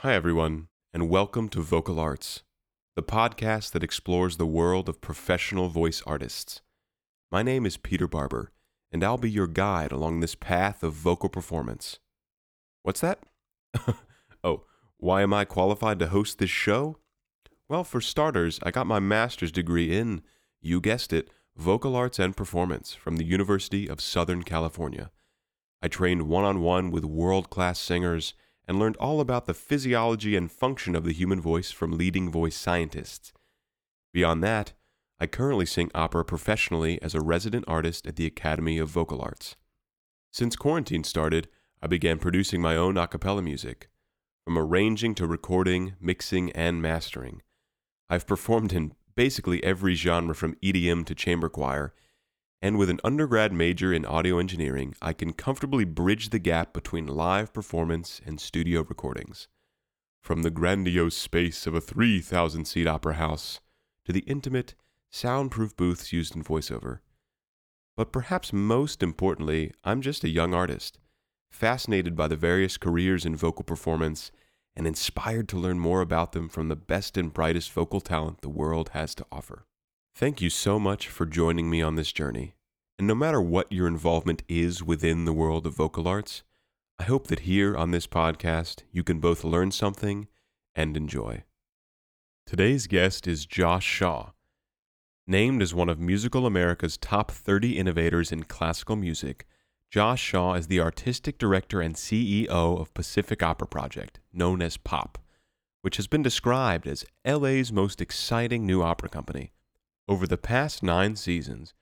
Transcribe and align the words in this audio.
Hi, 0.00 0.12
everyone, 0.12 0.68
and 0.92 1.08
welcome 1.08 1.48
to 1.48 1.62
Vocal 1.62 1.98
Arts, 1.98 2.42
the 2.96 3.02
podcast 3.02 3.72
that 3.72 3.82
explores 3.82 4.36
the 4.36 4.44
world 4.44 4.90
of 4.90 5.00
professional 5.00 5.70
voice 5.70 6.02
artists. 6.06 6.60
My 7.32 7.42
name 7.42 7.64
is 7.64 7.78
Peter 7.78 8.06
Barber, 8.06 8.52
and 8.92 9.02
I'll 9.02 9.16
be 9.16 9.30
your 9.30 9.46
guide 9.46 9.92
along 9.92 10.20
this 10.20 10.34
path 10.34 10.82
of 10.82 10.92
vocal 10.92 11.30
performance. 11.30 11.98
What's 12.82 13.00
that? 13.00 13.20
oh, 14.44 14.64
why 14.98 15.22
am 15.22 15.32
I 15.32 15.46
qualified 15.46 15.98
to 16.00 16.08
host 16.08 16.38
this 16.38 16.50
show? 16.50 16.98
Well, 17.66 17.82
for 17.82 18.02
starters, 18.02 18.60
I 18.62 18.72
got 18.72 18.86
my 18.86 19.00
master's 19.00 19.50
degree 19.50 19.96
in, 19.96 20.20
you 20.60 20.82
guessed 20.82 21.14
it, 21.14 21.30
vocal 21.56 21.96
arts 21.96 22.18
and 22.18 22.36
performance 22.36 22.92
from 22.92 23.16
the 23.16 23.24
University 23.24 23.88
of 23.88 24.02
Southern 24.02 24.42
California. 24.42 25.10
I 25.80 25.88
trained 25.88 26.28
one 26.28 26.44
on 26.44 26.60
one 26.60 26.90
with 26.90 27.06
world 27.06 27.48
class 27.48 27.78
singers 27.78 28.34
and 28.68 28.78
learned 28.78 28.96
all 28.96 29.20
about 29.20 29.46
the 29.46 29.54
physiology 29.54 30.36
and 30.36 30.50
function 30.50 30.94
of 30.96 31.04
the 31.04 31.12
human 31.12 31.40
voice 31.40 31.70
from 31.70 31.96
leading 31.96 32.30
voice 32.30 32.56
scientists. 32.56 33.32
Beyond 34.12 34.42
that, 34.42 34.72
I 35.20 35.26
currently 35.26 35.66
sing 35.66 35.90
opera 35.94 36.24
professionally 36.24 37.00
as 37.00 37.14
a 37.14 37.20
resident 37.20 37.64
artist 37.68 38.06
at 38.06 38.16
the 38.16 38.26
Academy 38.26 38.78
of 38.78 38.88
Vocal 38.88 39.22
Arts. 39.22 39.56
Since 40.32 40.56
quarantine 40.56 41.04
started, 41.04 41.48
I 41.82 41.86
began 41.86 42.18
producing 42.18 42.60
my 42.60 42.76
own 42.76 42.96
a 42.96 43.06
cappella 43.06 43.42
music, 43.42 43.88
from 44.44 44.58
arranging 44.58 45.14
to 45.16 45.26
recording, 45.26 45.94
mixing, 46.00 46.52
and 46.52 46.82
mastering. 46.82 47.42
I've 48.08 48.26
performed 48.26 48.72
in 48.72 48.92
basically 49.14 49.64
every 49.64 49.94
genre 49.94 50.34
from 50.34 50.54
EDM 50.62 51.06
to 51.06 51.14
chamber 51.14 51.48
choir 51.48 51.94
and 52.62 52.78
with 52.78 52.88
an 52.88 53.00
undergrad 53.04 53.52
major 53.52 53.92
in 53.92 54.04
audio 54.04 54.38
engineering, 54.38 54.94
I 55.02 55.12
can 55.12 55.32
comfortably 55.32 55.84
bridge 55.84 56.30
the 56.30 56.38
gap 56.38 56.72
between 56.72 57.06
live 57.06 57.52
performance 57.52 58.20
and 58.24 58.40
studio 58.40 58.82
recordings. 58.88 59.48
From 60.22 60.42
the 60.42 60.50
grandiose 60.50 61.16
space 61.16 61.66
of 61.66 61.74
a 61.74 61.80
3,000 61.80 62.64
seat 62.64 62.86
opera 62.86 63.14
house 63.14 63.60
to 64.04 64.12
the 64.12 64.20
intimate, 64.20 64.74
soundproof 65.10 65.76
booths 65.76 66.12
used 66.12 66.34
in 66.34 66.42
voiceover. 66.42 67.00
But 67.96 68.12
perhaps 68.12 68.52
most 68.52 69.02
importantly, 69.02 69.72
I'm 69.84 70.00
just 70.00 70.24
a 70.24 70.28
young 70.28 70.52
artist, 70.52 70.98
fascinated 71.50 72.16
by 72.16 72.28
the 72.28 72.36
various 72.36 72.76
careers 72.76 73.24
in 73.24 73.36
vocal 73.36 73.64
performance 73.64 74.30
and 74.74 74.86
inspired 74.86 75.48
to 75.48 75.58
learn 75.58 75.78
more 75.78 76.02
about 76.02 76.32
them 76.32 76.48
from 76.48 76.68
the 76.68 76.76
best 76.76 77.16
and 77.16 77.32
brightest 77.32 77.72
vocal 77.72 78.00
talent 78.00 78.42
the 78.42 78.48
world 78.48 78.90
has 78.90 79.14
to 79.14 79.26
offer. 79.32 79.66
Thank 80.18 80.40
you 80.40 80.48
so 80.48 80.78
much 80.78 81.08
for 81.08 81.26
joining 81.26 81.68
me 81.68 81.82
on 81.82 81.96
this 81.96 82.10
journey. 82.10 82.54
And 82.98 83.06
no 83.06 83.14
matter 83.14 83.38
what 83.38 83.70
your 83.70 83.86
involvement 83.86 84.42
is 84.48 84.82
within 84.82 85.26
the 85.26 85.32
world 85.34 85.66
of 85.66 85.74
vocal 85.74 86.08
arts, 86.08 86.42
I 86.98 87.02
hope 87.02 87.26
that 87.26 87.40
here 87.40 87.76
on 87.76 87.90
this 87.90 88.06
podcast 88.06 88.84
you 88.90 89.04
can 89.04 89.20
both 89.20 89.44
learn 89.44 89.72
something 89.72 90.28
and 90.74 90.96
enjoy. 90.96 91.44
Today's 92.46 92.86
guest 92.86 93.28
is 93.28 93.44
Josh 93.44 93.84
Shaw. 93.84 94.30
Named 95.26 95.60
as 95.60 95.74
one 95.74 95.90
of 95.90 96.00
Musical 96.00 96.46
America's 96.46 96.96
top 96.96 97.30
30 97.30 97.76
innovators 97.76 98.32
in 98.32 98.44
classical 98.44 98.96
music, 98.96 99.46
Josh 99.90 100.22
Shaw 100.22 100.54
is 100.54 100.68
the 100.68 100.80
artistic 100.80 101.36
director 101.36 101.82
and 101.82 101.94
CEO 101.94 102.48
of 102.48 102.94
Pacific 102.94 103.42
Opera 103.42 103.68
Project, 103.68 104.20
known 104.32 104.62
as 104.62 104.78
POP, 104.78 105.18
which 105.82 105.98
has 105.98 106.06
been 106.06 106.22
described 106.22 106.86
as 106.86 107.04
LA's 107.26 107.70
most 107.70 108.00
exciting 108.00 108.64
new 108.64 108.80
opera 108.80 109.10
company. 109.10 109.52
Over 110.08 110.28
the 110.28 110.38
past 110.38 110.84
nine 110.84 111.16
seasons, 111.16 111.74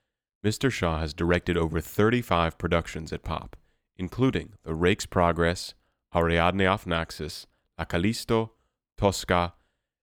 Mr. 0.42 0.70
Shaw 0.70 0.98
has 0.98 1.12
directed 1.12 1.58
over 1.58 1.78
35 1.78 2.56
productions 2.56 3.12
at 3.12 3.22
Pop, 3.22 3.54
including 3.98 4.54
The 4.64 4.74
Rake's 4.74 5.04
Progress, 5.04 5.74
Ariadne 6.14 6.66
auf 6.66 6.86
Naxos, 6.86 7.46
La 7.78 7.84
Calisto, 7.84 8.52
Tosca, 8.96 9.52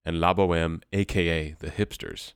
and 0.05 0.19
La 0.19 0.35
Boheme, 0.35 0.81
aka 0.93 1.55
The 1.57 1.71
Hipsters. 1.71 2.33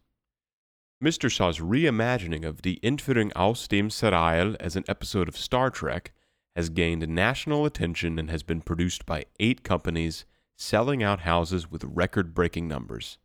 Mr. 1.03 1.29
Shaw's 1.29 1.59
reimagining 1.59 2.45
of 2.45 2.63
Die 2.63 2.79
Entführung 2.81 3.31
aus 3.35 3.67
dem 3.67 3.89
Serail 3.89 4.55
as 4.59 4.75
an 4.75 4.85
episode 4.87 5.27
of 5.27 5.37
Star 5.37 5.69
Trek 5.69 6.13
has 6.55 6.69
gained 6.69 7.07
national 7.07 7.63
attention 7.63 8.17
and 8.17 8.31
has 8.31 8.41
been 8.41 8.61
produced 8.61 9.05
by 9.05 9.25
eight 9.39 9.61
companies, 9.61 10.25
selling 10.55 11.03
out 11.03 11.19
houses 11.19 11.69
with 11.69 11.83
record 11.83 12.33
breaking 12.33 12.67
numbers. 12.67 13.19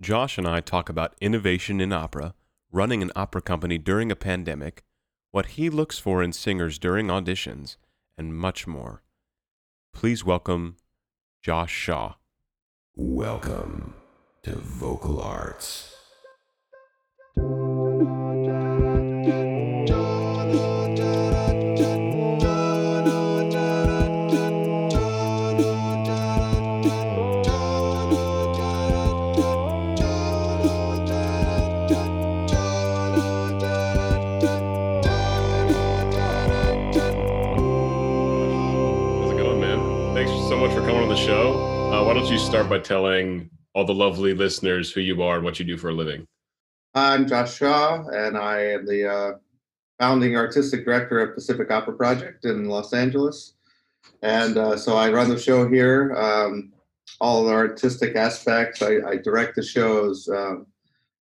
Josh 0.00 0.38
and 0.38 0.46
I 0.46 0.60
talk 0.60 0.88
about 0.88 1.16
innovation 1.20 1.80
in 1.80 1.92
opera, 1.92 2.34
running 2.70 3.02
an 3.02 3.10
opera 3.16 3.42
company 3.42 3.78
during 3.78 4.12
a 4.12 4.16
pandemic, 4.16 4.84
what 5.32 5.46
he 5.46 5.68
looks 5.68 5.98
for 5.98 6.22
in 6.22 6.32
singers 6.32 6.78
during 6.78 7.08
auditions, 7.08 7.76
and 8.16 8.36
much 8.36 8.64
more. 8.64 9.02
Please 9.92 10.24
welcome 10.24 10.76
Josh 11.42 11.72
Shaw. 11.72 12.14
Welcome 12.94 13.94
to 14.44 14.54
Vocal 14.54 15.20
Arts. 15.20 15.96
Don't 42.28 42.38
you 42.38 42.44
start 42.46 42.68
by 42.68 42.78
telling 42.78 43.48
all 43.72 43.86
the 43.86 43.94
lovely 43.94 44.34
listeners 44.34 44.92
who 44.92 45.00
you 45.00 45.22
are 45.22 45.36
and 45.36 45.44
what 45.46 45.58
you 45.58 45.64
do 45.64 45.78
for 45.78 45.88
a 45.88 45.94
living? 45.94 46.26
I'm 46.94 47.26
Josh 47.26 47.56
Shaw, 47.56 48.06
and 48.08 48.36
I 48.36 48.60
am 48.64 48.84
the 48.84 49.10
uh, 49.10 49.32
founding 49.98 50.36
artistic 50.36 50.84
director 50.84 51.20
of 51.20 51.34
Pacific 51.34 51.70
Opera 51.70 51.94
Project 51.94 52.44
in 52.44 52.68
Los 52.68 52.92
Angeles. 52.92 53.54
And 54.20 54.58
uh, 54.58 54.76
so 54.76 54.94
I 54.94 55.10
run 55.10 55.30
the 55.30 55.38
show 55.38 55.66
here, 55.70 56.14
um, 56.18 56.70
all 57.18 57.46
the 57.46 57.52
artistic 57.54 58.14
aspects. 58.14 58.82
I, 58.82 58.98
I 59.06 59.16
direct 59.16 59.56
the 59.56 59.62
shows, 59.62 60.28
um, 60.28 60.66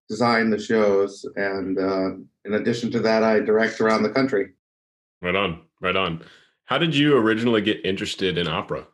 design 0.10 0.50
the 0.50 0.60
shows, 0.60 1.26
and 1.38 1.80
uh, 1.80 2.10
in 2.44 2.56
addition 2.56 2.92
to 2.92 3.00
that, 3.00 3.24
I 3.24 3.40
direct 3.40 3.80
around 3.80 4.04
the 4.04 4.10
country. 4.10 4.50
Right 5.22 5.38
on, 5.38 5.62
right 5.80 5.96
on. 5.96 6.26
How 6.66 6.78
did 6.78 6.94
you 6.94 7.16
originally 7.16 7.62
get 7.62 7.86
interested 7.86 8.38
in 8.38 8.50
opera? 8.50 8.86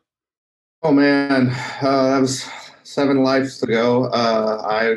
Oh 0.86 0.92
man, 0.92 1.48
uh, 1.80 2.08
that 2.10 2.20
was 2.20 2.46
seven 2.82 3.22
lives 3.22 3.62
ago. 3.62 4.04
Uh, 4.04 4.60
I 4.68 4.96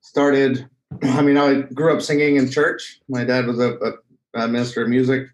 started. 0.00 0.66
I 1.02 1.20
mean, 1.20 1.36
I 1.36 1.60
grew 1.74 1.94
up 1.94 2.00
singing 2.00 2.36
in 2.36 2.50
church. 2.50 2.98
My 3.10 3.22
dad 3.22 3.46
was 3.46 3.60
a, 3.60 3.74
a, 3.74 4.40
a, 4.40 4.48
minister 4.48 4.82
of 4.82 4.88
music, 4.88 5.28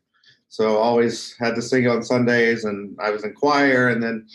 so 0.48 0.78
always 0.78 1.36
had 1.38 1.54
to 1.54 1.62
sing 1.62 1.86
on 1.86 2.02
Sundays, 2.02 2.64
and 2.64 2.98
I 3.00 3.10
was 3.10 3.22
in 3.22 3.34
choir. 3.34 3.86
And 3.86 4.02
then 4.02 4.26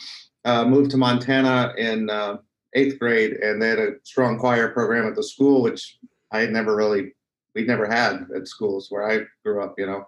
uh, 0.45 0.63
moved 0.63 0.91
to 0.91 0.97
Montana 0.97 1.73
in 1.77 2.09
uh, 2.09 2.37
eighth 2.73 2.97
grade, 2.97 3.33
and 3.33 3.61
they 3.61 3.67
had 3.67 3.79
a 3.79 3.95
strong 4.03 4.39
choir 4.39 4.69
program 4.69 5.09
at 5.09 5.15
the 5.15 5.23
school, 5.23 5.61
which 5.61 5.97
I 6.31 6.39
had 6.39 6.51
never 6.51 6.73
really, 6.73 7.15
we'd 7.53 7.67
never 7.67 7.85
had 7.85 8.27
at 8.33 8.47
schools 8.47 8.87
where 8.89 9.11
I 9.11 9.25
grew 9.43 9.61
up. 9.61 9.75
You 9.77 9.87
know, 9.87 10.07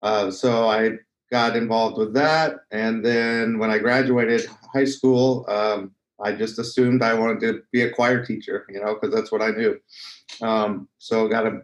uh, 0.00 0.30
so 0.30 0.66
I 0.66 0.92
got 1.32 1.56
involved 1.56 1.96
with 1.96 2.12
that. 2.12 2.60
And 2.70 3.02
then 3.02 3.58
when 3.58 3.70
I 3.70 3.78
graduated 3.78 4.46
high 4.72 4.84
school, 4.84 5.46
um, 5.48 5.92
I 6.22 6.32
just 6.32 6.58
assumed 6.58 7.02
I 7.02 7.14
wanted 7.14 7.40
to 7.40 7.62
be 7.72 7.82
a 7.82 7.90
choir 7.90 8.24
teacher, 8.24 8.66
you 8.68 8.78
know, 8.78 8.94
because 8.94 9.14
that's 9.14 9.32
what 9.32 9.40
I 9.40 9.50
knew. 9.50 9.80
Um, 10.42 10.88
so 10.98 11.26
got 11.26 11.46
a 11.46 11.62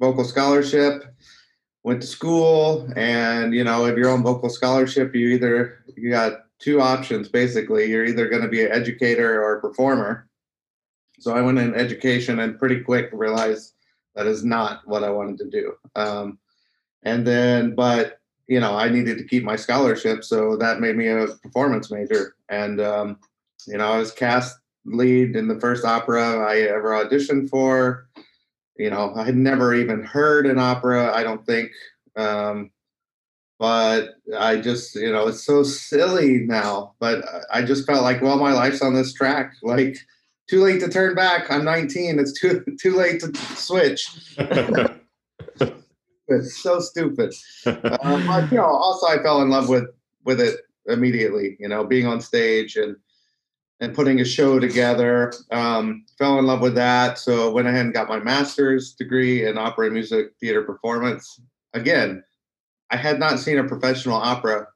vocal 0.00 0.24
scholarship, 0.24 1.04
went 1.84 2.02
to 2.02 2.06
school, 2.06 2.92
and 2.96 3.54
you 3.54 3.62
know, 3.62 3.86
if 3.86 3.96
you're 3.96 4.10
on 4.10 4.24
vocal 4.24 4.50
scholarship, 4.50 5.14
you 5.14 5.28
either 5.28 5.84
you 5.96 6.10
got 6.10 6.46
two 6.58 6.80
options 6.80 7.28
basically. 7.28 7.88
You're 7.88 8.06
either 8.06 8.28
going 8.28 8.42
to 8.42 8.48
be 8.48 8.64
an 8.64 8.72
educator 8.72 9.40
or 9.40 9.56
a 9.56 9.60
performer. 9.60 10.28
So 11.20 11.32
I 11.32 11.42
went 11.42 11.58
in 11.58 11.74
education 11.74 12.40
and 12.40 12.58
pretty 12.58 12.80
quick 12.80 13.08
realized 13.12 13.72
that 14.16 14.26
is 14.26 14.44
not 14.44 14.86
what 14.86 15.04
I 15.04 15.10
wanted 15.10 15.38
to 15.38 15.48
do. 15.48 15.74
Um, 15.94 16.38
and 17.04 17.26
then, 17.26 17.74
but 17.74 18.20
you 18.48 18.60
know, 18.60 18.74
I 18.74 18.88
needed 18.88 19.18
to 19.18 19.24
keep 19.24 19.42
my 19.44 19.56
scholarship, 19.56 20.24
so 20.24 20.56
that 20.56 20.80
made 20.80 20.96
me 20.96 21.08
a 21.08 21.26
performance 21.42 21.90
major. 21.90 22.36
And 22.48 22.80
um, 22.80 23.18
you 23.66 23.76
know, 23.76 23.86
I 23.92 23.98
was 23.98 24.12
cast 24.12 24.56
lead 24.84 25.34
in 25.36 25.48
the 25.48 25.60
first 25.60 25.84
opera 25.84 26.46
I 26.48 26.60
ever 26.60 26.90
auditioned 26.90 27.50
for. 27.50 28.08
You 28.78 28.90
know, 28.90 29.12
I 29.16 29.24
had 29.24 29.36
never 29.36 29.74
even 29.74 30.02
heard 30.02 30.46
an 30.46 30.58
opera. 30.58 31.12
I 31.14 31.22
don't 31.22 31.44
think. 31.46 31.70
Um, 32.16 32.70
but 33.58 34.16
I 34.38 34.56
just, 34.56 34.94
you 34.94 35.10
know, 35.10 35.28
it's 35.28 35.44
so 35.44 35.62
silly 35.62 36.40
now. 36.40 36.94
But 37.00 37.24
I 37.50 37.62
just 37.62 37.86
felt 37.86 38.02
like, 38.02 38.20
well, 38.20 38.38
my 38.38 38.52
life's 38.52 38.82
on 38.82 38.94
this 38.94 39.14
track. 39.14 39.54
Like, 39.62 39.96
too 40.48 40.62
late 40.62 40.80
to 40.80 40.88
turn 40.88 41.14
back. 41.14 41.50
I'm 41.50 41.64
19. 41.64 42.18
It's 42.18 42.38
too 42.38 42.64
too 42.80 42.94
late 42.94 43.20
to 43.20 43.34
switch. 43.56 44.36
It's 46.28 46.62
so 46.62 46.80
stupid. 46.80 47.34
um, 47.66 48.26
but 48.26 48.50
you 48.50 48.58
know, 48.58 48.64
also 48.64 49.06
I 49.06 49.22
fell 49.22 49.42
in 49.42 49.50
love 49.50 49.68
with 49.68 49.84
with 50.24 50.40
it 50.40 50.60
immediately. 50.86 51.56
You 51.60 51.68
know, 51.68 51.84
being 51.84 52.06
on 52.06 52.20
stage 52.20 52.76
and 52.76 52.96
and 53.80 53.94
putting 53.94 54.20
a 54.20 54.24
show 54.24 54.58
together. 54.58 55.32
Um, 55.50 56.04
fell 56.18 56.38
in 56.38 56.46
love 56.46 56.60
with 56.60 56.74
that, 56.76 57.18
so 57.18 57.50
went 57.50 57.68
ahead 57.68 57.84
and 57.84 57.94
got 57.94 58.08
my 58.08 58.18
master's 58.18 58.94
degree 58.94 59.46
in 59.46 59.58
opera 59.58 59.86
and 59.86 59.94
music 59.94 60.32
theater 60.40 60.62
performance. 60.62 61.40
Again, 61.74 62.24
I 62.90 62.96
had 62.96 63.18
not 63.18 63.38
seen 63.38 63.58
a 63.58 63.64
professional 63.64 64.16
opera, 64.16 64.68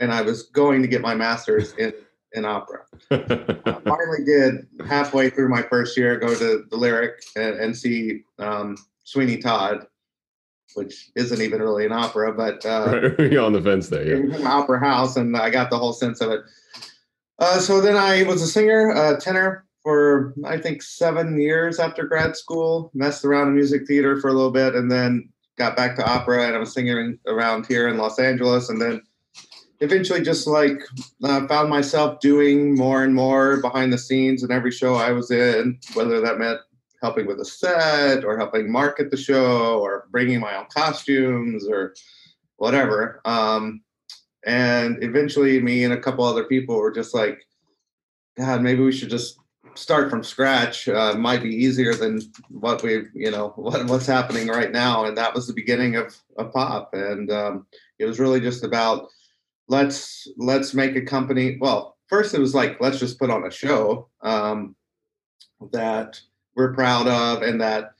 and 0.00 0.12
I 0.12 0.22
was 0.22 0.44
going 0.44 0.82
to 0.82 0.88
get 0.88 1.02
my 1.02 1.14
master's 1.14 1.72
in 1.74 1.92
in 2.32 2.44
opera. 2.44 2.84
I 3.10 3.80
finally 3.84 4.24
did 4.24 4.66
halfway 4.86 5.30
through 5.30 5.48
my 5.48 5.62
first 5.62 5.96
year 5.96 6.18
go 6.18 6.34
to 6.34 6.64
the 6.70 6.76
Lyric 6.76 7.22
and, 7.34 7.58
and 7.58 7.76
see 7.76 8.22
um, 8.38 8.76
Sweeney 9.06 9.38
Todd, 9.38 9.86
which 10.74 11.10
isn't 11.14 11.40
even 11.40 11.62
really 11.62 11.86
an 11.86 11.92
opera, 11.92 12.34
but 12.34 12.66
uh, 12.66 13.12
right. 13.18 13.32
you're 13.32 13.44
on 13.44 13.52
the 13.52 13.62
fence 13.62 13.88
there. 13.88 14.26
Yeah, 14.26 14.48
opera 14.48 14.80
house, 14.80 15.16
and 15.16 15.36
I 15.36 15.48
got 15.48 15.70
the 15.70 15.78
whole 15.78 15.92
sense 15.92 16.20
of 16.20 16.32
it. 16.32 16.40
Uh, 17.38 17.58
so 17.60 17.80
then 17.80 17.96
I 17.96 18.24
was 18.24 18.42
a 18.42 18.46
singer, 18.46 18.92
uh, 18.92 19.18
tenor 19.18 19.64
for 19.82 20.34
I 20.44 20.58
think 20.58 20.82
seven 20.82 21.40
years 21.40 21.78
after 21.78 22.04
grad 22.04 22.36
school. 22.36 22.90
Messed 22.94 23.24
around 23.24 23.48
in 23.48 23.54
music 23.54 23.86
theater 23.86 24.20
for 24.20 24.28
a 24.28 24.32
little 24.32 24.50
bit, 24.50 24.74
and 24.74 24.90
then 24.90 25.28
got 25.56 25.76
back 25.76 25.94
to 25.96 26.04
opera. 26.04 26.46
And 26.46 26.56
I 26.56 26.58
was 26.58 26.74
singing 26.74 27.18
around 27.26 27.66
here 27.66 27.86
in 27.86 27.96
Los 27.96 28.18
Angeles, 28.18 28.68
and 28.68 28.82
then 28.82 29.02
eventually 29.80 30.22
just 30.22 30.48
like 30.48 30.82
uh, 31.22 31.46
found 31.46 31.70
myself 31.70 32.18
doing 32.18 32.74
more 32.74 33.04
and 33.04 33.14
more 33.14 33.60
behind 33.60 33.92
the 33.92 33.98
scenes 33.98 34.42
in 34.42 34.50
every 34.50 34.72
show 34.72 34.96
I 34.96 35.12
was 35.12 35.30
in, 35.30 35.78
whether 35.94 36.20
that 36.20 36.38
meant 36.38 36.58
helping 37.06 37.26
with 37.26 37.38
the 37.38 37.44
set 37.44 38.24
or 38.24 38.36
helping 38.36 38.70
market 38.70 39.10
the 39.12 39.16
show 39.16 39.78
or 39.78 40.08
bringing 40.10 40.40
my 40.40 40.56
own 40.56 40.66
costumes 40.74 41.68
or 41.68 41.94
whatever. 42.56 43.20
Um, 43.24 43.82
and 44.44 45.02
eventually, 45.04 45.60
me 45.60 45.84
and 45.84 45.94
a 45.94 46.00
couple 46.00 46.24
other 46.24 46.44
people 46.44 46.76
were 46.76 46.90
just 46.90 47.14
like, 47.14 47.46
God, 48.36 48.60
maybe 48.60 48.82
we 48.82 48.92
should 48.92 49.10
just 49.10 49.38
start 49.76 50.10
from 50.10 50.24
scratch. 50.24 50.88
Uh, 50.88 51.14
might 51.14 51.42
be 51.44 51.54
easier 51.54 51.94
than 51.94 52.20
what 52.48 52.82
we, 52.82 53.04
you 53.14 53.30
know, 53.30 53.48
what, 53.56 53.86
what's 53.86 54.06
happening 54.06 54.48
right 54.48 54.72
now. 54.72 55.04
And 55.04 55.16
that 55.16 55.32
was 55.32 55.46
the 55.46 55.54
beginning 55.54 55.94
of, 55.94 56.16
of 56.38 56.52
pop. 56.52 56.90
And 56.92 57.30
um, 57.30 57.66
it 58.00 58.04
was 58.04 58.18
really 58.18 58.40
just 58.40 58.64
about 58.64 59.08
let's 59.68 60.26
let's 60.36 60.74
make 60.74 60.96
a 60.96 61.02
company. 61.02 61.56
Well, 61.60 61.96
first 62.08 62.34
it 62.34 62.40
was 62.40 62.54
like 62.54 62.80
let's 62.80 62.98
just 62.98 63.18
put 63.18 63.30
on 63.30 63.46
a 63.46 63.50
show 63.50 64.08
um, 64.22 64.74
that 65.72 66.20
we're 66.56 66.74
proud 66.74 67.06
of 67.06 67.42
and 67.42 67.60
that 67.60 67.92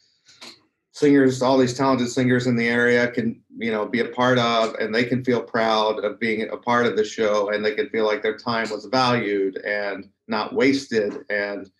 singers, 0.96 1.42
all 1.42 1.58
these 1.58 1.76
talented 1.76 2.08
singers 2.08 2.46
in 2.46 2.56
the 2.56 2.66
area 2.66 3.06
can, 3.08 3.38
you 3.58 3.70
know, 3.70 3.84
be 3.86 4.00
a 4.00 4.08
part 4.08 4.38
of, 4.38 4.74
and 4.76 4.94
they 4.94 5.04
can 5.04 5.22
feel 5.22 5.42
proud 5.42 6.02
of 6.02 6.18
being 6.18 6.48
a 6.48 6.56
part 6.56 6.86
of 6.86 6.96
the 6.96 7.04
show, 7.04 7.50
and 7.50 7.62
they 7.62 7.74
can 7.74 7.90
feel 7.90 8.06
like 8.06 8.22
their 8.22 8.38
time 8.38 8.70
was 8.70 8.86
valued 8.86 9.58
and 9.58 10.08
not 10.26 10.54
wasted, 10.54 11.18
and 11.28 11.70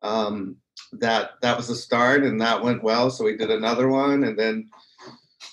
um, 0.00 0.56
that 0.92 1.32
that 1.42 1.56
was 1.56 1.68
the 1.68 1.74
start, 1.74 2.24
and 2.24 2.40
that 2.40 2.62
went 2.62 2.82
well. 2.82 3.10
So 3.10 3.24
we 3.24 3.36
did 3.36 3.50
another 3.50 3.88
one, 3.88 4.24
and 4.24 4.38
then, 4.38 4.70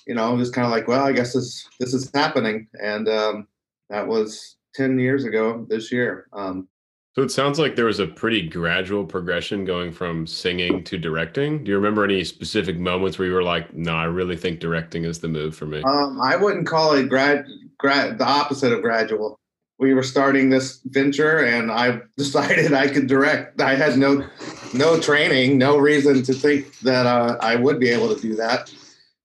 you 0.06 0.14
know, 0.14 0.32
it 0.32 0.38
was 0.38 0.50
kind 0.50 0.66
of 0.66 0.72
like, 0.72 0.88
well, 0.88 1.04
I 1.04 1.12
guess 1.12 1.34
this 1.34 1.68
this 1.78 1.92
is 1.92 2.10
happening, 2.14 2.68
and 2.82 3.06
um, 3.06 3.48
that 3.90 4.08
was 4.08 4.56
10 4.76 4.98
years 4.98 5.24
ago 5.24 5.66
this 5.68 5.92
year. 5.92 6.26
Um, 6.32 6.68
so 7.12 7.22
it 7.22 7.30
sounds 7.30 7.58
like 7.58 7.74
there 7.74 7.86
was 7.86 7.98
a 7.98 8.06
pretty 8.06 8.48
gradual 8.48 9.04
progression 9.04 9.64
going 9.64 9.90
from 9.90 10.28
singing 10.28 10.84
to 10.84 10.96
directing. 10.96 11.64
Do 11.64 11.70
you 11.70 11.76
remember 11.76 12.04
any 12.04 12.22
specific 12.22 12.78
moments 12.78 13.18
where 13.18 13.26
you 13.26 13.34
were 13.34 13.42
like, 13.42 13.74
"No, 13.74 13.94
I 13.94 14.04
really 14.04 14.36
think 14.36 14.60
directing 14.60 15.04
is 15.04 15.18
the 15.18 15.28
move 15.28 15.56
for 15.56 15.66
me"? 15.66 15.82
Um, 15.82 16.20
I 16.20 16.36
wouldn't 16.36 16.68
call 16.68 16.92
it 16.94 17.08
grad, 17.08 17.46
grad, 17.78 18.18
the 18.18 18.24
opposite 18.24 18.72
of 18.72 18.82
gradual. 18.82 19.40
We 19.80 19.92
were 19.92 20.04
starting 20.04 20.50
this 20.50 20.80
venture, 20.84 21.38
and 21.38 21.72
I 21.72 22.00
decided 22.16 22.72
I 22.72 22.86
could 22.86 23.08
direct. 23.08 23.60
I 23.60 23.74
had 23.74 23.98
no, 23.98 24.24
no 24.72 25.00
training, 25.00 25.58
no 25.58 25.78
reason 25.78 26.22
to 26.22 26.32
think 26.32 26.78
that 26.80 27.06
uh, 27.06 27.38
I 27.40 27.56
would 27.56 27.80
be 27.80 27.88
able 27.88 28.14
to 28.14 28.20
do 28.20 28.36
that. 28.36 28.72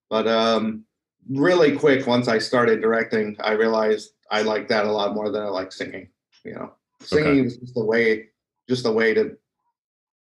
But 0.10 0.28
um, 0.28 0.86
really 1.30 1.76
quick, 1.76 2.08
once 2.08 2.28
I 2.28 2.40
started 2.40 2.82
directing, 2.82 3.38
I 3.42 3.52
realized 3.52 4.12
I 4.32 4.42
like 4.42 4.70
that 4.70 4.86
a 4.86 4.92
lot 4.92 5.14
more 5.14 5.30
than 5.30 5.44
I 5.44 5.50
like 5.50 5.72
singing. 5.72 6.10
You 6.44 6.56
know, 6.56 6.74
singing 7.02 7.40
okay. 7.40 7.42
is 7.42 7.58
just 7.58 7.78
a 7.78 7.84
way, 7.84 8.28
just 8.70 8.86
a 8.86 8.92
way 8.92 9.14
to 9.14 9.38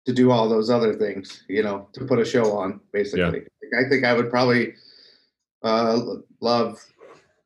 to 0.06 0.12
do 0.12 0.30
all 0.30 0.48
those 0.48 0.70
other 0.70 0.94
things. 0.94 1.44
You 1.48 1.62
know, 1.62 1.88
to 1.92 2.04
put 2.04 2.18
a 2.18 2.24
show 2.24 2.56
on. 2.56 2.80
Basically, 2.92 3.42
yeah. 3.72 3.80
I 3.80 3.88
think 3.88 4.04
I 4.04 4.12
would 4.12 4.30
probably 4.30 4.74
uh, 5.62 6.00
love 6.40 6.78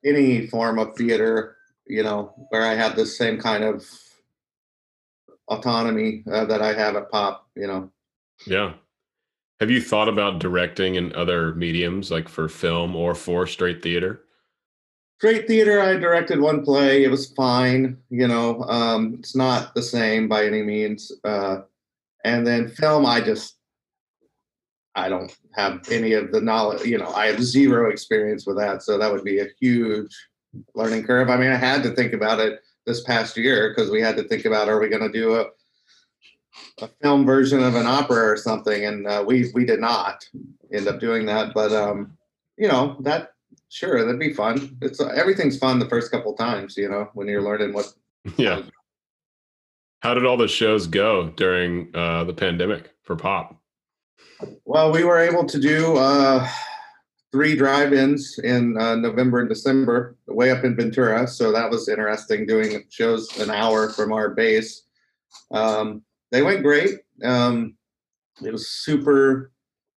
any 0.05 0.47
form 0.47 0.79
of 0.79 0.97
theater. 0.97 1.57
You 1.87 2.03
know, 2.03 2.33
where 2.51 2.63
I 2.63 2.75
have 2.75 2.97
the 2.97 3.07
same 3.07 3.41
kind 3.41 3.65
of 3.65 3.85
autonomy 5.49 6.23
uh, 6.31 6.45
that 6.47 6.63
I 6.63 6.73
have 6.73 6.97
at 6.97 7.11
pop. 7.11 7.49
You 7.57 7.67
know. 7.67 7.91
Yeah. 8.47 8.75
Have 9.61 9.71
you 9.71 9.81
thought 9.81 10.09
about 10.09 10.41
directing 10.41 10.97
in 10.97 11.15
other 11.15 11.55
mediums, 11.55 12.11
like 12.11 12.29
for 12.29 12.49
film 12.49 12.97
or 12.97 13.15
for 13.15 13.47
straight 13.47 13.81
theater? 13.81 14.25
Straight 15.23 15.47
theater, 15.47 15.81
I 15.81 15.95
directed 15.99 16.41
one 16.41 16.65
play. 16.65 17.05
It 17.05 17.09
was 17.09 17.31
fine. 17.31 17.97
You 18.11 18.27
know, 18.27 18.65
um, 18.65 19.15
it's 19.21 19.37
not 19.37 19.73
the 19.73 19.81
same 19.81 20.27
by 20.27 20.45
any 20.45 20.63
means. 20.63 21.13
Uh, 21.23 21.61
and 22.25 22.45
then 22.45 22.67
film, 22.67 23.07
I 23.07 23.21
just, 23.21 23.55
I 24.97 25.09
don't 25.09 25.33
have 25.55 25.89
any 25.93 26.15
of 26.15 26.33
the 26.33 26.41
knowledge. 26.41 26.85
You 26.85 26.99
know, 26.99 27.11
I 27.11 27.27
have 27.27 27.41
zero 27.41 27.89
experience 27.89 28.49
with 28.49 28.57
that, 28.57 28.83
so 28.83 28.99
that 28.99 29.13
would 29.13 29.23
be 29.23 29.39
a 29.39 29.47
huge 29.61 30.13
learning 30.75 31.05
curve. 31.05 31.31
I 31.31 31.37
mean, 31.37 31.53
I 31.53 31.57
had 31.57 31.85
to 31.85 31.91
think 31.91 32.15
about 32.15 32.41
it 32.41 32.59
this 32.85 33.05
past 33.05 33.37
year 33.37 33.73
because 33.73 33.93
we 33.93 34.01
had 34.01 34.17
to 34.17 34.25
think 34.25 34.45
about 34.45 34.69
are 34.69 34.81
we 34.81 34.89
going 34.89 35.09
to 35.09 35.21
do 35.21 35.37
a 35.37 35.45
a 36.81 36.89
film 37.01 37.25
version 37.25 37.63
of 37.63 37.77
an 37.77 37.87
opera 37.87 38.29
or 38.29 38.37
something, 38.37 38.87
and 38.87 39.07
uh, 39.07 39.23
we 39.25 39.53
we 39.55 39.65
did 39.65 39.79
not 39.79 40.29
end 40.73 40.89
up 40.89 40.99
doing 40.99 41.27
that. 41.27 41.55
But 41.55 41.71
um, 41.73 42.19
you 42.57 42.67
know 42.67 42.97
that 43.03 43.35
Sure, 43.73 44.05
that'd 44.05 44.21
be 44.21 44.35
fun. 44.35 44.77
It's 44.83 45.01
uh, 45.01 45.07
everything's 45.09 45.57
fun 45.57 45.79
the 45.79 45.89
first 45.89 46.13
couple 46.13 46.35
times, 46.35 46.77
you 46.77 46.91
know, 46.91 47.09
when 47.15 47.27
you're 47.27 47.43
learning 47.43 47.73
what. 47.73 47.87
Yeah. 48.37 48.63
How 50.01 50.15
did 50.15 50.27
all 50.27 50.37
the 50.37 50.47
shows 50.47 50.87
go 50.87 51.31
during 51.31 51.91
uh, 51.95 52.25
the 52.25 52.35
pandemic 52.35 52.91
for 53.03 53.17
pop? 53.17 53.57
Well, 54.65 54.93
we 54.93 55.05
were 55.05 55.19
able 55.19 55.47
to 55.47 55.59
do 55.59 55.97
uh, 55.97 56.47
three 57.33 57.57
drive-ins 57.57 58.39
in 58.41 58.77
uh, 58.77 58.97
November 58.97 59.41
and 59.41 59.49
December, 59.49 60.17
way 60.27 60.51
up 60.51 60.65
in 60.65 60.77
Ventura. 60.77 61.27
So 61.27 61.51
that 61.53 61.71
was 61.71 61.89
interesting. 61.89 62.47
Doing 62.47 62.85
shows 62.91 63.39
an 63.39 63.51
hour 63.51 63.89
from 63.89 64.13
our 64.13 64.31
base. 64.31 64.83
Um, 65.51 66.03
they 66.31 66.43
went 66.43 66.63
great. 66.63 66.99
Um, 67.25 67.77
it 68.45 68.53
was 68.53 68.69
super 68.69 69.52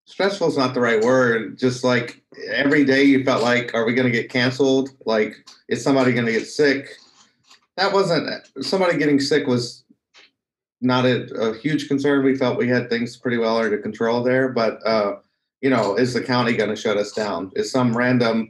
stressful 0.06 0.48
is 0.48 0.58
not 0.58 0.74
the 0.74 0.80
right 0.80 1.04
word. 1.04 1.58
Just 1.58 1.84
like 1.84 2.24
every 2.50 2.86
day 2.86 3.04
you 3.04 3.24
felt 3.24 3.44
like, 3.44 3.74
are 3.74 3.86
we 3.86 3.94
going 3.94 4.12
to 4.12 4.18
get 4.18 4.30
canceled? 4.30 4.90
Like, 5.06 5.36
is 5.68 5.84
somebody 5.84 6.14
going 6.14 6.26
to 6.26 6.32
get 6.32 6.48
sick? 6.48 6.90
That 7.78 7.92
wasn't 7.92 8.30
somebody 8.62 8.98
getting 8.98 9.20
sick 9.20 9.48
was 9.48 9.84
not 10.82 11.06
a, 11.06 11.26
a, 11.36 11.58
huge 11.58 11.88
concern. 11.88 12.24
We 12.24 12.36
felt 12.36 12.58
we 12.58 12.70
had 12.70 12.90
things 12.90 13.18
pretty 13.18 13.38
well 13.38 13.58
under 13.58 13.78
control 13.78 14.24
there, 14.24 14.50
but 14.50 14.86
uh, 14.86 15.16
you 15.62 15.70
know, 15.70 15.96
is 15.96 16.14
the 16.14 16.22
county 16.22 16.56
going 16.56 16.70
to 16.70 16.76
shut 16.76 16.98
us 16.98 17.12
down? 17.12 17.52
Is 17.56 17.72
some 17.72 17.96
random 17.96 18.50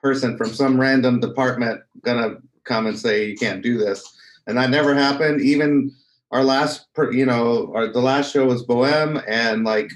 person 0.00 0.36
from 0.36 0.52
some 0.52 0.80
random 0.80 1.20
department 1.20 1.80
going 2.02 2.18
to 2.18 2.40
come 2.64 2.86
and 2.86 2.98
say 2.98 3.28
you 3.28 3.36
can't 3.36 3.62
do 3.62 3.78
this? 3.78 4.04
And 4.46 4.56
that 4.56 4.70
never 4.70 4.94
happened. 4.94 5.40
Even 5.40 5.90
our 6.30 6.44
last, 6.44 6.86
you 7.12 7.26
know, 7.26 7.72
our, 7.74 7.88
the 7.88 8.00
last 8.00 8.32
show 8.32 8.46
was 8.46 8.64
Bohème, 8.64 9.24
and 9.26 9.64
like 9.64 9.90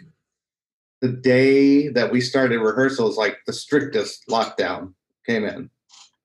the 1.04 1.12
day 1.12 1.88
that 1.88 2.10
we 2.10 2.18
started 2.18 2.60
rehearsals, 2.60 3.18
like 3.18 3.36
the 3.46 3.52
strictest 3.52 4.26
lockdown 4.30 4.94
came 5.26 5.44
in, 5.44 5.68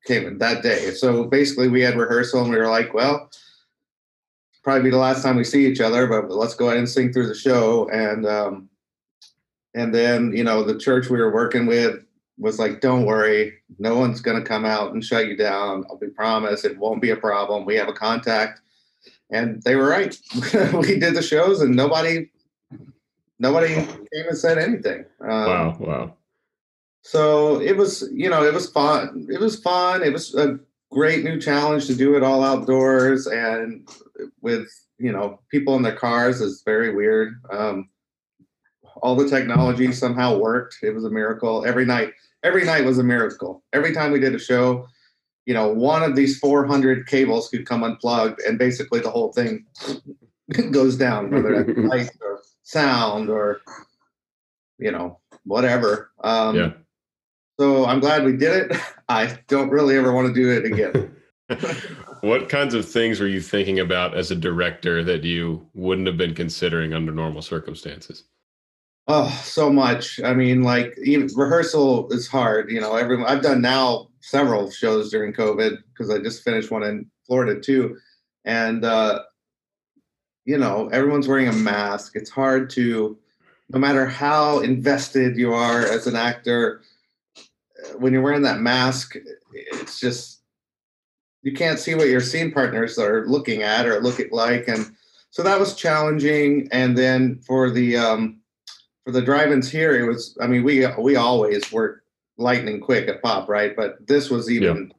came 0.05 0.25
in 0.25 0.37
that 0.37 0.63
day. 0.63 0.91
So 0.91 1.25
basically, 1.25 1.67
we 1.67 1.81
had 1.81 1.97
rehearsal 1.97 2.43
and 2.43 2.49
we 2.49 2.55
were 2.55 2.69
like, 2.69 2.93
well, 2.93 3.29
probably 4.63 4.83
be 4.83 4.89
the 4.89 4.97
last 4.97 5.21
time 5.21 5.35
we 5.35 5.43
see 5.43 5.67
each 5.67 5.81
other, 5.81 6.07
but 6.07 6.31
let's 6.31 6.55
go 6.55 6.67
ahead 6.67 6.77
and 6.77 6.87
sing 6.87 7.11
through 7.11 7.27
the 7.27 7.35
show. 7.35 7.89
And 7.89 8.25
um, 8.25 8.69
and 9.75 9.93
then 9.93 10.31
you 10.33 10.45
know 10.45 10.63
the 10.63 10.79
church 10.79 11.09
we 11.09 11.19
were 11.19 11.33
working 11.33 11.65
with 11.65 12.01
was 12.37 12.57
like, 12.57 12.79
don't 12.79 13.05
worry, 13.05 13.55
no 13.79 13.97
one's 13.97 14.21
gonna 14.21 14.41
come 14.41 14.63
out 14.63 14.93
and 14.93 15.03
shut 15.03 15.27
you 15.27 15.35
down. 15.35 15.83
I'll 15.89 15.97
be 15.97 16.07
promised 16.07 16.63
it 16.63 16.77
won't 16.77 17.01
be 17.01 17.09
a 17.09 17.17
problem. 17.17 17.65
We 17.65 17.75
have 17.75 17.89
a 17.89 17.93
contact. 17.93 18.61
And 19.29 19.61
they 19.63 19.75
were 19.75 19.89
right. 19.89 20.17
we 20.73 20.97
did 20.97 21.15
the 21.15 21.21
shows 21.21 21.59
and 21.59 21.75
nobody 21.75 22.29
nobody 23.39 23.75
came 23.75 24.27
and 24.27 24.37
said 24.37 24.57
anything. 24.57 25.05
Um, 25.21 25.29
wow, 25.29 25.77
wow. 25.79 26.13
So 27.01 27.61
it 27.61 27.77
was, 27.77 28.09
you 28.13 28.29
know, 28.29 28.43
it 28.43 28.53
was 28.53 28.69
fun. 28.69 29.27
It 29.31 29.39
was 29.39 29.59
fun. 29.61 30.03
It 30.03 30.13
was 30.13 30.35
a 30.35 30.59
great 30.91 31.23
new 31.23 31.39
challenge 31.39 31.87
to 31.87 31.95
do 31.95 32.15
it 32.15 32.23
all 32.23 32.43
outdoors 32.43 33.27
and 33.27 33.87
with, 34.41 34.67
you 34.97 35.11
know, 35.11 35.39
people 35.49 35.75
in 35.75 35.83
their 35.83 35.95
cars 35.95 36.41
is 36.41 36.61
very 36.65 36.93
weird. 36.93 37.41
Um, 37.51 37.89
all 39.01 39.15
the 39.15 39.29
technology 39.29 39.91
somehow 39.93 40.37
worked. 40.37 40.79
It 40.81 40.93
was 40.93 41.05
a 41.05 41.09
miracle. 41.09 41.65
Every 41.65 41.85
night, 41.85 42.13
every 42.43 42.65
night 42.65 42.83
was 42.83 42.97
a 42.97 43.03
miracle. 43.03 43.63
Every 43.71 43.93
time 43.93 44.11
we 44.11 44.19
did 44.19 44.35
a 44.35 44.39
show, 44.39 44.87
you 45.45 45.53
know, 45.53 45.69
one 45.69 46.03
of 46.03 46.15
these 46.15 46.37
400 46.39 47.07
cables 47.07 47.49
could 47.49 47.65
come 47.65 47.83
unplugged 47.83 48.41
and 48.41 48.59
basically 48.59 48.99
the 48.99 49.09
whole 49.09 49.31
thing 49.31 49.65
goes 50.71 50.97
down, 50.97 51.31
whether 51.31 51.61
it's 51.61 51.79
light 51.89 52.09
or 52.21 52.38
sound 52.69 53.29
or, 53.29 53.61
you 54.77 54.91
know, 54.91 55.19
whatever. 55.43 56.11
Um, 56.23 56.55
yeah. 56.55 56.71
So 57.59 57.85
I'm 57.85 57.99
glad 57.99 58.23
we 58.23 58.37
did 58.37 58.71
it. 58.71 58.77
I 59.09 59.39
don't 59.47 59.69
really 59.69 59.97
ever 59.97 60.13
want 60.13 60.27
to 60.27 60.33
do 60.33 60.51
it 60.51 60.65
again. 60.65 61.15
what 62.21 62.47
kinds 62.47 62.75
of 62.75 62.87
things 62.87 63.19
were 63.19 63.27
you 63.27 63.41
thinking 63.41 63.79
about 63.79 64.15
as 64.15 64.29
a 64.29 64.35
director 64.35 65.03
that 65.03 65.23
you 65.23 65.67
wouldn't 65.73 66.07
have 66.07 66.17
been 66.17 66.35
considering 66.35 66.93
under 66.93 67.11
normal 67.11 67.41
circumstances? 67.41 68.25
Oh, 69.07 69.29
so 69.43 69.71
much. 69.71 70.21
I 70.23 70.35
mean, 70.35 70.61
like 70.61 70.95
even 71.03 71.27
rehearsal 71.35 72.07
is 72.11 72.27
hard. 72.27 72.69
You 72.69 72.79
know, 72.79 72.95
everyone. 72.95 73.25
I've 73.25 73.41
done 73.41 73.61
now 73.61 74.09
several 74.19 74.69
shows 74.69 75.09
during 75.09 75.33
COVID 75.33 75.77
because 75.91 76.11
I 76.11 76.19
just 76.19 76.43
finished 76.43 76.69
one 76.69 76.83
in 76.83 77.09
Florida 77.25 77.59
too, 77.59 77.97
and 78.45 78.85
uh, 78.85 79.23
you 80.49 80.57
know, 80.57 80.89
everyone's 80.91 81.27
wearing 81.27 81.47
a 81.47 81.53
mask. 81.53 82.15
It's 82.15 82.31
hard 82.31 82.71
to, 82.71 83.15
no 83.69 83.77
matter 83.77 84.07
how 84.07 84.61
invested 84.61 85.37
you 85.37 85.53
are 85.53 85.81
as 85.81 86.07
an 86.07 86.15
actor, 86.15 86.81
when 87.99 88.13
you're 88.13 88.23
wearing 88.23 88.41
that 88.41 88.59
mask, 88.59 89.15
it's 89.53 89.99
just 89.99 90.41
you 91.43 91.53
can't 91.53 91.77
see 91.77 91.93
what 91.93 92.07
your 92.07 92.19
scene 92.19 92.51
partners 92.51 92.97
are 92.97 93.27
looking 93.27 93.61
at 93.61 93.85
or 93.85 93.99
looking 93.99 94.29
like, 94.31 94.67
and 94.67 94.91
so 95.29 95.43
that 95.43 95.59
was 95.59 95.75
challenging. 95.75 96.67
And 96.71 96.97
then 96.97 97.41
for 97.45 97.69
the 97.69 97.97
um, 97.97 98.41
for 99.05 99.11
the 99.11 99.21
drive-ins 99.21 99.69
here, 99.69 100.03
it 100.03 100.07
was. 100.07 100.35
I 100.41 100.47
mean, 100.47 100.63
we 100.63 100.87
we 100.97 101.15
always 101.15 101.71
work 101.71 102.01
lightning 102.37 102.81
quick 102.81 103.07
at 103.07 103.21
pop, 103.21 103.47
right? 103.49 103.75
But 103.75 104.07
this 104.07 104.31
was 104.31 104.49
even 104.49 104.87
yeah. 104.87 104.95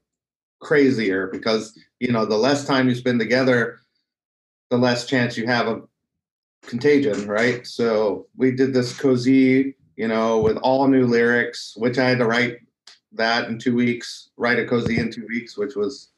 crazier 0.60 1.26
because 1.26 1.76
you 1.98 2.12
know 2.12 2.24
the 2.24 2.36
less 2.36 2.68
time 2.68 2.88
you 2.88 2.94
spend 2.94 3.18
together, 3.18 3.79
the 4.70 4.78
less 4.78 5.06
chance 5.06 5.36
you 5.36 5.46
have 5.46 5.66
of 5.66 5.88
contagion, 6.62 7.26
right? 7.26 7.66
So 7.66 8.26
we 8.36 8.52
did 8.52 8.72
this 8.72 8.92
Così, 8.92 9.74
you 9.96 10.08
know, 10.08 10.40
with 10.40 10.56
all 10.58 10.86
new 10.88 11.06
lyrics, 11.06 11.74
which 11.76 11.98
I 11.98 12.08
had 12.08 12.18
to 12.18 12.26
write 12.26 12.58
that 13.12 13.48
in 13.48 13.58
two 13.58 13.74
weeks, 13.74 14.30
write 14.36 14.58
a 14.58 14.64
Così 14.64 14.98
in 14.98 15.10
two 15.10 15.26
weeks, 15.28 15.56
which 15.56 15.74
was 15.76 16.10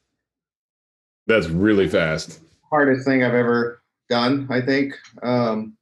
that's 1.26 1.48
really 1.48 1.88
fast. 1.88 2.40
Hardest 2.68 3.06
thing 3.06 3.22
I've 3.22 3.34
ever 3.34 3.82
done, 4.08 4.48
I 4.50 4.60
think. 4.60 4.94
Um, 5.22 5.76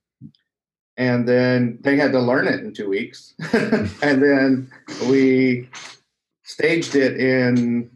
and 1.01 1.27
then 1.27 1.79
they 1.81 1.97
had 1.97 2.13
to 2.13 2.21
learn 2.21 2.47
it 2.47 2.61
in 2.61 2.75
two 2.75 2.89
weeks 2.89 3.35
and 3.53 4.23
then 4.23 4.71
we 5.09 5.69
staged 6.45 6.95
it 6.95 7.19
in 7.19 7.91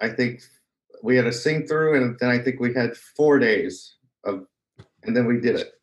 i 0.00 0.08
think 0.08 0.40
we 1.02 1.16
had 1.16 1.26
a 1.26 1.32
sing 1.32 1.66
through 1.66 1.96
and 1.96 2.18
then 2.18 2.30
i 2.30 2.38
think 2.38 2.58
we 2.58 2.72
had 2.72 2.96
four 2.96 3.38
days 3.38 3.95
of 4.26 4.46
and 5.04 5.16
then 5.16 5.26
we 5.26 5.40
did 5.40 5.56
it 5.56 5.74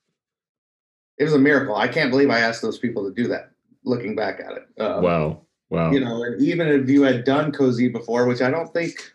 it 1.18 1.24
was 1.24 1.34
a 1.34 1.40
miracle 1.40 1.76
i 1.76 1.88
can't 1.88 2.12
believe 2.12 2.30
i 2.30 2.40
asked 2.40 2.62
those 2.62 2.80
people 2.80 3.04
to 3.04 3.14
do 3.14 3.28
that 3.28 3.52
looking 3.84 4.16
back 4.16 4.40
at 4.40 4.54
it 4.54 4.82
um, 4.82 5.04
wow 5.04 5.42
wow 5.70 5.92
you 5.92 6.00
know 6.00 6.24
and 6.24 6.42
even 6.42 6.68
if 6.68 6.90
you 6.90 7.02
had 7.02 7.24
done 7.24 7.52
Così 7.52 7.92
before 7.92 8.26
which 8.26 8.42
i 8.42 8.50
don't 8.50 8.72
think 8.74 9.14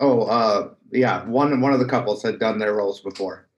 oh 0.00 0.22
uh 0.22 0.70
yeah 0.92 1.24
one 1.26 1.60
one 1.60 1.72
of 1.72 1.78
the 1.80 1.86
couples 1.86 2.22
had 2.22 2.38
done 2.38 2.58
their 2.58 2.74
roles 2.74 3.00
before 3.00 3.48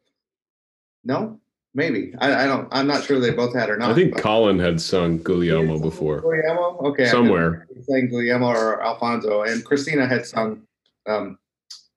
no, 1.06 1.38
maybe. 1.72 2.12
I, 2.18 2.44
I, 2.44 2.46
don't. 2.46 2.66
I'm 2.72 2.88
not 2.88 3.04
sure 3.04 3.20
they 3.20 3.30
both 3.30 3.54
had 3.54 3.70
or 3.70 3.76
not. 3.76 3.92
I 3.92 3.94
think 3.94 4.18
Colin 4.18 4.58
had 4.58 4.80
sung 4.80 5.18
Guglielmo 5.18 5.78
before. 5.78 6.20
Guglielmo, 6.20 6.78
okay. 6.88 7.06
Somewhere 7.06 7.68
sang 7.88 8.08
Guglielmo 8.08 8.48
or 8.48 8.82
Alfonso, 8.82 9.42
and 9.42 9.64
Christina 9.64 10.06
had 10.06 10.26
sung 10.26 10.62
um, 11.06 11.38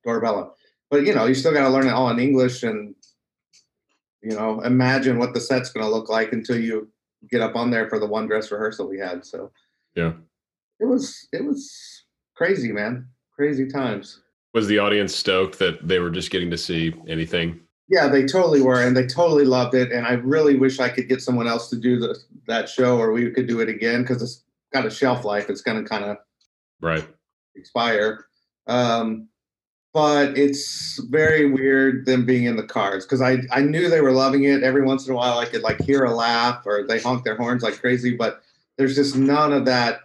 Dorabella. 0.06 0.52
But 0.90 1.06
you 1.06 1.14
know, 1.14 1.26
you 1.26 1.36
still 1.36 1.54
got 1.54 1.64
to 1.64 1.70
learn 1.70 1.88
it 1.88 1.92
all 1.92 2.10
in 2.10 2.20
English, 2.20 2.64
and 2.64 2.96
you 4.22 4.36
know, 4.36 4.62
imagine 4.62 5.18
what 5.18 5.34
the 5.34 5.40
set's 5.40 5.72
going 5.72 5.86
to 5.86 5.92
look 5.92 6.10
like 6.10 6.34
until 6.34 6.60
you 6.60 6.90
get 7.30 7.42
up 7.42 7.56
on 7.56 7.70
there 7.70 7.90
for 7.90 8.00
the 8.00 8.08
one 8.08 8.28
dress 8.28 8.52
rehearsal 8.52 8.88
we 8.88 8.98
had. 8.98 9.26
So 9.26 9.52
yeah, 9.96 10.14
it 10.80 10.86
was 10.86 11.28
it 11.32 11.44
was 11.44 12.04
crazy, 12.36 12.72
man. 12.72 13.08
Crazy 13.36 13.68
times. 13.68 14.22
Was 14.54 14.68
the 14.68 14.80
audience 14.80 15.16
stoked 15.16 15.60
that 15.60 15.88
they 15.88 16.00
were 16.00 16.10
just 16.10 16.32
getting 16.32 16.50
to 16.50 16.58
see 16.58 16.94
anything? 17.08 17.60
Yeah, 17.88 18.08
they 18.08 18.26
totally 18.26 18.62
were, 18.62 18.82
and 18.82 18.98
they 18.98 19.06
totally 19.06 19.46
loved 19.46 19.76
it. 19.76 19.92
And 19.92 20.06
I 20.06 20.14
really 20.14 20.56
wish 20.58 20.80
I 20.80 20.90
could 20.90 21.08
get 21.08 21.22
someone 21.22 21.48
else 21.48 21.70
to 21.70 21.76
do 21.76 22.00
the, 22.00 22.18
that 22.48 22.68
show, 22.68 22.98
or 22.98 23.12
we 23.12 23.30
could 23.32 23.48
do 23.48 23.62
it 23.62 23.70
again 23.70 24.02
because 24.02 24.22
it's 24.22 24.44
got 24.74 24.86
a 24.86 24.92
shelf 24.92 25.24
life. 25.24 25.50
It's 25.50 25.62
going 25.62 25.84
to 25.84 25.90
kind 25.90 26.04
of 26.04 26.18
right 26.82 27.08
expire. 27.56 28.26
Um, 28.68 29.29
but 29.94 30.38
it's 30.38 31.00
very 31.10 31.50
weird 31.50 32.06
them 32.06 32.26
being 32.26 32.46
in 32.46 32.56
the 32.56 32.64
cars 32.64 33.06
because 33.06 33.22
I 33.22 33.40
I 33.52 33.62
knew 33.62 33.90
they 33.90 34.02
were 34.02 34.12
loving 34.12 34.44
it. 34.44 34.64
Every 34.64 34.84
once 34.84 35.08
in 35.08 35.14
a 35.14 35.16
while, 35.16 35.40
I 35.40 35.46
could 35.46 35.64
like 35.64 35.82
hear 35.82 36.04
a 36.04 36.14
laugh 36.14 36.64
or 36.66 36.86
they 36.88 37.00
honk 37.00 37.24
their 37.24 37.36
horns 37.38 37.64
like 37.64 37.80
crazy, 37.80 38.16
but 38.16 38.42
there's 38.78 38.96
just 38.96 39.16
none 39.16 39.52
of 39.52 39.66
that 39.66 40.02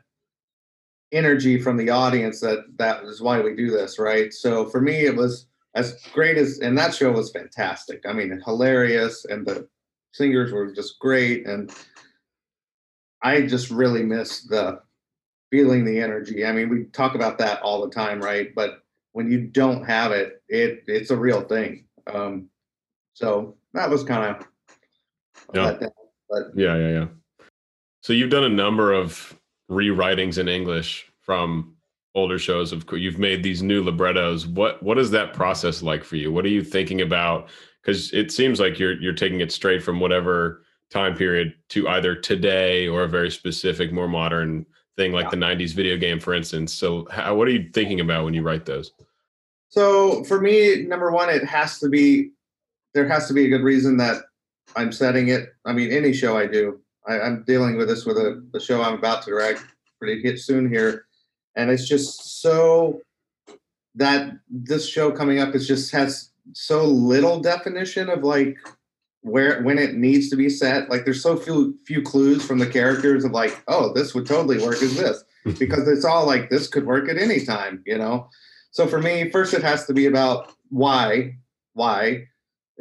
energy 1.12 1.60
from 1.60 1.76
the 1.76 1.90
audience 1.90 2.40
that 2.40 2.64
that 2.76 3.04
is 3.04 3.20
why 3.20 3.40
we 3.40 3.54
do 3.54 3.70
this, 3.70 3.98
right? 3.98 4.32
So 4.32 4.66
for 4.66 4.80
me, 4.80 5.04
it 5.04 5.16
was 5.16 5.46
as 5.74 6.00
great 6.12 6.38
as 6.38 6.58
and 6.60 6.78
that 6.78 6.94
show 6.94 7.12
was 7.12 7.30
fantastic. 7.30 8.02
I 8.08 8.12
mean, 8.12 8.40
hilarious, 8.44 9.24
and 9.26 9.46
the 9.46 9.68
singers 10.12 10.52
were 10.52 10.72
just 10.72 10.98
great, 10.98 11.46
and 11.46 11.70
I 13.22 13.42
just 13.42 13.70
really 13.70 14.02
miss 14.02 14.42
the 14.42 14.80
feeling 15.50 15.84
the 15.84 16.00
energy. 16.00 16.46
I 16.46 16.52
mean, 16.52 16.68
we 16.68 16.84
talk 16.84 17.14
about 17.14 17.38
that 17.38 17.60
all 17.62 17.84
the 17.84 17.94
time, 17.94 18.20
right? 18.20 18.54
But 18.54 18.83
when 19.14 19.30
you 19.30 19.46
don't 19.46 19.84
have 19.84 20.10
it, 20.10 20.42
it 20.48 20.82
it's 20.86 21.10
a 21.10 21.16
real 21.16 21.40
thing. 21.40 21.84
Um, 22.12 22.48
so 23.14 23.56
that 23.72 23.88
was 23.88 24.02
kind 24.02 24.36
of 24.36 24.46
yeah. 25.54 25.78
but 26.28 26.42
yeah, 26.54 26.76
yeah, 26.76 26.88
yeah. 26.88 27.06
So 28.02 28.12
you've 28.12 28.30
done 28.30 28.44
a 28.44 28.48
number 28.48 28.92
of 28.92 29.38
rewritings 29.70 30.36
in 30.36 30.48
English 30.48 31.10
from 31.20 31.74
older 32.16 32.38
shows 32.38 32.72
of 32.72 32.86
course, 32.86 33.00
you've 33.00 33.18
made 33.18 33.42
these 33.42 33.62
new 33.62 33.82
librettos 33.82 34.46
what 34.46 34.80
what 34.82 34.98
is 34.98 35.10
that 35.10 35.32
process 35.32 35.82
like 35.82 36.04
for 36.04 36.14
you 36.14 36.30
what 36.30 36.44
are 36.44 36.48
you 36.48 36.62
thinking 36.62 37.00
about 37.00 37.48
because 37.82 38.12
it 38.12 38.30
seems 38.30 38.60
like 38.60 38.78
you're 38.78 39.00
you're 39.00 39.12
taking 39.12 39.40
it 39.40 39.50
straight 39.50 39.82
from 39.82 39.98
whatever 39.98 40.62
time 40.90 41.16
period 41.16 41.54
to 41.68 41.88
either 41.88 42.14
today 42.14 42.86
or 42.86 43.02
a 43.02 43.08
very 43.08 43.30
specific 43.32 43.92
more 43.92 44.06
modern 44.06 44.64
thing 44.96 45.12
like 45.12 45.24
yeah. 45.24 45.30
the 45.30 45.36
90s 45.36 45.74
video 45.74 45.96
game 45.96 46.20
for 46.20 46.34
instance. 46.34 46.72
So 46.72 47.06
how, 47.10 47.34
what 47.34 47.48
are 47.48 47.52
you 47.52 47.70
thinking 47.72 48.00
about 48.00 48.24
when 48.24 48.34
you 48.34 48.42
write 48.42 48.64
those? 48.64 48.92
So 49.68 50.24
for 50.24 50.40
me 50.40 50.82
number 50.82 51.10
one 51.10 51.28
it 51.28 51.44
has 51.44 51.78
to 51.80 51.88
be 51.88 52.30
there 52.94 53.08
has 53.08 53.26
to 53.28 53.34
be 53.34 53.46
a 53.46 53.48
good 53.48 53.62
reason 53.62 53.96
that 53.96 54.22
i'm 54.76 54.92
setting 54.92 55.28
it. 55.28 55.54
I 55.64 55.72
mean 55.72 55.90
any 55.92 56.12
show 56.12 56.36
i 56.36 56.46
do 56.46 56.80
I, 57.06 57.18
am 57.18 57.44
dealing 57.46 57.76
with 57.76 57.88
this 57.88 58.06
with 58.06 58.16
a, 58.16 58.42
a 58.54 58.60
show 58.60 58.82
i'm 58.82 58.94
about 58.94 59.22
to 59.22 59.30
direct 59.30 59.64
pretty 59.98 60.22
hit 60.22 60.38
soon 60.38 60.68
here. 60.68 61.06
And 61.56 61.70
it's 61.70 61.88
just 61.88 62.42
so 62.42 63.00
that 63.94 64.32
this 64.50 64.88
show 64.88 65.10
coming 65.10 65.38
up 65.38 65.54
is 65.54 65.66
just 65.66 65.92
has 65.92 66.30
so 66.52 66.84
little 66.84 67.40
definition 67.40 68.10
of 68.10 68.22
like 68.24 68.56
where 69.24 69.62
when 69.62 69.78
it 69.78 69.94
needs 69.94 70.28
to 70.28 70.36
be 70.36 70.50
set 70.50 70.90
like 70.90 71.04
there's 71.04 71.22
so 71.22 71.36
few 71.36 71.78
few 71.86 72.02
clues 72.02 72.44
from 72.44 72.58
the 72.58 72.66
characters 72.66 73.24
of 73.24 73.32
like 73.32 73.62
oh 73.68 73.92
this 73.92 74.14
would 74.14 74.26
totally 74.26 74.58
work 74.64 74.80
as 74.82 74.96
this. 74.96 75.24
Because 75.58 75.86
it's 75.88 76.06
all 76.06 76.26
like 76.26 76.48
this 76.48 76.68
could 76.68 76.86
work 76.86 77.06
at 77.10 77.18
any 77.18 77.44
time 77.44 77.82
you 77.84 77.98
know? 77.98 78.28
So 78.70 78.86
for 78.86 79.00
me 79.00 79.30
first 79.30 79.52
it 79.52 79.62
has 79.62 79.86
to 79.86 79.92
be 79.92 80.06
about 80.06 80.52
why 80.70 81.36
why 81.74 82.28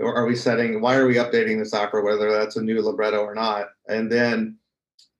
are 0.02 0.26
we 0.26 0.36
setting 0.36 0.80
why 0.80 0.96
are 0.96 1.08
we 1.08 1.16
updating 1.16 1.60
this 1.60 1.74
opera 1.74 2.04
whether 2.04 2.32
that's 2.32 2.56
a 2.56 2.62
new 2.62 2.82
libretto 2.82 3.20
or 3.20 3.36
not? 3.36 3.68
And 3.90 4.12
then 4.12 4.58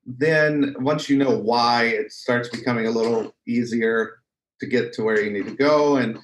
then 0.06 0.76
once 0.80 1.10
you 1.10 1.18
know 1.18 1.32
why, 1.32 1.86
it 1.86 2.12
starts 2.12 2.50
becoming 2.50 2.88
a 2.88 2.92
little 2.92 3.34
easier 3.48 4.20
to 4.60 4.66
get 4.68 4.94
to 4.94 5.04
where 5.04 5.22
you 5.22 5.32
need 5.32 5.46
to 5.46 5.56
go. 5.56 5.98
And 5.98 6.20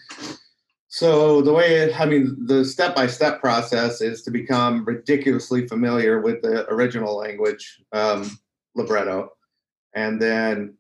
so 0.90 1.44
the 1.44 1.54
way, 1.54 1.76
it, 1.76 2.00
I 2.00 2.06
mean, 2.06 2.36
the 2.48 2.66
step 2.66 2.96
by 2.96 3.06
step 3.06 3.40
process 3.40 4.02
is 4.02 4.24
to 4.24 4.32
become 4.32 4.84
ridiculously 4.86 5.68
familiar 5.68 6.20
with 6.20 6.42
the 6.42 6.68
original 6.70 7.16
language 7.16 7.80
um, 7.92 8.40
libretto. 8.76 9.34
And 9.94 10.20
then 10.20 10.74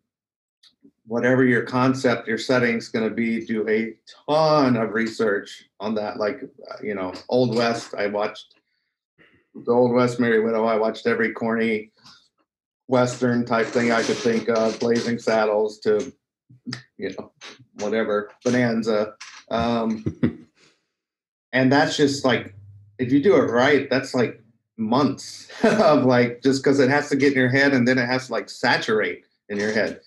whatever 1.05 1.45
your 1.45 1.61
concept, 1.61 2.27
your 2.27 2.39
setting 2.39 2.77
is 2.77 2.89
going 2.89 3.07
to 3.07 3.13
be, 3.13 3.45
do 3.45 3.67
a 3.69 3.95
ton 4.27 4.77
of 4.77 4.93
research 4.93 5.65
on 5.79 5.93
that. 5.95 6.17
Like, 6.17 6.41
uh, 6.43 6.75
you 6.81 6.95
know, 6.95 7.13
Old 7.29 7.55
West, 7.55 7.93
I 7.95 8.07
watched 8.07 8.55
the 9.53 9.71
Old 9.71 9.91
West 9.91 10.19
Merry 10.19 10.39
Widow. 10.39 10.65
I 10.65 10.75
watched 10.75 11.05
every 11.05 11.33
corny 11.33 11.91
Western 12.87 13.45
type 13.45 13.67
thing 13.67 13.91
I 13.91 14.01
could 14.01 14.17
think 14.17 14.49
of, 14.49 14.79
Blazing 14.79 15.19
Saddles 15.19 15.77
to, 15.81 16.11
you 16.97 17.13
know, 17.15 17.31
whatever, 17.73 18.31
Bonanza. 18.43 19.13
Um, 19.49 20.05
and 21.53 21.71
that's 21.71 21.97
just 21.97 22.25
like, 22.25 22.53
if 22.97 23.11
you 23.11 23.21
do 23.21 23.35
it 23.35 23.49
right, 23.51 23.89
that's 23.89 24.13
like 24.13 24.41
months 24.77 25.49
of 25.63 26.05
like, 26.05 26.41
just 26.41 26.63
because 26.63 26.79
it 26.79 26.89
has 26.89 27.09
to 27.09 27.15
get 27.15 27.33
in 27.33 27.39
your 27.39 27.49
head 27.49 27.73
and 27.73 27.87
then 27.87 27.97
it 27.97 28.05
has 28.05 28.27
to 28.27 28.33
like 28.33 28.49
saturate 28.49 29.23
in 29.49 29.57
your 29.57 29.71
head. 29.71 30.01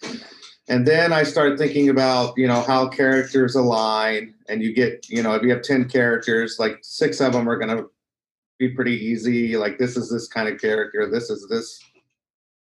and 0.68 0.86
then 0.86 1.12
I 1.12 1.24
start 1.24 1.58
thinking 1.58 1.88
about 1.88 2.34
you 2.38 2.46
know 2.46 2.62
how 2.62 2.88
characters 2.88 3.54
align, 3.54 4.34
and 4.48 4.62
you 4.62 4.72
get 4.72 5.06
you 5.08 5.22
know 5.22 5.34
if 5.34 5.42
you 5.42 5.50
have 5.50 5.62
ten 5.62 5.88
characters, 5.88 6.56
like 6.58 6.78
six 6.82 7.20
of 7.20 7.32
them 7.32 7.48
are 7.48 7.56
gonna 7.56 7.84
be 8.58 8.68
pretty 8.68 8.96
easy. 8.96 9.56
Like 9.56 9.78
this 9.78 9.96
is 9.96 10.10
this 10.10 10.28
kind 10.28 10.48
of 10.48 10.60
character, 10.60 11.10
this 11.10 11.30
is 11.30 11.46
this 11.48 11.80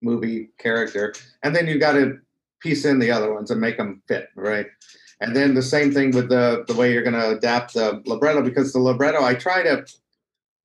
movie 0.02 0.50
character, 0.58 1.14
and 1.42 1.54
then 1.54 1.66
you 1.66 1.78
got 1.78 1.92
to 1.92 2.18
piece 2.60 2.84
in 2.84 2.98
the 2.98 3.10
other 3.10 3.32
ones 3.32 3.50
and 3.50 3.60
make 3.60 3.76
them 3.76 4.02
fit, 4.06 4.28
right? 4.36 4.66
And 5.22 5.36
then 5.36 5.54
the 5.54 5.62
same 5.62 5.92
thing 5.92 6.10
with 6.10 6.28
the 6.28 6.64
the 6.66 6.74
way 6.74 6.92
you're 6.92 7.04
going 7.04 7.14
to 7.14 7.30
adapt 7.30 7.74
the 7.74 8.02
libretto 8.04 8.42
because 8.42 8.72
the 8.72 8.80
libretto 8.80 9.22
I 9.22 9.34
try 9.34 9.62
to 9.62 9.86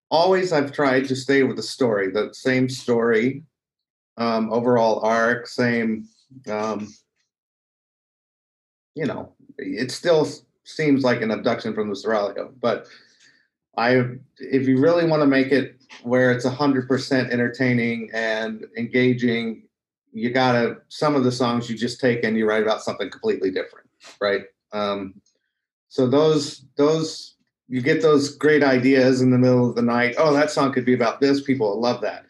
always 0.09 0.51
I've 0.51 0.71
tried 0.71 1.07
to 1.09 1.15
stay 1.15 1.43
with 1.43 1.57
the 1.57 1.63
story, 1.63 2.09
the 2.09 2.33
same 2.33 2.67
story, 2.67 3.43
um, 4.17 4.51
overall 4.51 4.99
arc, 5.05 5.45
same 5.45 6.07
um, 6.49 6.91
you 8.95 9.05
know, 9.05 9.31
it 9.59 9.91
still 9.91 10.27
seems 10.63 11.03
like 11.03 11.21
an 11.21 11.29
abduction 11.29 11.75
from 11.75 11.89
the 11.89 11.95
Seraglio. 11.95 12.51
But 12.59 12.87
I, 13.77 14.03
if 14.39 14.67
you 14.67 14.79
really 14.79 15.05
want 15.05 15.21
to 15.21 15.27
make 15.27 15.51
it 15.51 15.79
where 16.01 16.31
it's 16.31 16.45
hundred 16.45 16.87
percent 16.87 17.31
entertaining 17.31 18.09
and 18.11 18.65
engaging, 18.75 19.67
you 20.13 20.31
gotta 20.31 20.77
some 20.87 21.15
of 21.15 21.23
the 21.23 21.31
songs 21.31 21.69
you 21.69 21.77
just 21.77 21.99
take 21.99 22.23
and 22.23 22.35
you 22.35 22.47
write 22.47 22.63
about 22.63 22.81
something 22.81 23.11
completely 23.11 23.51
different, 23.51 23.87
right? 24.22 24.44
Um, 24.74 25.22
so 25.89 26.08
those 26.08 26.66
those 26.77 27.36
you 27.68 27.82
get 27.82 28.01
those 28.01 28.36
great 28.36 28.63
ideas 28.63 29.22
in 29.22 29.32
the 29.32 29.38
middle 29.38 29.70
of 29.70 29.75
the 29.75 29.82
night. 29.82 30.16
Oh, 30.18 30.34
that 30.34 30.51
song 30.51 30.72
could 30.72 30.86
be 30.86 30.94
about 30.94 31.20
this. 31.20 31.42
People 31.42 31.70
will 31.70 31.82
love 31.82 32.01
that. 32.01 32.25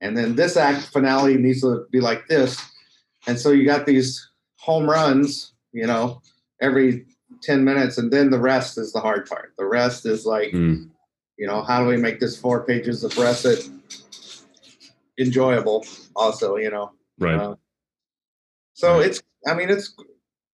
And 0.00 0.16
then 0.16 0.34
this 0.34 0.56
act 0.56 0.86
finale 0.86 1.36
needs 1.36 1.60
to 1.60 1.86
be 1.92 2.00
like 2.00 2.26
this. 2.26 2.60
And 3.26 3.38
so 3.38 3.50
you 3.50 3.64
got 3.66 3.86
these 3.86 4.28
home 4.56 4.88
runs 4.88 5.52
you 5.72 5.86
know, 5.86 6.20
every 6.60 7.06
10 7.42 7.64
minutes. 7.64 7.98
And 7.98 8.12
then 8.12 8.30
the 8.30 8.38
rest 8.38 8.78
is 8.78 8.92
the 8.92 9.00
hard 9.00 9.26
part. 9.26 9.52
The 9.58 9.64
rest 9.64 10.06
is 10.06 10.26
like, 10.26 10.52
mm. 10.52 10.88
you 11.36 11.46
know, 11.46 11.62
how 11.62 11.82
do 11.82 11.88
we 11.88 11.96
make 11.96 12.20
this 12.20 12.38
four 12.38 12.64
pages 12.64 13.04
of 13.04 13.16
recit 13.16 13.68
enjoyable 15.18 15.84
also, 16.16 16.56
you 16.56 16.70
know? 16.70 16.92
Right. 17.18 17.38
Uh, 17.38 17.56
so 18.74 19.00
it's, 19.00 19.22
I 19.46 19.54
mean, 19.54 19.70
it's 19.70 19.94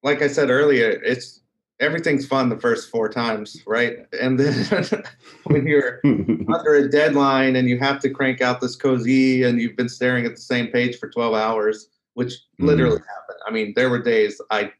like 0.03 0.23
I 0.23 0.29
said 0.29 0.51
earlier, 0.51 0.91
it's 1.03 1.41
everything's 1.81 2.27
fun 2.27 2.49
the 2.49 2.59
first 2.59 2.91
four 2.91 3.09
times, 3.09 3.63
right? 3.67 3.99
And 4.21 4.39
then 4.39 5.05
when 5.45 5.67
you're 5.67 6.01
under 6.05 6.75
a 6.75 6.89
deadline 6.89 7.57
and 7.57 7.69
you 7.69 7.79
have 7.79 8.01
to 8.01 8.11
crank 8.11 8.41
out 8.41 8.61
this 8.61 8.77
Così 8.77 9.45
and 9.45 9.61
you've 9.61 9.77
been 9.77 9.89
staring 9.89 10.25
at 10.25 10.35
the 10.35 10.41
same 10.41 10.69
page 10.69 10.99
for 10.99 11.09
12 11.09 11.35
hours, 11.35 11.89
which 12.15 12.33
mm. 12.61 12.67
literally 12.67 12.99
happened. 12.99 13.39
I 13.47 13.51
mean, 13.51 13.73
there 13.77 13.91
were 13.91 14.03
days 14.03 14.41
I 14.51 14.73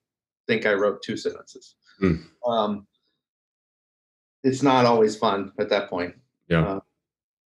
think 0.47 0.67
I 0.67 0.73
wrote 0.73 1.03
two 1.03 1.17
sentences. 1.17 1.75
Mm. 2.01 2.25
Um, 2.47 2.87
it's 4.43 4.63
not 4.63 4.87
always 4.87 5.17
fun 5.17 5.53
at 5.59 5.69
that 5.71 5.91
point. 5.91 6.15
Yeah. 6.49 6.65
Uh, 6.65 6.81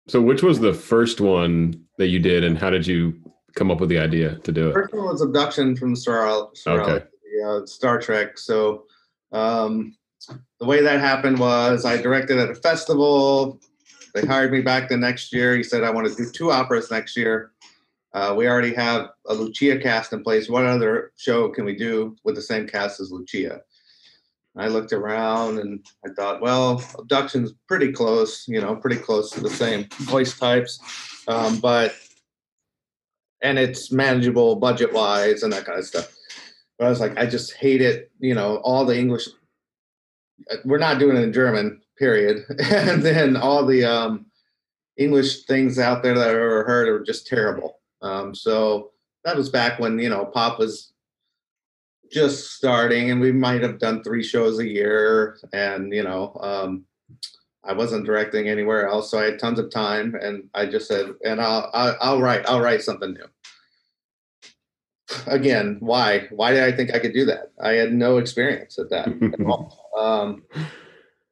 so, 0.08 0.20
which 0.20 0.42
was 0.42 0.58
the 0.58 0.72
first 0.72 1.20
one 1.20 1.84
that 1.98 2.08
you 2.08 2.18
did, 2.18 2.42
and 2.42 2.58
how 2.58 2.70
did 2.70 2.86
you 2.86 3.14
come 3.54 3.70
up 3.70 3.78
with 3.78 3.88
the 3.88 3.98
idea 3.98 4.36
to 4.36 4.52
do 4.52 4.70
it? 4.70 4.72
First 4.72 4.94
one 4.94 5.04
was 5.04 5.20
Abduction 5.20 5.76
from 5.76 5.94
Star, 5.94 6.48
Star, 6.54 6.80
okay. 6.80 7.06
Uh, 7.42 7.66
Star 7.66 8.00
Trek. 8.00 8.38
So, 8.38 8.84
um, 9.32 9.96
the 10.60 10.66
way 10.66 10.82
that 10.82 11.00
happened 11.00 11.38
was 11.38 11.84
I 11.84 12.00
directed 12.00 12.38
at 12.38 12.50
a 12.50 12.54
festival. 12.54 13.60
They 14.14 14.26
hired 14.26 14.52
me 14.52 14.60
back 14.60 14.88
the 14.88 14.96
next 14.96 15.32
year. 15.32 15.56
He 15.56 15.62
said, 15.62 15.84
I 15.84 15.90
want 15.90 16.08
to 16.08 16.14
do 16.14 16.30
two 16.30 16.50
operas 16.50 16.90
next 16.90 17.16
year. 17.16 17.52
Uh, 18.12 18.34
we 18.36 18.48
already 18.48 18.74
have 18.74 19.10
a 19.26 19.34
Lucia 19.34 19.78
cast 19.78 20.12
in 20.12 20.22
place. 20.24 20.48
What 20.48 20.64
other 20.64 21.12
show 21.16 21.50
can 21.50 21.64
we 21.64 21.76
do 21.76 22.16
with 22.24 22.34
the 22.34 22.42
same 22.42 22.66
cast 22.66 23.00
as 23.00 23.12
Lucia? 23.12 23.60
I 24.56 24.66
looked 24.66 24.92
around 24.92 25.58
and 25.58 25.86
I 26.04 26.10
thought, 26.10 26.40
well, 26.40 26.82
abduction's 26.98 27.52
pretty 27.68 27.92
close, 27.92 28.48
you 28.48 28.60
know, 28.60 28.74
pretty 28.74 28.96
close 28.96 29.30
to 29.30 29.40
the 29.40 29.50
same 29.50 29.86
voice 30.00 30.36
types, 30.36 30.80
um, 31.28 31.60
but 31.60 31.94
and 33.40 33.56
it's 33.56 33.92
manageable 33.92 34.56
budget 34.56 34.92
wise 34.92 35.44
and 35.44 35.52
that 35.52 35.64
kind 35.64 35.78
of 35.78 35.84
stuff. 35.84 36.12
I 36.80 36.88
was 36.88 37.00
like, 37.00 37.18
I 37.18 37.26
just 37.26 37.54
hate 37.54 37.80
it, 37.80 38.10
you 38.20 38.34
know, 38.34 38.56
all 38.58 38.84
the 38.84 38.96
English. 38.96 39.28
We're 40.64 40.78
not 40.78 40.98
doing 40.98 41.16
it 41.16 41.22
in 41.22 41.32
German, 41.32 41.80
period, 41.98 42.44
and 42.70 43.02
then 43.02 43.36
all 43.36 43.66
the 43.66 43.84
um, 43.84 44.26
English 44.96 45.44
things 45.46 45.78
out 45.78 46.02
there 46.02 46.14
that 46.14 46.28
I've 46.28 46.36
ever 46.36 46.64
heard 46.64 46.88
are 46.88 47.02
just 47.02 47.26
terrible. 47.26 47.80
Um, 48.00 48.34
so 48.34 48.92
that 49.24 49.36
was 49.36 49.48
back 49.48 49.80
when 49.80 49.98
you 49.98 50.08
know 50.08 50.24
pop 50.24 50.58
was 50.58 50.92
just 52.12 52.52
starting, 52.52 53.10
and 53.10 53.20
we 53.20 53.32
might 53.32 53.62
have 53.62 53.80
done 53.80 54.04
three 54.04 54.22
shows 54.22 54.58
a 54.58 54.68
year, 54.68 55.38
and 55.52 55.92
you 55.92 56.04
know. 56.04 56.36
Um, 56.40 56.84
I 57.64 57.74
wasn't 57.74 58.06
directing 58.06 58.48
anywhere 58.48 58.88
else, 58.88 59.10
so 59.10 59.18
I 59.18 59.24
had 59.24 59.38
tons 59.38 59.58
of 59.58 59.70
time, 59.70 60.14
and 60.14 60.48
I 60.54 60.64
just 60.64 60.88
said, 60.88 61.12
"And 61.22 61.38
I'll, 61.38 61.68
I'll, 61.74 61.96
I'll 62.00 62.20
write, 62.20 62.48
I'll 62.48 62.62
write 62.62 62.82
something 62.82 63.12
new." 63.12 63.26
Again, 65.26 65.76
why? 65.80 66.26
Why 66.30 66.52
did 66.52 66.62
I 66.62 66.72
think 66.72 66.94
I 66.94 66.98
could 66.98 67.14
do 67.14 67.24
that? 67.26 67.52
I 67.60 67.72
had 67.72 67.92
no 67.92 68.18
experience 68.18 68.78
at 68.78 68.90
that 68.90 69.08
at 69.38 69.46
all. 69.46 69.90
Um, 69.98 70.42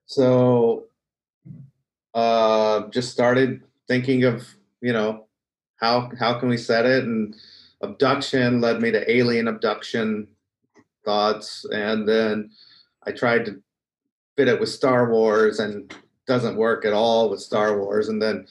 so, 0.07 0.85
uh, 2.15 2.89
just 2.89 3.11
started 3.11 3.63
thinking 3.89 4.25
of 4.25 4.47
you 4.81 4.93
know 4.93 5.27
how 5.77 6.11
how 6.19 6.39
can 6.39 6.49
we 6.49 6.57
set 6.57 6.87
it 6.87 7.05
and 7.05 7.37
abduction 7.83 8.61
led 8.61 8.81
me 8.81 8.91
to 8.91 9.11
alien 9.11 9.49
abduction 9.49 10.27
thoughts 11.05 11.65
and 11.73 12.09
then 12.09 12.51
i 13.07 13.13
tried 13.13 13.45
to 13.45 13.61
fit 14.37 14.49
it 14.49 14.59
with 14.59 14.69
star 14.69 15.11
wars 15.11 15.61
and 15.61 15.95
doesn't 16.27 16.57
work 16.57 16.85
at 16.85 16.93
all 16.93 17.31
with 17.31 17.41
star 17.41 17.79
wars 17.79 18.09
and 18.09 18.21
then 18.21 18.47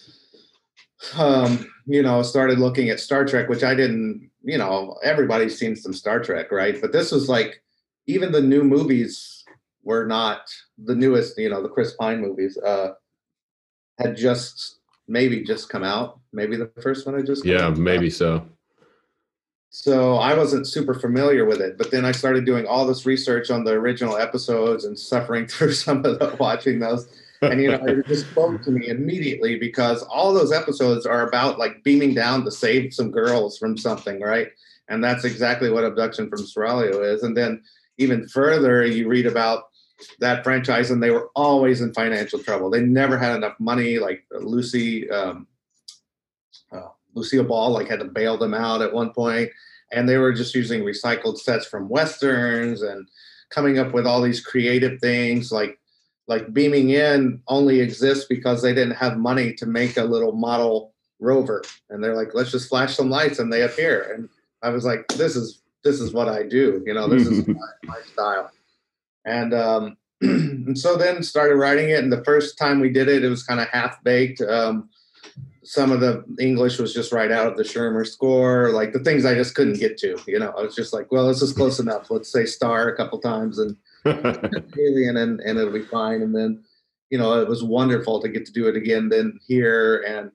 um, 1.15 1.69
you 1.86 2.01
know 2.01 2.21
started 2.21 2.60
looking 2.60 2.89
at 2.89 2.99
star 2.99 3.25
trek 3.25 3.49
which 3.49 3.63
i 3.63 3.75
didn't 3.75 4.29
you 4.43 4.58
know 4.58 4.97
everybody's 5.03 5.58
seen 5.58 5.75
some 5.75 5.93
star 5.93 6.19
trek 6.19 6.51
right 6.51 6.81
but 6.81 6.91
this 6.91 7.12
was 7.12 7.29
like 7.29 7.62
even 8.08 8.31
the 8.31 8.41
new 8.41 8.63
movies 8.63 9.43
were 9.84 10.05
not 10.05 10.49
the 10.84 10.95
newest 10.95 11.38
you 11.38 11.49
know 11.49 11.62
the 11.62 11.69
chris 11.69 11.93
pine 11.93 12.21
movies 12.21 12.58
uh 12.58 12.93
had 13.99 14.15
just 14.15 14.79
maybe 15.08 15.43
just 15.43 15.69
come 15.69 15.84
out. 15.84 16.19
Maybe 16.34 16.55
the 16.55 16.71
first 16.81 17.05
one 17.05 17.15
I 17.15 17.21
just 17.21 17.45
yeah, 17.45 17.69
maybe 17.69 18.10
so. 18.10 18.47
So 19.69 20.15
I 20.15 20.34
wasn't 20.36 20.67
super 20.67 20.93
familiar 20.93 21.43
with 21.43 21.60
it, 21.60 21.77
but 21.77 21.91
then 21.91 22.05
I 22.05 22.13
started 22.13 22.45
doing 22.45 22.65
all 22.65 22.86
this 22.86 23.05
research 23.05 23.51
on 23.51 23.65
the 23.65 23.71
original 23.71 24.15
episodes 24.15 24.86
and 24.86 24.97
suffering 24.97 25.47
through 25.47 25.73
some 25.73 26.05
of 26.05 26.19
the 26.19 26.36
watching 26.39 26.79
those. 26.79 27.08
And 27.41 27.62
you 27.62 27.71
know, 27.71 27.84
it 27.86 28.06
just 28.08 28.30
spoke 28.30 28.62
to 28.63 28.71
me 28.71 28.88
immediately 28.88 29.58
because 29.58 30.04
all 30.04 30.34
those 30.34 30.52
episodes 30.52 31.06
are 31.06 31.28
about 31.28 31.60
like 31.60 31.84
beaming 31.84 32.13
down 32.13 32.43
to 32.45 32.52
save 32.52 32.93
some 32.93 33.12
girls 33.12 33.58
from 33.58 33.78
something, 33.78 34.21
right? 34.21 34.50
And 34.88 35.04
that's 35.04 35.26
exactly 35.26 35.69
what 35.69 35.84
abduction 35.84 36.30
from 36.30 36.39
Seraglio 36.39 37.13
is. 37.13 37.24
And 37.24 37.36
then 37.36 37.63
even 37.98 38.28
further, 38.28 38.86
you 38.86 39.08
read 39.08 39.26
about 39.26 39.69
that 40.19 40.43
franchise, 40.43 40.91
and 40.91 41.02
they 41.02 41.12
were 41.12 41.30
always 41.36 41.82
in 41.82 41.93
financial 41.93 42.39
trouble. 42.39 42.69
They 42.69 42.82
never 42.82 43.17
had 43.17 43.36
enough 43.36 43.60
money. 43.60 44.00
Like 44.00 44.26
Lucy, 44.32 45.10
um, 45.10 45.48
uh, 46.71 46.89
Lucille 47.13 47.45
Ball, 47.45 47.71
like 47.71 47.88
had 47.88 48.00
to 48.00 48.06
bail 48.06 48.38
them 48.38 48.54
out 48.54 48.82
at 48.82 48.93
one 48.93 49.12
point, 49.12 49.50
and 49.91 50.08
they 50.08 50.17
were 50.17 50.34
just 50.34 50.54
using 50.54 50.84
recycled 50.84 51.38
sets 51.38 51.65
from 51.65 51.89
westerns 51.89 52.82
and 52.82 53.08
coming 53.50 53.80
up 53.80 53.93
with 53.93 54.06
all 54.06 54.21
these 54.21 54.41
creative 54.45 55.00
things 55.00 55.52
like 55.52 55.80
like 56.28 56.54
beaming 56.54 56.90
in 56.90 57.42
only 57.48 57.80
exists 57.80 58.26
because 58.28 58.62
they 58.62 58.74
didn't 58.74 58.96
have 58.96 59.18
money 59.18 59.54
to 59.54 59.66
make 59.66 59.98
a 59.98 60.04
little 60.04 60.32
model 60.32 60.94
rover 61.20 61.64
and 61.90 62.04
they're 62.04 62.16
like 62.16 62.34
let's 62.34 62.52
just 62.52 62.68
flash 62.68 62.96
some 62.96 63.10
lights 63.10 63.40
and 63.40 63.52
they 63.52 63.62
appear 63.62 64.14
and 64.14 64.28
i 64.64 64.70
was 64.70 64.84
like 64.84 65.08
this 65.10 65.36
is 65.36 65.62
this 65.84 66.02
is 66.02 66.12
what 66.12 66.28
i 66.28 66.44
do 66.44 66.84
you 66.86 66.94
know 66.94 67.08
this 67.08 67.26
is 67.26 67.48
my, 67.48 67.56
my 67.86 68.00
style 68.12 68.52
and 69.26 69.54
um, 69.54 69.98
and 70.22 70.78
so 70.78 70.96
then 70.96 71.24
started 71.24 71.56
writing 71.56 71.90
it. 71.90 72.04
And 72.04 72.12
the 72.12 72.24
first 72.24 72.58
time 72.58 72.80
we 72.80 72.90
did 72.90 73.10
it, 73.10 73.24
it 73.24 73.30
was 73.30 73.44
kind 73.44 73.60
of 73.60 73.68
half 73.70 74.02
baked. 74.04 74.42
Um, 74.42 74.90
some 75.64 75.92
of 75.92 76.00
the 76.00 76.24
English 76.40 76.78
was 76.78 76.94
just 76.94 77.12
right 77.12 77.32
out 77.32 77.48
of 77.48 77.58
the 77.58 77.64
Schirmer 77.64 78.06
score, 78.06 78.70
like 78.70 78.94
the 78.94 79.00
things 79.00 79.26
I 79.26 79.34
just 79.34 79.56
couldn't 79.56 79.80
get 79.80 79.98
to. 80.00 80.18
You 80.28 80.40
know, 80.40 80.54
I 80.58 80.62
was 80.62 80.76
just 80.76 80.94
like, 80.94 81.12
well, 81.12 81.28
this 81.28 81.42
is 81.42 81.54
close 81.54 81.80
enough. 81.80 82.12
Let's 82.12 82.32
say 82.32 82.46
star 82.46 82.88
a 82.88 82.96
couple 82.96 83.20
times 83.20 83.58
and 83.58 83.76
alien, 84.06 85.18
and, 85.18 85.39
and 85.39 85.60
it'll 85.60 85.74
be 85.74 85.82
fine. 85.82 86.22
And 86.22 86.36
then, 86.36 86.63
you 87.10 87.18
know, 87.18 87.39
it 87.41 87.48
was 87.48 87.63
wonderful 87.63 88.22
to 88.22 88.30
get 88.30 88.46
to 88.46 88.52
do 88.52 88.68
it 88.68 88.76
again. 88.76 89.10
Then 89.10 89.39
here 89.48 90.04
and 90.08 90.32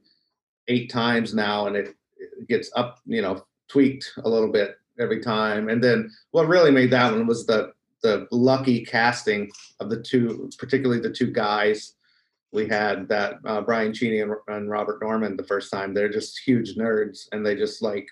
eight 0.68 0.90
times 0.90 1.34
now, 1.34 1.66
and 1.66 1.76
it, 1.76 1.94
it 2.18 2.48
gets 2.48 2.70
up, 2.76 3.00
you 3.06 3.22
know, 3.22 3.44
tweaked 3.68 4.12
a 4.24 4.28
little 4.28 4.50
bit 4.50 4.76
every 4.98 5.20
time. 5.20 5.68
And 5.68 5.82
then 5.82 6.10
what 6.32 6.48
really 6.48 6.70
made 6.70 6.90
that 6.90 7.12
one 7.12 7.26
was 7.26 7.46
the 7.46 7.72
the 8.02 8.26
lucky 8.30 8.82
casting 8.82 9.50
of 9.78 9.90
the 9.90 10.00
two, 10.00 10.50
particularly 10.58 11.02
the 11.02 11.12
two 11.12 11.30
guys 11.30 11.94
we 12.52 12.66
had 12.66 13.08
that 13.08 13.34
uh, 13.44 13.60
Brian 13.60 13.92
Cheney 13.92 14.20
and, 14.20 14.32
and, 14.48 14.70
Robert 14.70 15.00
Norman 15.00 15.36
the 15.36 15.44
first 15.44 15.70
time. 15.70 15.94
They're 15.94 16.08
just 16.08 16.40
huge 16.40 16.76
nerds, 16.76 17.28
and 17.32 17.44
they 17.44 17.54
just 17.54 17.82
like 17.82 18.08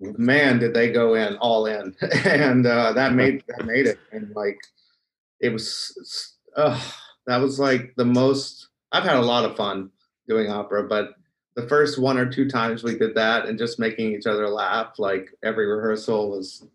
man, 0.00 0.58
did 0.58 0.74
they 0.74 0.90
go 0.90 1.14
in 1.14 1.36
all 1.36 1.66
in, 1.66 1.94
and 2.24 2.66
uh, 2.66 2.92
that 2.92 3.14
made 3.14 3.44
that 3.48 3.66
made 3.66 3.86
it. 3.86 3.98
And 4.12 4.34
like, 4.34 4.58
it 5.40 5.50
was, 5.50 6.36
uh, 6.56 6.80
that 7.26 7.38
was 7.38 7.58
like 7.58 7.94
the 7.96 8.04
most. 8.04 8.68
I've 8.92 9.04
had 9.04 9.16
a 9.16 9.22
lot 9.22 9.44
of 9.44 9.56
fun 9.56 9.90
doing 10.26 10.50
opera, 10.50 10.84
but 10.84 11.14
the 11.54 11.68
first 11.68 11.98
one 11.98 12.18
or 12.18 12.26
two 12.26 12.48
times 12.48 12.82
we 12.82 12.96
did 12.96 13.14
that 13.14 13.46
and 13.46 13.58
just 13.58 13.78
making 13.78 14.14
each 14.14 14.26
other 14.26 14.48
laugh, 14.48 14.98
like 14.98 15.30
every 15.42 15.66
rehearsal 15.66 16.30
was 16.30 16.66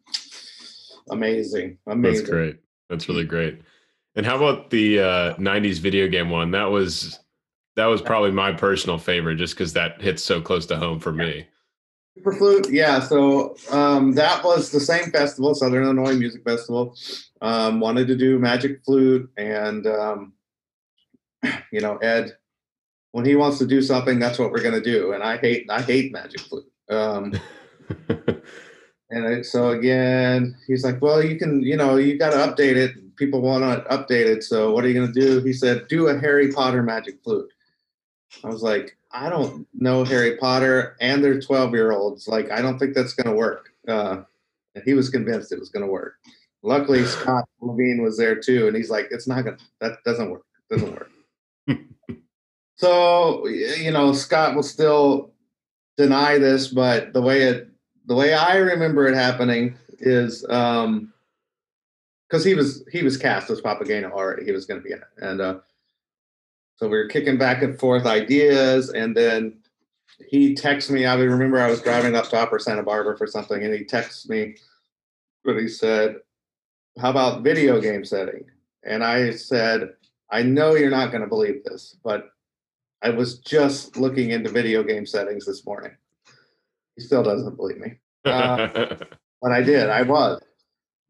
amazing. 1.09 1.77
Amazing. 1.87 2.23
That's 2.23 2.29
great. 2.29 2.57
That's 2.89 3.09
really 3.09 3.25
great. 3.25 3.61
And 4.15 4.25
how 4.25 4.35
about 4.37 4.69
the 4.69 4.99
uh, 4.99 5.35
'90s 5.35 5.79
video 5.79 6.07
game 6.07 6.29
one? 6.29 6.51
That 6.51 6.65
was 6.65 7.19
that 7.75 7.87
was 7.87 8.01
probably 8.01 8.31
my 8.31 8.53
personal 8.53 8.97
favorite, 8.97 9.35
just 9.35 9.55
because 9.55 9.73
that 9.73 10.01
hits 10.01 10.23
so 10.23 10.41
close 10.41 10.65
to 10.67 10.77
home 10.77 10.99
for 10.99 11.11
me. 11.11 11.45
Super 12.15 12.33
Flute, 12.33 12.69
yeah. 12.71 13.01
So 13.01 13.55
um, 13.71 14.13
that 14.13 14.43
was 14.43 14.71
the 14.71 14.79
same 14.79 15.11
festival, 15.11 15.53
Southern 15.53 15.83
Illinois 15.83 16.15
Music 16.15 16.43
Festival. 16.43 16.95
Um, 17.41 17.81
wanted 17.81 18.07
to 18.07 18.15
do 18.15 18.39
Magic 18.39 18.81
Flute, 18.85 19.29
and 19.37 19.85
um, 19.85 20.33
you 21.71 21.81
know, 21.81 21.97
Ed, 21.97 22.37
when 23.11 23.25
he 23.25 23.35
wants 23.35 23.57
to 23.59 23.67
do 23.67 23.81
something, 23.81 24.17
that's 24.17 24.39
what 24.39 24.51
we're 24.51 24.63
gonna 24.63 24.81
do. 24.81 25.11
And 25.11 25.23
I 25.23 25.37
hate, 25.37 25.65
I 25.69 25.81
hate 25.81 26.13
Magic 26.13 26.39
Flute. 26.39 26.71
Um, 26.89 27.33
and 29.09 29.27
I, 29.27 29.41
so 29.41 29.71
again, 29.71 30.55
he's 30.67 30.85
like, 30.85 31.01
"Well, 31.01 31.21
you 31.21 31.37
can, 31.37 31.61
you 31.63 31.75
know, 31.75 31.97
you 31.97 32.17
got 32.17 32.31
to 32.31 32.37
update 32.37 32.77
it. 32.77 33.15
People 33.17 33.41
want 33.41 33.63
to 33.63 33.89
update 33.89 34.25
it 34.25 34.39
updated. 34.39 34.43
So 34.43 34.73
what 34.73 34.85
are 34.85 34.87
you 34.87 34.93
gonna 34.93 35.11
do?" 35.11 35.41
He 35.41 35.51
said, 35.51 35.89
"Do 35.89 36.07
a 36.07 36.17
Harry 36.17 36.51
Potter 36.51 36.81
Magic 36.81 37.21
Flute." 37.23 37.51
I 38.43 38.47
was 38.47 38.61
like, 38.61 38.97
I 39.11 39.29
don't 39.29 39.67
know 39.73 40.03
Harry 40.03 40.37
Potter, 40.37 40.97
and 40.99 41.23
they're 41.23 41.39
12 41.39 41.73
year 41.73 41.91
olds. 41.91 42.27
Like, 42.27 42.51
I 42.51 42.61
don't 42.61 42.77
think 42.77 42.93
that's 42.93 43.13
going 43.13 43.33
to 43.33 43.37
work. 43.37 43.69
Uh, 43.87 44.23
and 44.75 44.83
he 44.83 44.93
was 44.93 45.09
convinced 45.09 45.51
it 45.51 45.59
was 45.59 45.69
going 45.69 45.85
to 45.85 45.91
work. 45.91 46.15
Luckily, 46.61 47.05
Scott 47.05 47.45
Levine 47.61 48.01
was 48.01 48.17
there 48.17 48.35
too, 48.35 48.67
and 48.67 48.75
he's 48.75 48.89
like, 48.89 49.07
"It's 49.11 49.27
not 49.27 49.45
gonna. 49.45 49.57
That 49.79 50.03
doesn't 50.03 50.29
work. 50.29 50.43
It 50.69 50.73
doesn't 50.73 50.91
work." 50.93 51.11
so 52.77 53.47
you 53.47 53.91
know, 53.91 54.11
Scott 54.13 54.55
will 54.55 54.63
still 54.63 55.31
deny 55.95 56.37
this, 56.37 56.67
but 56.67 57.13
the 57.13 57.21
way 57.21 57.43
it, 57.43 57.69
the 58.07 58.15
way 58.15 58.33
I 58.33 58.57
remember 58.57 59.07
it 59.07 59.15
happening 59.15 59.77
is, 59.99 60.45
um, 60.49 61.13
because 62.27 62.43
he 62.43 62.55
was 62.55 62.83
he 62.91 63.03
was 63.03 63.15
cast 63.15 63.49
as 63.51 63.61
Papageno 63.61 64.11
already. 64.11 64.43
He 64.43 64.51
was 64.51 64.65
going 64.65 64.81
to 64.81 64.83
be 64.83 64.91
in 64.91 64.97
it, 64.97 65.23
and 65.23 65.41
uh, 65.41 65.59
so 66.77 66.89
we 66.89 66.97
were 66.97 67.07
kicking 67.07 67.37
back 67.37 67.61
and 67.61 67.79
forth 67.79 68.05
ideas, 68.05 68.89
and 68.89 69.15
then 69.15 69.57
he 70.27 70.55
texts 70.55 70.91
me. 70.91 71.05
I 71.05 71.15
remember 71.15 71.59
I 71.59 71.69
was 71.69 71.81
driving 71.81 72.15
up 72.15 72.29
to 72.29 72.37
Upper 72.37 72.59
Santa 72.59 72.83
Barbara 72.83 73.17
for 73.17 73.27
something, 73.27 73.63
and 73.63 73.73
he 73.73 73.85
texts 73.85 74.27
me, 74.27 74.55
but 75.43 75.57
he 75.57 75.67
said, 75.67 76.17
"How 76.99 77.11
about 77.11 77.43
video 77.43 77.79
game 77.79 78.03
setting?" 78.03 78.45
And 78.83 79.03
I 79.03 79.31
said, 79.31 79.93
"I 80.29 80.43
know 80.43 80.75
you're 80.75 80.89
not 80.89 81.11
going 81.11 81.23
to 81.23 81.29
believe 81.29 81.63
this, 81.63 81.97
but 82.03 82.29
I 83.01 83.09
was 83.09 83.39
just 83.39 83.95
looking 83.97 84.31
into 84.31 84.49
video 84.49 84.83
game 84.83 85.05
settings 85.05 85.45
this 85.45 85.65
morning." 85.65 85.91
He 86.97 87.03
still 87.03 87.23
doesn't 87.23 87.55
believe 87.55 87.77
me, 87.77 87.93
uh, 88.25 88.95
but 89.41 89.51
I 89.51 89.61
did. 89.61 89.89
I 89.89 90.01
was, 90.01 90.41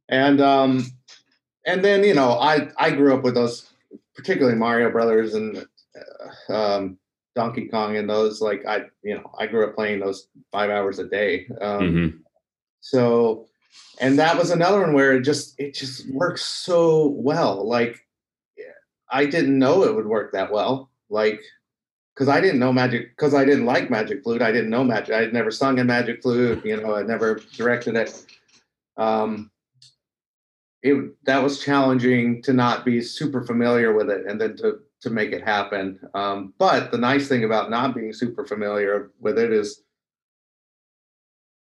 and 0.09 0.41
um, 0.41 0.85
and 1.65 1.83
then 1.83 2.03
you 2.03 2.13
know, 2.13 2.33
I 2.33 2.69
I 2.77 2.91
grew 2.91 3.15
up 3.15 3.23
with 3.23 3.33
those 3.33 3.71
particularly 4.15 4.57
Mario 4.57 4.89
Brothers 4.91 5.33
and 5.33 5.65
uh, 6.49 6.53
um, 6.53 6.97
Donkey 7.35 7.67
Kong 7.67 7.97
and 7.97 8.09
those. 8.09 8.41
Like 8.41 8.65
I, 8.65 8.83
you 9.03 9.15
know, 9.15 9.31
I 9.37 9.47
grew 9.47 9.67
up 9.67 9.75
playing 9.75 9.99
those 9.99 10.27
five 10.51 10.69
hours 10.69 10.99
a 10.99 11.07
day. 11.07 11.47
Um, 11.61 11.81
mm-hmm. 11.81 12.17
So, 12.81 13.47
and 13.99 14.17
that 14.19 14.37
was 14.37 14.51
another 14.51 14.81
one 14.81 14.93
where 14.93 15.13
it 15.13 15.21
just 15.21 15.59
it 15.59 15.73
just 15.73 16.09
works 16.09 16.43
so 16.43 17.07
well. 17.07 17.67
Like 17.67 17.99
I 19.09 19.25
didn't 19.25 19.57
know 19.57 19.83
it 19.83 19.95
would 19.95 20.07
work 20.07 20.31
that 20.33 20.51
well. 20.51 20.89
Like 21.09 21.41
because 22.13 22.29
I 22.29 22.39
didn't 22.39 22.59
know 22.59 22.71
magic 22.71 23.15
because 23.15 23.33
I 23.33 23.43
didn't 23.43 23.65
like 23.65 23.89
magic 23.89 24.23
flute. 24.23 24.41
I 24.41 24.51
didn't 24.51 24.69
know 24.69 24.83
magic. 24.83 25.13
I 25.13 25.21
had 25.21 25.33
never 25.33 25.51
sung 25.51 25.77
in 25.79 25.87
magic 25.87 26.21
flute. 26.21 26.65
You 26.65 26.81
know, 26.81 26.95
I 26.95 27.03
never 27.03 27.41
directed 27.55 27.95
it. 27.95 28.25
Um, 28.97 29.51
it 30.85 31.25
that 31.25 31.41
was 31.41 31.63
challenging 31.63 32.43
to 32.43 32.53
not 32.53 32.85
be 32.85 33.01
super 33.01 33.43
familiar 33.43 33.91
with 33.93 34.09
it 34.11 34.27
and 34.27 34.39
then 34.39 34.55
to 34.57 34.79
to 35.01 35.09
make 35.09 35.31
it 35.31 35.43
happen. 35.43 35.99
Um, 36.13 36.53
but 36.59 36.91
the 36.91 36.97
nice 36.99 37.27
thing 37.27 37.43
about 37.43 37.71
not 37.71 37.95
being 37.95 38.13
super 38.13 38.45
familiar 38.45 39.11
with 39.19 39.39
it 39.39 39.51
is 39.51 39.81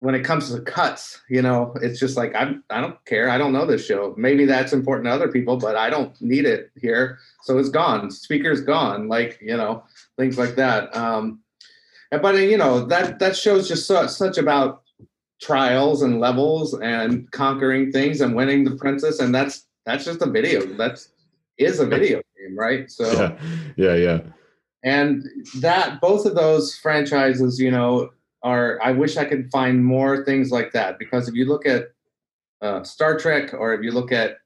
when 0.00 0.14
it 0.14 0.22
comes 0.22 0.52
to 0.52 0.61
cuts, 0.61 1.20
you 1.31 1.40
know, 1.40 1.74
it's 1.81 1.98
just 1.98 2.18
like 2.18 2.35
I'm 2.35 2.62
I 2.68 2.83
don't 2.83 3.02
care. 3.07 3.31
I 3.31 3.38
don't 3.38 3.55
know 3.55 3.64
this 3.64 3.87
show. 3.87 4.14
Maybe 4.18 4.44
that's 4.44 4.74
important 4.74 5.07
to 5.07 5.12
other 5.12 5.33
people, 5.33 5.57
but 5.57 5.76
I 5.76 5.88
don't 5.88 6.20
need 6.20 6.44
it 6.44 6.70
here. 6.76 7.18
So 7.44 7.57
it's 7.57 7.70
gone. 7.70 8.11
Speaker's 8.11 8.61
gone. 8.61 9.09
Like, 9.09 9.38
you 9.40 9.57
know, 9.57 9.85
things 10.18 10.37
like 10.37 10.57
that. 10.57 10.94
Um 10.94 11.40
but 12.11 12.35
you 12.35 12.59
know, 12.59 12.85
that 12.85 13.18
that 13.20 13.35
show's 13.35 13.66
just 13.66 13.87
so, 13.87 14.07
such 14.09 14.37
about 14.37 14.83
trials 15.40 16.03
and 16.03 16.20
levels 16.20 16.75
and 16.81 17.31
conquering 17.31 17.92
things 17.92 18.20
and 18.20 18.35
winning 18.35 18.64
the 18.64 18.77
princess 18.77 19.20
and 19.20 19.35
that's 19.35 19.66
that's 19.85 20.05
just 20.05 20.20
a 20.20 20.27
video. 20.27 20.66
That's 20.75 21.11
is 21.59 21.79
a 21.81 21.87
video 21.87 22.20
game 22.38 22.59
right? 22.59 22.90
So 22.90 23.11
yeah. 23.12 23.38
Yeah, 23.77 23.94
yeah. 23.94 24.20
and 24.83 25.25
that 25.61 26.01
both 26.01 26.27
of 26.27 26.35
those 26.35 26.77
franchises 26.77 27.59
you 27.59 27.70
know 27.70 28.11
are 28.42 28.79
i 28.83 28.90
wish 28.92 29.16
i 29.16 29.25
could 29.25 29.51
find 29.51 29.85
more 29.85 30.25
things 30.25 30.51
like 30.51 30.72
that 30.72 30.99
because 30.99 31.29
if 31.29 31.35
you 31.35 31.46
look 31.46 31.66
at 31.66 31.92
uh, 32.62 32.83
star 32.83 33.18
trek 33.18 33.55
or 33.55 33.75
if 33.75 33.83
you 33.83 33.90
look 33.90 34.12
at 34.12 34.38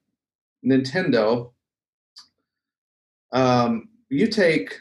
nintendo 0.65 1.51
um, 3.33 3.89
you 4.09 4.27
take 4.27 4.79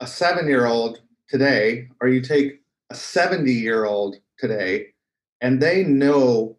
a 0.00 0.06
seven 0.06 0.46
year 0.46 0.66
old 0.66 1.00
today 1.28 1.88
or 2.00 2.08
you 2.08 2.20
take 2.20 2.60
a 2.90 2.94
70 2.94 3.50
year 3.50 3.84
old 3.84 4.16
today 4.38 4.88
and 5.40 5.60
they 5.60 5.84
know 5.84 6.56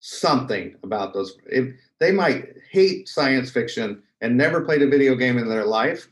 something 0.00 0.76
about 0.82 1.12
those. 1.12 1.36
If 1.46 1.74
they 2.00 2.12
might 2.12 2.54
hate 2.70 3.08
science 3.08 3.50
fiction 3.50 4.02
and 4.20 4.36
never 4.36 4.64
played 4.64 4.82
a 4.82 4.88
video 4.88 5.14
game 5.14 5.38
in 5.38 5.48
their 5.48 5.66
life, 5.66 6.08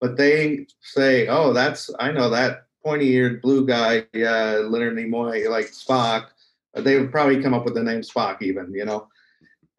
but 0.00 0.16
they 0.16 0.66
say, 0.80 1.28
"Oh, 1.28 1.52
that's 1.52 1.90
I 1.98 2.12
know 2.12 2.30
that 2.30 2.66
pointy-eared 2.84 3.42
blue 3.42 3.66
guy, 3.66 4.06
uh, 4.14 4.60
Leonard 4.68 4.96
Nimoy, 4.96 5.48
like 5.48 5.66
Spock." 5.66 6.28
They 6.74 6.98
would 6.98 7.10
probably 7.10 7.42
come 7.42 7.54
up 7.54 7.64
with 7.64 7.74
the 7.74 7.82
name 7.82 8.02
Spock, 8.02 8.42
even 8.42 8.72
you 8.72 8.84
know. 8.84 9.08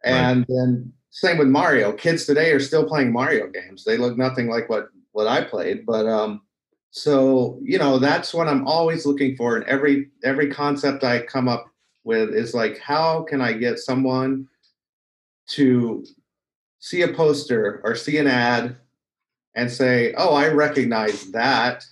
And 0.03 0.39
right. 0.39 0.47
then 0.49 0.93
same 1.11 1.37
with 1.37 1.47
Mario. 1.47 1.91
Kids 1.93 2.25
today 2.25 2.51
are 2.51 2.59
still 2.59 2.85
playing 2.85 3.11
Mario 3.11 3.47
games. 3.47 3.83
They 3.83 3.97
look 3.97 4.17
nothing 4.17 4.47
like 4.49 4.69
what 4.69 4.89
what 5.11 5.27
I 5.27 5.43
played, 5.43 5.85
but 5.85 6.05
um, 6.05 6.41
so 6.91 7.59
you 7.61 7.77
know 7.77 7.99
that's 7.99 8.33
what 8.33 8.47
i'm 8.47 8.67
always 8.67 9.05
looking 9.05 9.35
for 9.35 9.55
and 9.55 9.65
every 9.65 10.09
every 10.23 10.49
concept 10.49 11.03
i 11.03 11.21
come 11.21 11.47
up 11.47 11.65
with 12.03 12.29
is 12.33 12.53
like 12.53 12.79
how 12.79 13.21
can 13.23 13.41
i 13.41 13.53
get 13.53 13.77
someone 13.77 14.47
to 15.47 16.03
see 16.79 17.01
a 17.03 17.13
poster 17.13 17.81
or 17.83 17.95
see 17.95 18.17
an 18.17 18.27
ad 18.27 18.75
and 19.55 19.71
say 19.71 20.13
oh 20.17 20.33
i 20.33 20.47
recognize 20.47 21.29
that 21.31 21.85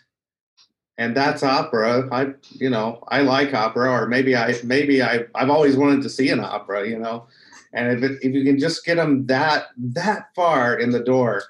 and 1.00 1.16
that's 1.16 1.44
opera. 1.44 2.08
I 2.12 2.34
you 2.54 2.70
know 2.70 3.04
i 3.10 3.22
like 3.22 3.54
opera 3.54 3.92
or 3.92 4.08
maybe 4.08 4.36
i 4.36 4.56
maybe 4.64 5.04
i 5.04 5.26
i've 5.36 5.50
always 5.50 5.78
wanted 5.78 6.02
to 6.04 6.10
see 6.10 6.30
an 6.30 6.40
opera 6.40 6.88
you 6.88 6.98
know? 6.98 7.28
And 7.74 7.92
if, 7.92 8.10
it, 8.10 8.20
if 8.24 8.34
you 8.34 8.44
can 8.44 8.58
just 8.58 8.86
get 8.86 8.96
them 8.96 9.28
that 9.28 9.68
that 9.78 10.30
far 10.36 10.80
in 10.80 10.92
the 10.92 11.04
door 11.04 11.44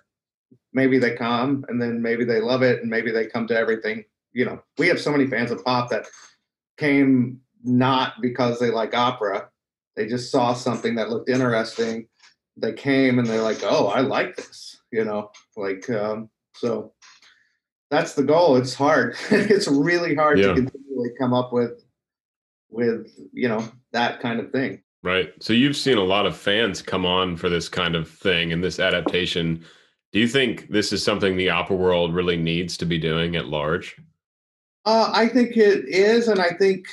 maybe 0.78 1.00
they 1.00 1.16
come 1.16 1.66
and 1.68 1.82
then 1.82 2.04
maybe 2.04 2.24
they 2.24 2.40
love 2.40 2.62
it 2.62 2.82
and 2.82 2.90
maybe 2.90 3.12
they 3.12 3.26
come 3.26 3.48
to 3.48 3.58
everything. 3.58 4.06
You 4.32 4.46
know, 4.46 4.62
we 4.78 4.88
have 4.90 5.02
so 5.02 5.12
many 5.12 5.26
fans 5.26 5.50
of 5.50 5.66
pop 5.66 5.90
that 5.90 6.06
came 6.78 7.42
not 7.64 8.22
because 8.22 8.60
they 8.60 8.70
like 8.70 8.94
opera. 8.94 9.50
They 9.96 10.06
just 10.06 10.32
saw 10.32 10.54
something 10.54 10.94
that 10.96 11.10
looked 11.10 11.30
interesting. 11.30 12.08
They 12.56 12.74
came 12.74 13.18
and 13.18 13.28
they're 13.28 13.42
like, 13.42 13.64
"Oh, 13.64 13.88
I 13.88 14.02
like 14.02 14.36
this." 14.36 14.80
You 14.92 15.04
know, 15.04 15.32
like 15.58 15.90
um, 15.90 16.30
so. 16.56 16.94
That's 17.90 18.16
the 18.16 18.24
goal. 18.24 18.58
It's 18.58 18.74
hard. 18.74 19.16
it's 19.32 19.68
really 19.70 20.14
hard 20.14 20.40
yeah. 20.40 20.48
to 20.48 20.56
continually 20.56 21.12
come 21.18 21.34
up 21.34 21.54
with, 21.54 21.86
with 22.70 23.08
you 23.32 23.48
know 23.48 23.64
that 23.94 24.20
kind 24.20 24.42
of 24.42 24.52
thing. 24.52 24.84
Right. 25.04 25.32
So 25.40 25.54
you've 25.54 25.78
seen 25.78 25.98
a 25.98 26.04
lot 26.04 26.26
of 26.26 26.36
fans 26.36 26.82
come 26.82 27.06
on 27.06 27.38
for 27.38 27.48
this 27.48 27.70
kind 27.70 27.96
of 27.96 28.10
thing 28.10 28.52
and 28.52 28.62
this 28.62 28.78
adaptation 28.78 29.64
do 30.12 30.20
you 30.20 30.28
think 30.28 30.70
this 30.70 30.94
is 30.94 31.04
something 31.04 31.36
the 31.36 31.50
opera 31.50 31.76
world 31.76 32.14
really 32.14 32.38
needs 32.38 32.78
to 32.78 32.86
be 32.86 32.98
doing 32.98 33.36
at 33.36 33.48
large? 33.48 33.98
Uh, 34.86 35.12
I 35.14 35.28
think 35.28 35.58
it 35.58 35.86
is, 35.86 36.30
and 36.30 36.40
I 36.40 36.52
think 36.52 36.88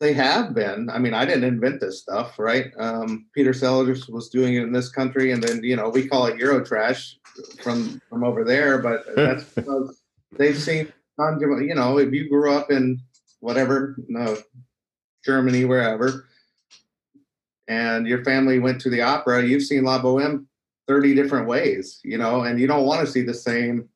they 0.00 0.14
have 0.14 0.54
been. 0.54 0.88
I 0.88 0.98
mean, 0.98 1.12
I 1.12 1.26
didn't 1.26 1.44
invent 1.44 1.80
this 1.80 2.00
stuff, 2.00 2.38
right? 2.38 2.72
Um, 2.78 3.26
Peter 3.34 3.52
Sellars 3.52 4.08
was 4.08 4.30
doing 4.30 4.54
it 4.54 4.62
in 4.62 4.72
this 4.72 4.88
country, 4.88 5.32
and 5.32 5.42
then 5.42 5.62
you 5.62 5.76
know 5.76 5.90
we 5.90 6.08
call 6.08 6.26
it 6.26 6.38
Eurotrash 6.38 7.16
from 7.62 8.00
from 8.08 8.24
over 8.24 8.42
there, 8.42 8.78
but 8.78 9.04
that's 9.14 9.44
because 9.44 10.00
they've 10.38 10.58
seen 10.58 10.90
You 11.18 11.74
know, 11.74 11.98
if 11.98 12.12
you 12.14 12.30
grew 12.30 12.52
up 12.52 12.70
in 12.70 12.98
whatever, 13.40 13.96
no, 14.08 14.38
Germany, 15.24 15.66
wherever, 15.66 16.26
and 17.68 18.06
your 18.06 18.24
family 18.24 18.58
went 18.58 18.80
to 18.80 18.90
the 18.90 19.02
opera, 19.02 19.44
you've 19.44 19.62
seen 19.62 19.84
La 19.84 20.00
Boheme 20.00 20.46
30 20.90 21.14
different 21.14 21.46
ways, 21.46 22.00
you 22.02 22.18
know, 22.18 22.40
and 22.40 22.58
you 22.58 22.66
don't 22.66 22.84
want 22.84 23.00
to 23.00 23.06
see 23.06 23.22
the 23.22 23.32
same 23.32 23.88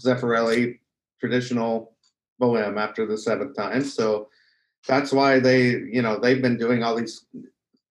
Zeffirelli 0.00 0.76
traditional 1.20 1.94
Bohème 2.42 2.80
after 2.80 3.06
the 3.06 3.16
seventh 3.16 3.54
time. 3.54 3.84
So 3.84 4.28
that's 4.88 5.12
why 5.12 5.38
they, 5.38 5.68
you 5.68 6.02
know, 6.02 6.18
they've 6.18 6.42
been 6.42 6.58
doing 6.58 6.82
all 6.82 6.96
these 6.96 7.26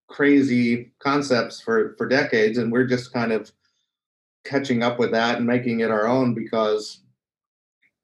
crazy 0.08 0.91
concepts 1.00 1.62
for 1.62 1.95
for 1.98 2.10
decades, 2.10 2.58
and 2.58 2.74
we're 2.74 2.84
just 2.84 3.13
kind 3.13 3.32
of 3.32 3.54
catching 4.43 4.84
up 4.84 5.00
with 5.00 5.12
that 5.12 5.38
and 5.38 5.48
making 5.48 5.80
it 5.80 5.89
our 5.89 6.06
own 6.06 6.34
because 6.34 7.04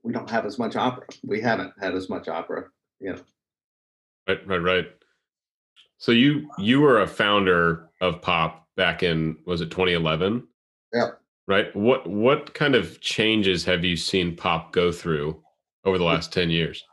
we 0.01 0.13
don't 0.13 0.29
have 0.29 0.45
as 0.45 0.57
much 0.57 0.77
opera. 0.77 1.07
We 1.25 1.41
haven't 1.41 1.73
had 1.81 1.93
as 1.93 2.07
much 2.07 2.29
opera, 2.29 2.67
you 3.01 3.11
know. 3.11 3.21
Right, 4.29 4.47
right, 4.47 4.61
right. 4.61 4.87
So 5.97 6.13
you 6.13 6.49
you 6.57 6.79
were 6.79 7.01
a 7.01 7.07
founder 7.07 7.89
of 7.99 8.21
Pop 8.21 8.60
back 8.75 9.03
in 9.03 9.37
was 9.45 9.61
it 9.61 9.71
2011? 9.71 10.47
Yeah. 10.93 11.09
Right. 11.47 11.75
What 11.75 12.07
what 12.07 12.53
kind 12.53 12.75
of 12.75 13.01
changes 13.01 13.65
have 13.65 13.83
you 13.83 13.95
seen 13.95 14.35
Pop 14.35 14.71
go 14.71 14.91
through 14.91 15.41
over 15.85 15.97
the 15.97 16.03
last 16.03 16.31
10 16.31 16.49
years? 16.49 16.83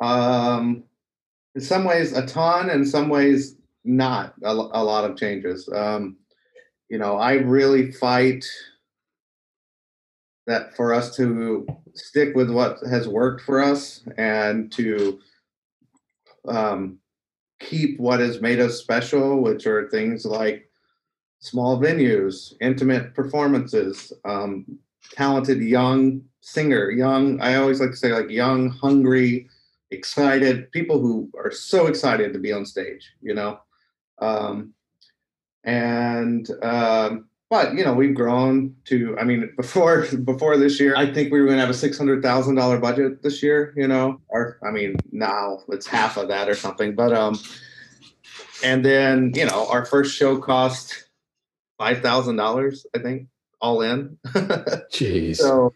Um 0.00 0.84
in 1.54 1.60
some 1.60 1.84
ways 1.84 2.12
a 2.12 2.26
ton 2.26 2.70
in 2.70 2.84
some 2.84 3.08
ways 3.08 3.56
not 3.84 4.34
a, 4.42 4.52
a 4.52 4.82
lot 4.82 5.08
of 5.08 5.16
changes. 5.16 5.68
Um 5.74 6.16
you 6.88 6.98
know, 6.98 7.16
I 7.16 7.34
really 7.34 7.90
fight 7.90 8.44
that 10.46 10.76
for 10.76 10.92
us 10.92 11.16
to 11.16 11.66
stick 11.94 12.34
with 12.34 12.50
what 12.50 12.78
has 12.90 13.08
worked 13.08 13.42
for 13.42 13.62
us 13.62 14.02
and 14.16 14.70
to 14.72 15.18
um, 16.48 16.98
keep 17.68 17.98
what 17.98 18.20
has 18.20 18.40
made 18.40 18.60
us 18.60 18.78
special, 18.78 19.40
which 19.40 19.66
are 19.66 19.88
things 19.88 20.24
like 20.24 20.68
small 21.40 21.80
venues, 21.80 22.54
intimate 22.60 23.14
performances, 23.14 24.12
um, 24.24 24.64
talented 25.12 25.60
young 25.60 26.22
singer, 26.40 26.90
young, 26.90 27.40
I 27.40 27.56
always 27.56 27.80
like 27.80 27.90
to 27.90 27.96
say 27.96 28.12
like 28.12 28.28
young, 28.28 28.68
hungry, 28.70 29.48
excited 29.90 30.70
people 30.72 31.00
who 31.00 31.30
are 31.36 31.50
so 31.50 31.86
excited 31.86 32.32
to 32.32 32.38
be 32.38 32.52
on 32.52 32.66
stage, 32.66 33.12
you 33.20 33.34
know. 33.34 33.60
Um, 34.20 34.74
and 35.64 36.48
um, 36.62 37.28
but 37.52 37.74
you 37.74 37.84
know 37.84 37.92
we've 37.92 38.14
grown 38.14 38.74
to 38.86 39.14
i 39.20 39.24
mean 39.24 39.52
before 39.58 40.06
before 40.24 40.56
this 40.56 40.80
year 40.80 40.96
i 40.96 41.04
think 41.12 41.30
we 41.30 41.38
were 41.38 41.46
going 41.46 41.58
to 41.58 41.60
have 41.60 41.68
a 41.68 41.78
$600000 41.78 42.80
budget 42.80 43.22
this 43.22 43.42
year 43.42 43.74
you 43.76 43.86
know? 43.86 44.18
Or 44.28 44.58
i 44.66 44.70
mean 44.70 44.96
now 45.12 45.60
it's 45.68 45.86
half 45.86 46.16
of 46.16 46.28
that 46.28 46.48
or 46.48 46.54
something 46.54 46.94
but 46.94 47.12
um 47.12 47.38
and 48.64 48.82
then 48.82 49.32
you 49.34 49.44
know 49.44 49.68
our 49.68 49.84
first 49.84 50.16
show 50.16 50.38
cost 50.38 51.10
$5000 51.78 52.86
i 52.96 52.98
think 52.98 53.28
all 53.60 53.82
in. 53.82 54.18
Jeez. 54.26 55.36
So 55.36 55.74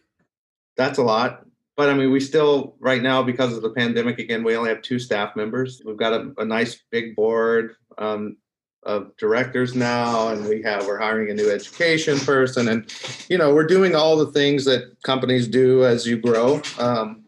that's 0.78 0.98
a 0.98 1.02
lot 1.02 1.44
but 1.76 1.90
i 1.90 1.94
mean 1.94 2.10
we 2.10 2.20
still 2.20 2.74
right 2.80 3.02
now 3.02 3.22
because 3.22 3.54
of 3.54 3.60
the 3.60 3.70
pandemic 3.70 4.18
again 4.18 4.42
we 4.42 4.56
only 4.56 4.70
have 4.70 4.80
two 4.80 4.98
staff 4.98 5.36
members. 5.36 5.82
We've 5.84 5.98
got 5.98 6.14
a, 6.14 6.32
a 6.38 6.44
nice 6.46 6.82
big 6.90 7.14
board 7.14 7.76
um, 7.98 8.38
of 8.86 9.14
directors 9.16 9.74
now 9.74 10.28
and 10.28 10.48
we 10.48 10.62
have 10.62 10.86
we're 10.86 10.98
hiring 10.98 11.28
a 11.28 11.34
new 11.34 11.50
education 11.50 12.18
person 12.20 12.68
and 12.68 12.94
you 13.28 13.36
know 13.36 13.52
we're 13.52 13.66
doing 13.66 13.96
all 13.96 14.16
the 14.16 14.30
things 14.30 14.64
that 14.64 14.96
companies 15.02 15.48
do 15.48 15.84
as 15.84 16.06
you 16.06 16.16
grow. 16.16 16.62
Um, 16.78 17.24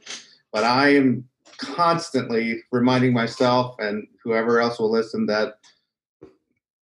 but 0.53 0.65
i 0.65 0.89
am 0.89 1.29
constantly 1.59 2.63
reminding 2.71 3.13
myself 3.13 3.75
and 3.81 4.07
whoever 4.23 4.61
else 4.61 4.79
will 4.79 4.91
listen 4.91 5.27
that 5.27 5.59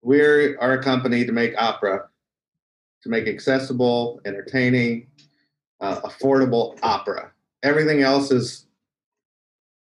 we 0.01 0.21
are 0.21 0.73
a 0.73 0.83
company 0.83 1.25
to 1.27 1.33
make 1.33 1.55
opera 1.59 2.09
to 3.03 3.09
make 3.09 3.29
accessible 3.29 4.21
entertaining 4.25 5.07
uh, 5.81 6.01
affordable 6.03 6.79
opera. 6.83 7.33
Everything 7.65 8.01
else 8.01 8.31
is 8.31 8.67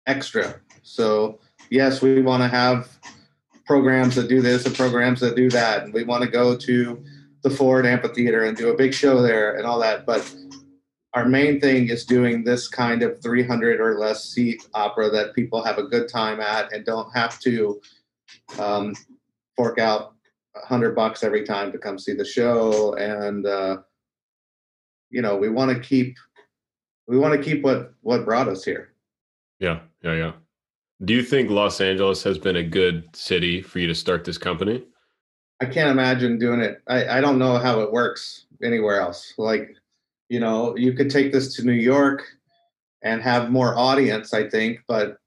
extra. 0.06 0.60
So 0.84 1.40
yes 1.72 2.02
we 2.02 2.22
want 2.22 2.44
to 2.44 2.48
have 2.48 2.97
programs 3.68 4.16
that 4.16 4.30
do 4.30 4.42
this 4.42 4.66
and 4.66 4.76
programs 4.76 5.20
that 5.20 5.36
do 5.36 5.50
that. 5.50 5.84
And 5.84 5.94
we 5.94 6.04
want 6.04 6.24
to 6.24 6.30
go 6.30 6.56
to 6.56 7.04
the 7.44 7.50
Ford 7.50 7.86
Amphitheater 7.86 8.46
and 8.46 8.58
do 8.58 8.70
a 8.70 8.76
big 8.76 8.94
show 8.94 9.22
there 9.22 9.56
and 9.56 9.66
all 9.66 9.80
that. 9.80 10.06
But 10.06 10.34
our 11.14 11.26
main 11.26 11.60
thing 11.60 11.90
is 11.90 12.06
doing 12.06 12.44
this 12.44 12.68
kind 12.68 13.04
of 13.04 13.22
300 13.22 13.80
or 13.80 14.00
less 14.00 14.24
seat 14.24 14.66
opera 14.74 15.10
that 15.10 15.36
people 15.36 15.64
have 15.64 15.78
a 15.78 15.84
good 15.84 16.08
time 16.08 16.40
at 16.40 16.72
and 16.72 16.86
don't 16.86 17.12
have 17.16 17.40
to 17.42 17.82
um, 18.58 18.96
fork 19.56 19.80
out 19.80 20.14
a 20.56 20.66
hundred 20.66 20.96
bucks 20.96 21.24
every 21.24 21.44
time 21.44 21.72
to 21.72 21.78
come 21.78 22.00
see 22.00 22.14
the 22.14 22.26
show. 22.26 22.94
And 22.96 23.46
uh, 23.46 23.78
you 25.10 25.22
know, 25.22 25.36
we 25.36 25.50
want 25.50 25.72
to 25.72 25.80
keep 25.80 26.18
we 27.08 27.18
want 27.18 27.34
to 27.34 27.44
keep 27.44 27.64
what 27.64 27.94
what 28.02 28.26
brought 28.26 28.48
us 28.48 28.64
here. 28.64 28.94
Yeah, 29.60 29.80
yeah, 30.04 30.14
yeah. 30.14 30.32
Do 31.04 31.14
you 31.14 31.22
think 31.22 31.52
Los 31.52 31.80
Angeles 31.80 32.24
has 32.24 32.40
been 32.40 32.56
a 32.56 32.64
good 32.64 33.16
city 33.16 33.62
for 33.62 33.78
you 33.80 33.88
to 33.88 33.94
start 33.94 34.26
this 34.26 34.38
company? 34.38 34.84
I 35.62 35.66
can't 35.66 35.92
imagine 35.92 36.40
doing 36.40 36.60
it. 36.62 36.82
I, 36.88 37.18
I 37.18 37.22
don't 37.22 37.38
know 37.38 37.58
how 37.58 37.82
it 37.82 37.92
works 37.92 38.46
anywhere 38.64 39.00
else. 39.00 39.34
Like, 39.38 39.76
you 40.30 40.40
know, 40.40 40.76
you 40.76 40.94
could 40.94 41.10
take 41.10 41.32
this 41.32 41.56
to 41.56 41.64
New 41.64 41.74
York 41.74 42.24
and 43.04 43.22
have 43.22 43.52
more 43.52 43.78
audience, 43.78 44.34
I 44.34 44.50
think, 44.50 44.80
but 44.88 45.18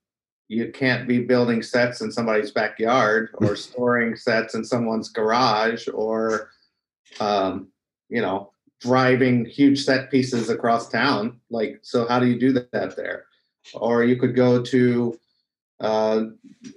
you 0.49 0.73
can't 0.73 1.07
be 1.07 1.21
building 1.21 1.63
sets 1.63 2.01
in 2.01 2.11
somebody's 2.11 2.51
backyard 2.51 3.31
or 3.35 3.55
storing 3.55 4.17
sets 4.17 4.55
in 4.57 4.65
someone's 4.65 5.09
garage 5.09 5.87
or, 5.95 6.51
um, 7.21 7.69
you 8.09 8.21
know, 8.21 8.53
driving 8.81 9.45
huge 9.45 9.85
set 9.85 10.11
pieces 10.11 10.51
across 10.51 10.89
town. 10.89 11.39
Like, 11.49 11.79
so 11.83 12.09
how 12.09 12.19
do 12.19 12.27
you 12.27 12.41
do 12.41 12.53
that 12.53 12.97
there? 12.97 13.27
Or 13.75 14.03
you 14.03 14.17
could 14.17 14.35
go 14.35 14.63
to 14.63 15.19
uh, 15.81 16.25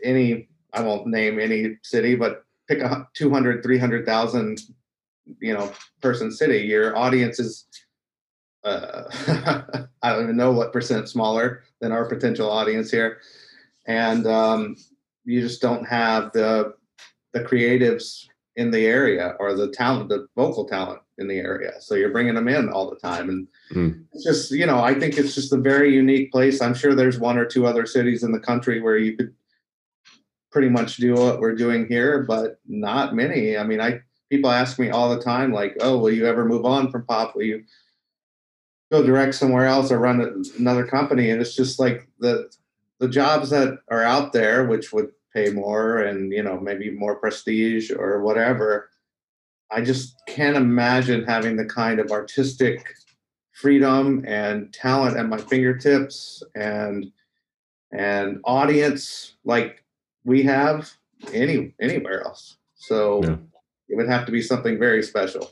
any 0.04 0.48
I 0.74 0.82
won't 0.82 1.08
name 1.08 1.39
any 1.39 1.78
city, 1.84 2.16
but 2.16 2.46
pick 2.68 2.80
a 2.80 3.08
200, 3.13 3.62
300,000, 3.62 4.60
you 5.39 5.54
know, 5.54 5.72
person 6.02 6.32
city. 6.32 6.60
Your 6.60 6.98
audience 6.98 7.39
is, 7.39 7.68
uh, 8.63 9.04
I 10.02 10.12
don't 10.12 10.24
even 10.24 10.38
know 10.38 10.52
what 10.52 10.74
percent 10.74 11.10
smaller 11.10 11.63
than 11.80 11.92
our 11.92 12.06
potential 12.06 12.50
audience 12.50 12.89
here, 12.89 13.20
and 13.86 14.26
um, 14.26 14.76
you 15.26 15.42
just 15.42 15.62
don't 15.62 15.86
have 15.86 16.32
the 16.34 16.74
the 17.34 17.42
creatives 17.42 18.26
in 18.56 18.72
the 18.72 18.86
area 18.86 19.36
or 19.39 19.54
the 19.54 19.70
talent, 19.70 20.10
the 20.10 20.28
vocal 20.36 20.66
talent 20.66 21.03
in 21.17 21.28
the 21.28 21.38
area. 21.38 21.80
So 21.80 21.95
you're 21.95 22.12
bringing 22.12 22.36
them 22.36 22.47
in 22.47 22.69
all 22.69 22.89
the 22.89 22.95
time, 22.95 23.30
and 23.30 23.47
mm. 23.71 24.04
it's 24.13 24.23
just 24.23 24.52
you 24.52 24.65
know 24.65 24.80
I 24.80 24.93
think 24.93 25.17
it's 25.17 25.36
just 25.36 25.54
a 25.54 25.58
very 25.58 25.93
unique 25.93 26.32
place. 26.32 26.62
I'm 26.62 26.73
sure 26.73 26.95
there's 26.95 27.19
one 27.19 27.38
or 27.38 27.45
two 27.45 27.65
other 27.65 27.86
cities 27.86 28.23
in 28.23 28.32
the 28.32 28.39
country 28.39 28.82
where 28.82 28.97
you 28.97 29.15
could 29.15 29.34
pretty 30.52 30.69
much 30.69 30.97
do 30.97 31.13
what 31.15 31.39
we're 31.39 31.56
doing 31.56 31.88
here, 31.88 32.23
but 32.23 32.60
not 32.67 33.15
many. 33.15 33.58
I 33.58 33.63
mean, 33.63 33.82
I 33.82 34.02
people 34.30 34.49
ask 34.49 34.80
me 34.80 34.89
all 34.89 35.15
the 35.15 35.21
time 35.21 35.54
like, 35.54 35.78
"Oh, 35.82 35.97
will 35.97 36.12
you 36.12 36.26
ever 36.26 36.45
move 36.45 36.65
on 36.65 36.91
from 36.91 37.06
pop? 37.06 37.36
Will 37.36 37.43
you 37.43 37.63
go 38.91 39.04
direct 39.04 39.36
somewhere 39.36 39.65
else 39.65 39.91
or 39.91 39.99
run 39.99 40.43
another 40.58 40.86
company?" 40.86 41.30
And 41.30 41.41
it's 41.41 41.56
just 41.56 41.80
like 41.80 42.08
the 42.19 42.52
the 42.99 43.08
jobs 43.08 43.49
that 43.52 43.80
are 43.89 44.04
out 44.04 44.34
there, 44.34 44.65
which 44.65 44.93
would 44.93 45.12
pay 45.34 45.49
more 45.52 45.99
and 45.99 46.32
you 46.32 46.41
know 46.41 46.60
maybe 46.60 46.89
more 46.91 47.15
prestige 47.15 47.91
or 47.91 48.21
whatever 48.21 48.89
I 49.74 49.82
just 49.82 50.22
can't 50.28 50.56
imagine 50.56 51.24
having 51.24 51.56
the 51.56 51.66
kind 51.66 52.00
of 52.00 52.12
artistic 52.12 52.96
freedom 53.54 54.24
and 54.28 54.72
talent 54.74 55.18
at 55.18 55.28
my 55.28 55.38
fingertips 55.38 56.44
and 56.56 57.12
and 57.92 58.40
audience 58.44 59.36
like 59.46 59.84
we 60.26 60.44
have 60.44 60.92
any 61.32 61.74
anywhere 61.80 62.24
else. 62.24 62.58
So 62.76 63.24
yeah. 63.24 63.38
it 63.90 63.96
would 63.96 64.10
have 64.10 64.26
to 64.26 64.32
be 64.32 64.42
something 64.42 64.78
very 64.78 65.02
special. 65.02 65.52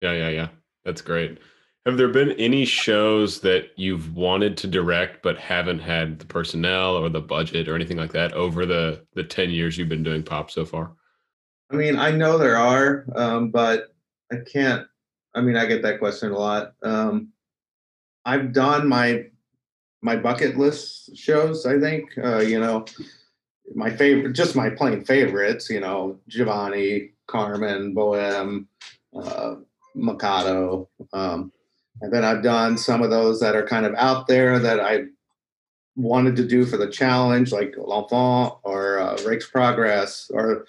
Yeah, 0.00 0.12
yeah, 0.12 0.28
yeah. 0.28 0.48
That's 0.84 1.00
great. 1.00 1.38
Have 1.84 1.96
there 1.96 2.08
been 2.08 2.32
any 2.32 2.64
shows 2.64 3.40
that 3.40 3.70
you've 3.76 4.14
wanted 4.14 4.56
to 4.58 4.68
direct 4.68 5.22
but 5.22 5.36
haven't 5.36 5.80
had 5.80 6.20
the 6.20 6.26
personnel 6.26 6.96
or 6.96 7.08
the 7.08 7.20
budget 7.20 7.68
or 7.68 7.74
anything 7.74 7.96
like 7.96 8.12
that 8.12 8.32
over 8.32 8.64
the 8.64 9.04
the 9.14 9.24
10 9.24 9.50
years 9.50 9.76
you've 9.76 9.88
been 9.88 10.04
doing 10.04 10.22
pop 10.22 10.50
so 10.50 10.64
far? 10.64 10.92
I 11.72 11.76
mean, 11.76 11.98
I 11.98 12.10
know 12.10 12.36
there 12.36 12.58
are, 12.58 13.06
um, 13.16 13.50
but 13.50 13.94
I 14.30 14.36
can't. 14.36 14.86
I 15.34 15.40
mean, 15.40 15.56
I 15.56 15.64
get 15.64 15.82
that 15.82 15.98
question 15.98 16.30
a 16.30 16.38
lot. 16.38 16.74
Um, 16.82 17.32
I've 18.26 18.52
done 18.52 18.86
my 18.86 19.26
my 20.02 20.16
bucket 20.16 20.58
list 20.58 21.16
shows. 21.16 21.64
I 21.64 21.80
think 21.80 22.10
uh, 22.22 22.40
you 22.40 22.60
know 22.60 22.84
my 23.74 23.88
favorite, 23.90 24.34
just 24.34 24.54
my 24.54 24.68
plain 24.68 25.02
favorites. 25.02 25.70
You 25.70 25.80
know, 25.80 26.18
Giovanni, 26.28 27.12
Carmen, 27.26 27.94
Bohème, 27.94 28.66
uh, 29.16 29.54
Mikado, 29.94 30.90
um, 31.14 31.52
and 32.02 32.12
then 32.12 32.22
I've 32.22 32.42
done 32.42 32.76
some 32.76 33.02
of 33.02 33.08
those 33.08 33.40
that 33.40 33.56
are 33.56 33.66
kind 33.66 33.86
of 33.86 33.94
out 33.94 34.26
there 34.26 34.58
that 34.58 34.78
I 34.78 35.04
wanted 35.96 36.36
to 36.36 36.46
do 36.46 36.66
for 36.66 36.76
the 36.76 36.88
challenge, 36.88 37.50
like 37.50 37.74
L'Enfant 37.78 38.58
or 38.62 38.98
uh, 38.98 39.16
Rake's 39.24 39.48
Progress, 39.48 40.30
or 40.32 40.66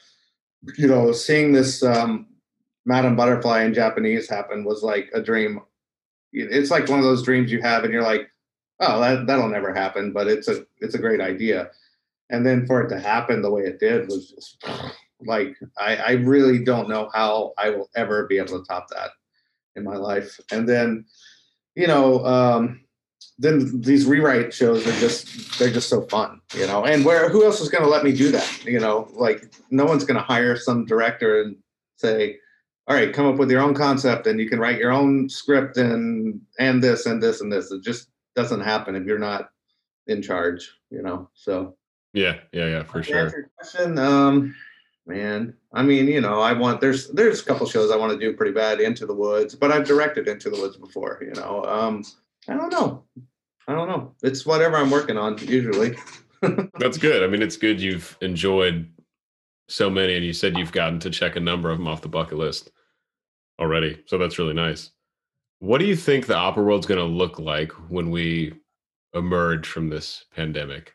you 0.78 0.88
know, 0.88 1.12
seeing 1.12 1.52
this 1.52 1.84
um, 1.84 2.28
Madame 2.86 3.16
Butterfly 3.16 3.64
in 3.64 3.74
Japanese 3.74 4.30
happen 4.30 4.64
was 4.64 4.84
like 4.84 5.10
a 5.14 5.22
dream. 5.22 5.62
It's 6.32 6.72
like 6.72 6.90
one 6.90 7.00
of 7.00 7.06
those 7.06 7.24
dreams 7.24 7.52
you 7.52 7.62
have, 7.62 7.84
and 7.84 7.94
you're 7.94 8.04
like, 8.04 8.30
oh, 8.80 9.00
that 9.00 9.28
that'll 9.28 9.50
never 9.50 9.74
happen, 9.74 10.12
but 10.12 10.28
it's 10.28 10.48
a 10.48 10.66
it's 10.80 10.96
a 10.96 11.00
great 11.00 11.22
idea. 11.22 11.70
And 12.30 12.46
then 12.46 12.66
for 12.66 12.82
it 12.82 12.90
to 12.90 13.00
happen 13.00 13.42
the 13.42 13.52
way 13.52 13.64
it 13.64 13.80
did 13.80 14.08
was 14.08 14.32
just 14.32 14.66
like 15.26 15.56
I, 15.78 15.96
I 15.96 16.12
really 16.12 16.64
don't 16.64 16.90
know 16.90 17.10
how 17.14 17.54
I 17.58 17.70
will 17.70 17.90
ever 17.96 18.26
be 18.26 18.38
able 18.38 18.60
to 18.60 18.66
top 18.66 18.88
that 18.90 19.12
in 19.76 19.84
my 19.84 19.96
life. 19.96 20.40
And 20.52 20.68
then, 20.68 21.06
you 21.76 21.88
know, 21.88 22.26
um, 22.26 22.82
then 23.40 23.82
these 23.82 24.06
rewrite 24.06 24.54
shows 24.54 24.86
are 24.88 25.00
just 25.00 25.58
they're 25.58 25.72
just 25.72 25.90
so 25.90 26.02
fun, 26.04 26.40
you 26.56 26.68
know. 26.68 26.86
And 26.86 27.04
where 27.04 27.30
who 27.30 27.44
else 27.44 27.62
is 27.62 27.70
going 27.70 27.84
to 27.84 27.90
let 27.90 28.04
me 28.04 28.12
do 28.12 28.32
that? 28.32 28.66
You 28.66 28.80
know, 28.80 29.10
like 29.14 29.54
no 29.72 29.86
one's 29.86 30.04
going 30.04 30.18
to 30.18 30.24
hire 30.24 30.56
some 30.56 30.86
director 30.86 31.42
and 31.42 31.56
say, 31.96 32.38
"All 32.88 32.96
right, 32.96 33.14
come 33.14 33.26
up 33.26 33.38
with 33.38 33.50
your 33.50 33.62
own 33.62 33.74
concept 33.74 34.28
and 34.28 34.40
you 34.40 34.48
can 34.48 34.60
write 34.60 34.78
your 34.78 34.92
own 34.92 35.30
script 35.30 35.78
and 35.78 36.40
and 36.60 36.84
this 36.84 37.06
and 37.06 37.22
this 37.22 37.42
and 37.42 37.52
this." 37.52 37.72
It 37.72 37.84
just 37.84 38.10
doesn't 38.36 38.62
happen 38.62 38.96
if 38.96 39.06
you're 39.06 39.20
not 39.20 39.50
in 40.08 40.22
charge, 40.22 40.72
you 40.92 41.02
know. 41.02 41.30
So 41.34 41.76
yeah, 42.14 42.40
yeah, 42.52 42.68
yeah, 42.68 42.84
for 42.84 43.02
sure. 43.02 43.50
question, 43.58 43.98
um, 43.98 44.56
man. 45.08 45.56
I 45.74 45.82
mean, 45.82 46.08
you 46.08 46.22
know, 46.22 46.40
I 46.40 46.54
want 46.54 46.82
there's 46.82 47.10
there's 47.10 47.42
a 47.42 47.46
couple 47.46 47.66
shows 47.66 47.90
I 47.90 47.98
want 47.98 48.14
to 48.14 48.20
do 48.20 48.38
pretty 48.38 48.52
bad. 48.52 48.80
Into 48.80 49.08
the 49.08 49.16
Woods, 49.16 49.56
but 49.56 49.72
I've 49.72 49.88
directed 49.88 50.28
Into 50.28 50.52
the 50.52 50.62
Woods 50.62 50.78
before. 50.78 51.20
You 51.22 51.34
know, 51.34 51.66
um, 51.66 52.04
I 52.48 52.56
don't 52.56 52.72
know. 52.72 53.04
I 53.68 53.74
don't 53.74 53.88
know. 53.88 54.14
It's 54.24 54.46
whatever 54.46 54.78
I'm 54.78 54.90
working 54.90 55.18
on 55.18 55.38
usually. 55.38 55.96
That's 56.80 56.98
good. 56.98 57.24
I 57.24 57.28
mean, 57.28 57.42
it's 57.42 57.58
good 57.58 57.80
you've 57.80 58.18
enjoyed 58.22 58.90
so 59.70 59.90
many, 59.90 60.16
and 60.16 60.26
you 60.26 60.34
said 60.34 60.58
you've 60.58 60.74
gotten 60.74 61.00
to 61.00 61.10
check 61.10 61.36
a 61.36 61.40
number 61.40 61.70
of 61.70 61.78
them 61.78 61.88
off 61.88 62.02
the 62.02 62.10
bucket 62.10 62.38
list 62.38 62.70
already. 63.60 64.02
So 64.08 64.18
that's 64.18 64.38
really 64.38 64.54
nice. 64.54 64.92
What 65.60 65.78
do 65.78 65.86
you 65.86 65.96
think 65.96 66.26
the 66.26 66.36
opera 66.36 66.64
world's 66.64 66.86
going 66.88 67.00
to 67.00 67.06
look 67.06 67.40
like 67.40 67.72
when 67.90 68.10
we 68.10 68.54
emerge 69.14 69.68
from 69.68 69.90
this 69.90 70.26
pandemic? 70.36 70.94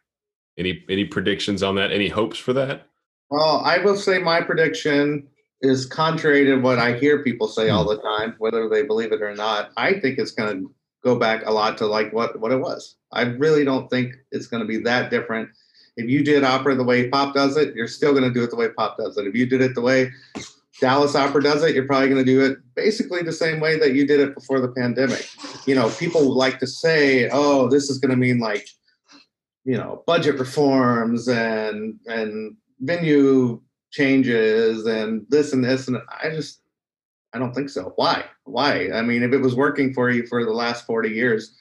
Any 0.59 0.85
any 0.91 1.05
predictions 1.07 1.63
on 1.63 1.77
that? 1.77 1.93
Any 1.93 2.09
hopes 2.09 2.37
for 2.37 2.53
that? 2.53 2.87
Well, 3.31 3.63
I 3.65 3.79
will 3.79 3.97
say 3.97 4.19
my 4.19 4.41
prediction 4.43 5.29
is 5.61 5.87
contrary 5.87 6.45
to 6.47 6.57
what 6.57 6.79
I 6.79 6.97
hear 6.99 7.23
people 7.23 7.49
say 7.49 7.71
all 7.71 7.85
hmm. 7.85 7.97
the 7.97 8.03
time, 8.03 8.35
whether 8.39 8.69
they 8.69 8.83
believe 8.83 9.13
it 9.13 9.23
or 9.23 9.35
not. 9.35 9.71
I 9.77 9.99
think 10.01 10.19
it's 10.19 10.33
going 10.33 10.65
to 10.65 10.75
go 11.03 11.19
back 11.19 11.47
a 11.47 11.53
lot 11.53 11.79
to 11.79 11.87
like 11.87 12.13
what 12.13 12.39
what 12.41 12.53
it 12.53 12.61
was. 12.61 12.97
I 13.13 13.23
really 13.23 13.65
don't 13.65 13.89
think 13.89 14.15
it's 14.33 14.47
going 14.47 14.63
to 14.63 14.67
be 14.67 14.79
that 14.79 15.11
different. 15.11 15.49
If 15.97 16.09
you 16.09 16.23
did 16.23 16.45
opera 16.45 16.75
the 16.75 16.85
way 16.85 17.09
pop 17.09 17.35
does 17.35 17.57
it, 17.57 17.75
you're 17.75 17.89
still 17.89 18.13
going 18.13 18.25
to 18.25 18.33
do 18.33 18.45
it 18.45 18.51
the 18.51 18.57
way 18.57 18.69
pop 18.69 18.97
does 18.99 19.17
it. 19.17 19.27
If 19.27 19.35
you 19.35 19.47
did 19.47 19.61
it 19.61 19.75
the 19.75 19.81
way 19.81 20.11
Dallas 20.81 21.15
Opera 21.15 21.43
does 21.43 21.63
it, 21.65 21.75
you're 21.75 21.87
probably 21.87 22.09
going 22.09 22.25
to 22.25 22.31
do 22.31 22.45
it 22.45 22.59
basically 22.75 23.23
the 23.23 23.33
same 23.33 23.61
way 23.61 23.79
that 23.79 23.95
you 23.95 24.07
did 24.07 24.21
it 24.21 24.35
before 24.35 24.61
the 24.61 24.69
pandemic. 24.69 25.29
You 25.67 25.75
know, 25.75 25.91
people 25.91 26.35
like 26.35 26.59
to 26.61 26.67
say, 26.67 27.29
"Oh, 27.33 27.69
this 27.69 27.91
is 27.91 27.99
going 27.99 28.11
to 28.11 28.17
mean 28.17 28.39
like, 28.39 28.69
you 29.65 29.77
know, 29.77 30.03
budget 30.07 30.39
reforms 30.39 31.29
and 31.29 31.99
and 32.07 32.57
venue 32.81 33.61
changes 33.91 34.87
and 34.87 35.27
this 35.29 35.53
and 35.53 35.65
this." 35.65 35.89
And 35.89 35.99
I 36.23 36.31
just, 36.31 36.63
I 37.35 37.39
don't 37.39 37.55
think 37.55 37.69
so. 37.69 37.93
Why? 37.97 38.25
Why? 38.45 38.91
I 38.93 39.03
mean, 39.03 39.23
if 39.23 39.33
it 39.33 39.39
was 39.39 39.55
working 39.55 39.93
for 39.93 40.11
you 40.11 40.27
for 40.27 40.45
the 40.45 40.53
last 40.53 40.87
40 40.87 41.11
years, 41.11 41.57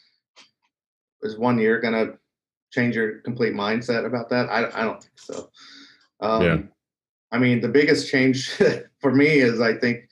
is 1.22 1.38
one 1.38 1.58
year 1.58 1.80
going 1.80 1.94
to 1.94 2.18
change 2.72 2.96
your 2.96 3.20
complete 3.20 3.54
mindset 3.54 4.06
about 4.06 4.30
that? 4.30 4.50
I, 4.50 4.68
I 4.74 4.84
don't 4.84 5.02
think 5.02 5.18
so. 5.18 5.50
Um, 6.20 6.44
yeah. 6.44 6.58
I 7.32 7.38
mean, 7.38 7.60
the 7.60 7.68
biggest 7.68 8.10
change 8.10 8.50
for 9.02 9.14
me 9.14 9.28
is 9.28 9.60
I 9.60 9.74
think, 9.74 10.08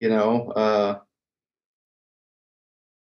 you 0.00 0.08
know, 0.08 0.50
uh, 0.50 0.98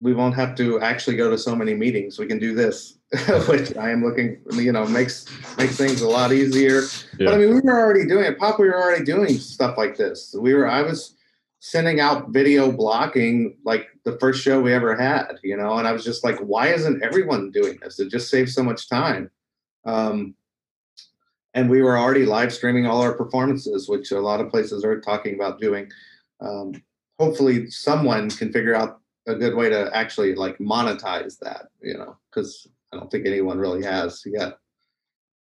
we 0.01 0.13
won't 0.13 0.35
have 0.35 0.55
to 0.57 0.81
actually 0.81 1.17
go 1.17 1.31
to 1.31 1.39
so 1.39 1.57
many 1.57 1.75
meetings. 1.75 2.19
We 2.19 2.27
can 2.27 2.39
do 2.39 2.55
this, 2.55 2.99
which 3.49 3.77
I 3.77 3.91
am 3.91 4.05
looking, 4.05 4.41
you 4.53 4.73
know, 4.73 4.87
makes 4.87 5.27
makes 5.57 5.77
things 5.77 6.03
a 6.03 6.09
lot 6.09 6.33
easier. 6.33 6.83
Yeah. 7.19 7.27
But 7.27 7.35
I 7.35 7.39
mean, 7.39 7.55
we 7.55 7.61
were 7.61 7.81
already 7.81 8.07
doing 8.07 8.25
it. 8.25 8.39
Pop, 8.39 8.59
we 8.59 8.69
were 8.69 8.81
already 8.81 9.05
doing 9.05 9.39
stuff 9.39 9.79
like 9.79 9.97
this. 9.97 10.35
We 10.39 10.53
were, 10.53 10.69
I 10.69 10.83
was 10.83 11.16
sending 11.67 11.99
out 11.99 12.29
video 12.29 12.71
blocking 12.71 13.57
like 13.65 13.89
the 14.05 14.17
first 14.21 14.41
show 14.41 14.61
we 14.61 14.73
ever 14.73 14.95
had, 14.95 15.33
you 15.43 15.57
know, 15.57 15.79
and 15.79 15.89
I 15.89 15.91
was 15.91 16.05
just 16.05 16.23
like, 16.23 16.39
why 16.39 16.69
isn't 16.69 17.03
everyone 17.03 17.51
doing 17.51 17.77
this? 17.83 17.99
It 17.99 18.09
just 18.09 18.31
saves 18.31 18.55
so 18.55 18.63
much 18.63 18.89
time. 18.89 19.33
Um, 19.85 20.37
and 21.55 21.69
we 21.69 21.83
were 21.83 21.99
already 21.99 22.25
live 22.25 22.55
streaming 22.55 22.87
all 22.87 23.03
our 23.03 23.15
performances, 23.15 23.89
which 23.89 24.13
a 24.13 24.21
lot 24.21 24.41
of 24.41 24.49
places 24.49 24.85
are 24.85 25.01
talking 25.01 25.35
about 25.35 25.61
doing. 25.61 25.91
Um, 26.41 26.81
hopefully, 27.19 27.69
someone 27.69 28.31
can 28.31 28.53
figure 28.53 28.77
out 28.77 29.01
a 29.27 29.35
good 29.35 29.57
way 29.57 29.69
to 29.69 29.91
actually 29.93 30.37
like 30.37 30.59
monetize 30.59 31.37
that, 31.41 31.67
you 31.83 31.95
know, 31.95 32.17
because 32.31 32.69
I 32.93 32.97
don't 32.97 33.11
think 33.11 33.27
anyone 33.27 33.59
really 33.59 33.83
has 33.83 34.23
yet. 34.25 34.59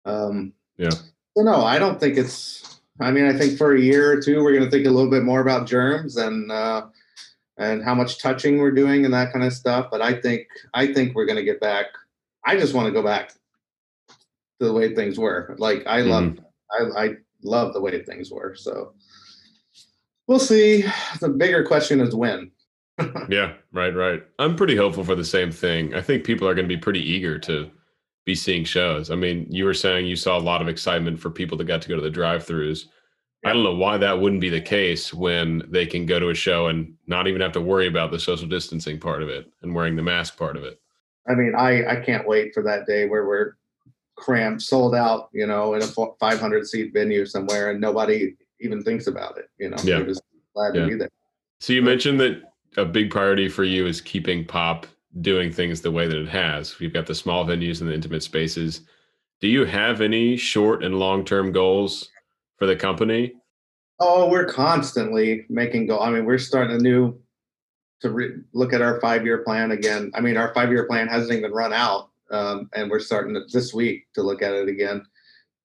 Um, 0.05 0.55
yeah. 0.77 0.91
So 0.91 1.45
no, 1.45 1.65
I 1.65 1.79
don't 1.79 2.01
think 2.01 2.19
it's. 2.19 2.66
I 3.01 3.11
mean, 3.11 3.27
I 3.27 3.37
think 3.37 3.59
for 3.59 3.75
a 3.75 3.81
year 3.81 4.11
or 4.11 4.21
two, 4.21 4.43
we're 4.43 4.53
going 4.53 4.65
to 4.65 4.71
think 4.71 4.87
a 4.87 4.91
little 4.91 5.11
bit 5.11 5.23
more 5.23 5.41
about 5.41 5.67
germs 5.67 6.17
and 6.17 6.51
uh, 6.51 6.87
and 7.59 7.83
how 7.83 7.95
much 7.95 8.19
touching 8.19 8.59
we're 8.59 8.71
doing 8.71 9.05
and 9.05 9.13
that 9.15 9.33
kind 9.33 9.45
of 9.45 9.53
stuff. 9.53 9.89
But 9.91 10.03
I 10.03 10.21
think 10.21 10.47
I 10.75 10.93
think 10.93 11.15
we're 11.15 11.27
going 11.27 11.37
to 11.37 11.45
get 11.45 11.61
back. 11.61 11.87
I 12.45 12.57
just 12.57 12.75
want 12.75 12.87
to 12.87 12.93
go 12.93 13.03
back 13.03 13.31
to 13.31 14.67
the 14.67 14.73
way 14.73 14.95
things 14.95 15.19
were. 15.19 15.55
Like 15.59 15.87
I 15.87 16.01
love, 16.01 16.25
mm-hmm. 16.25 16.97
I, 16.97 17.05
I 17.05 17.11
love 17.43 17.75
the 17.75 17.81
way 17.81 18.03
things 18.03 18.31
were. 18.31 18.55
So 18.55 18.95
we'll 20.27 20.39
see. 20.39 20.85
The 21.21 21.29
bigger 21.29 21.65
question 21.65 22.01
is 22.01 22.15
when. 22.15 22.51
yeah, 23.29 23.53
right, 23.73 23.95
right. 23.95 24.23
I'm 24.39 24.57
pretty 24.57 24.75
hopeful 24.75 25.05
for 25.05 25.15
the 25.15 25.25
same 25.25 25.53
thing. 25.53 25.95
I 25.95 26.01
think 26.01 26.25
people 26.25 26.49
are 26.49 26.55
going 26.55 26.67
to 26.67 26.75
be 26.75 26.81
pretty 26.81 27.01
eager 27.01 27.39
to 27.41 27.71
be 28.27 28.35
seeing 28.35 28.65
shows. 28.65 29.11
I 29.11 29.15
mean, 29.15 29.47
you 29.49 29.65
were 29.65 29.73
saying 29.73 30.07
you 30.07 30.17
saw 30.17 30.37
a 30.37 30.41
lot 30.41 30.61
of 30.61 30.69
excitement 30.69 31.19
for 31.19 31.31
people 31.31 31.57
that 31.57 31.65
got 31.65 31.81
to 31.81 31.89
go 31.89 31.95
to 31.97 32.03
the 32.03 32.11
drive-throughs. 32.11 32.87
I 33.45 33.53
don't 33.53 33.63
know 33.63 33.77
why 33.77 33.97
that 33.99 34.21
wouldn't 34.21 34.41
be 34.41 34.49
the 34.49 34.61
case 34.61 35.15
when 35.15 35.63
they 35.69 35.87
can 35.87 36.05
go 36.05 36.19
to 36.19 36.31
a 36.31 36.35
show 36.35 36.67
and 36.67 36.95
not 37.07 37.29
even 37.29 37.41
have 37.41 37.53
to 37.53 37.61
worry 37.61 37.87
about 37.87 38.11
the 38.11 38.19
social 38.19 38.49
distancing 38.49 38.99
part 38.99 39.23
of 39.23 39.29
it 39.29 39.51
and 39.63 39.73
wearing 39.73 39.95
the 39.95 40.03
mask 40.03 40.37
part 40.37 40.57
of 40.57 40.65
it. 40.65 40.81
I 41.29 41.35
mean, 41.35 41.55
I 41.55 41.87
I 41.87 42.01
can't 42.01 42.27
wait 42.27 42.53
for 42.53 42.63
that 42.65 42.87
day 42.87 43.07
where 43.09 43.27
we're 43.27 43.53
cramped, 44.17 44.63
sold 44.63 44.95
out, 44.95 45.29
you 45.33 45.47
know, 45.47 45.75
in 45.75 45.83
a 45.83 45.87
500 45.87 46.67
seat 46.67 46.93
venue 46.93 47.25
somewhere, 47.25 47.71
and 47.71 47.81
nobody 47.81 48.35
even 48.61 48.83
thinks 48.83 49.07
about 49.07 49.39
it. 49.39 49.49
You 49.59 49.71
know, 49.71 49.77
yeah. 49.85 50.03
just 50.03 50.23
glad 50.55 50.75
yeah. 50.75 50.83
to 50.83 50.89
be 50.89 50.95
there. 50.97 51.11
So 51.61 51.73
you 51.73 51.83
mentioned 51.83 52.19
that 52.21 52.43
a 52.77 52.85
big 52.85 53.11
priority 53.11 53.49
for 53.49 53.63
you 53.63 53.87
is 53.87 54.01
keeping 54.01 54.45
pop 54.45 54.87
doing 55.21 55.53
things 55.53 55.81
the 55.81 55.91
way 55.91 56.07
that 56.07 56.19
it 56.19 56.29
has. 56.29 56.79
We've 56.79 56.93
got 56.93 57.07
the 57.07 57.15
small 57.15 57.45
venues 57.45 57.81
and 57.81 57.89
the 57.89 57.95
intimate 57.95 58.23
spaces. 58.23 58.83
Do 59.41 59.49
you 59.49 59.65
have 59.65 60.01
any 60.01 60.37
short 60.37 60.85
and 60.85 60.99
long 60.99 61.25
term 61.25 61.53
goals 61.53 62.11
for 62.57 62.67
the 62.67 62.77
company? 62.77 63.35
Oh, 63.99 64.29
we're 64.29 64.47
constantly 64.47 65.47
making 65.49 65.87
goals. 65.87 66.03
I 66.03 66.11
mean, 66.11 66.25
we're 66.25 66.39
starting 66.39 66.77
a 66.77 66.81
new 66.81 67.19
to 68.01 68.11
re- 68.11 68.37
look 68.53 68.73
at 68.73 68.83
our 68.83 69.01
five 69.01 69.25
year 69.25 69.39
plan 69.39 69.71
again. 69.71 70.11
I 70.15 70.21
mean, 70.21 70.37
our 70.37 70.53
five 70.55 70.71
year 70.71 70.87
plan 70.87 71.09
hasn't 71.09 71.33
even 71.33 71.53
run 71.53 71.73
out 71.73 72.11
um, 72.31 72.69
and 72.75 72.91
we're 72.91 73.01
starting 73.01 73.41
this 73.53 73.73
week 73.73 74.07
to 74.15 74.23
look 74.23 74.43
at 74.43 74.53
it 74.53 74.69
again. 74.69 75.05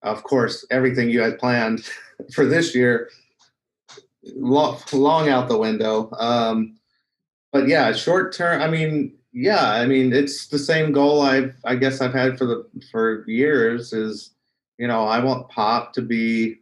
Of 0.02 0.22
course, 0.22 0.66
everything 0.70 1.10
you 1.10 1.20
had 1.20 1.38
planned 1.38 1.88
for 2.34 2.46
this 2.46 2.74
year, 2.74 3.10
long, 4.36 4.78
long 4.92 5.28
out 5.28 5.48
the 5.48 5.58
window. 5.58 6.10
Um, 6.18 6.78
but 7.52 7.68
yeah, 7.68 7.92
short 7.92 8.32
term. 8.32 8.62
I 8.62 8.68
mean, 8.68 9.14
yeah, 9.32 9.72
I 9.72 9.86
mean, 9.86 10.12
it's 10.12 10.48
the 10.48 10.58
same 10.58 10.92
goal 10.92 11.22
I've, 11.22 11.54
I 11.64 11.76
guess, 11.76 12.00
I've 12.00 12.12
had 12.12 12.36
for 12.36 12.44
the 12.44 12.68
for 12.90 13.24
years. 13.26 13.92
Is 13.92 14.30
you 14.78 14.86
know, 14.86 15.04
I 15.04 15.22
want 15.24 15.48
pop 15.48 15.92
to 15.94 16.02
be. 16.02 16.58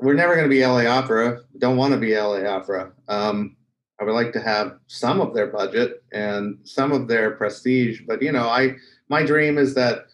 We're 0.00 0.14
never 0.14 0.34
going 0.34 0.48
to 0.48 0.54
be 0.54 0.64
LA 0.64 0.86
Opera. 0.86 1.40
Don't 1.58 1.76
want 1.76 1.94
to 1.94 2.00
be 2.00 2.16
LA 2.16 2.44
Opera. 2.44 2.92
Um, 3.08 3.56
I 4.00 4.04
would 4.04 4.14
like 4.14 4.32
to 4.32 4.40
have 4.40 4.78
some 4.88 5.20
of 5.20 5.34
their 5.34 5.46
budget 5.46 6.02
and 6.12 6.58
some 6.64 6.92
of 6.92 7.06
their 7.06 7.32
prestige, 7.32 8.02
but 8.06 8.22
you 8.22 8.32
know, 8.32 8.48
I 8.48 8.76
my 9.08 9.24
dream 9.24 9.58
is 9.58 9.74
that 9.74 10.06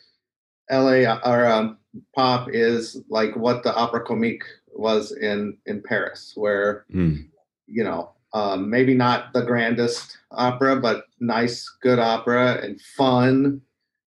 LA 0.70 1.04
or 1.24 1.46
um, 1.46 1.78
pop 2.14 2.48
is 2.50 3.02
like 3.08 3.36
what 3.36 3.62
the 3.62 3.74
Opera 3.74 4.04
Comique 4.04 4.44
was 4.72 5.12
in 5.12 5.56
in 5.66 5.82
Paris, 5.82 6.32
where 6.34 6.84
mm. 6.92 7.26
you 7.66 7.84
know 7.84 8.12
um, 8.32 8.68
maybe 8.68 8.94
not 8.94 9.32
the 9.32 9.42
grandest 9.42 10.18
opera, 10.30 10.76
but 10.76 11.04
nice, 11.20 11.68
good 11.82 11.98
opera 11.98 12.60
and 12.62 12.80
fun. 12.80 13.62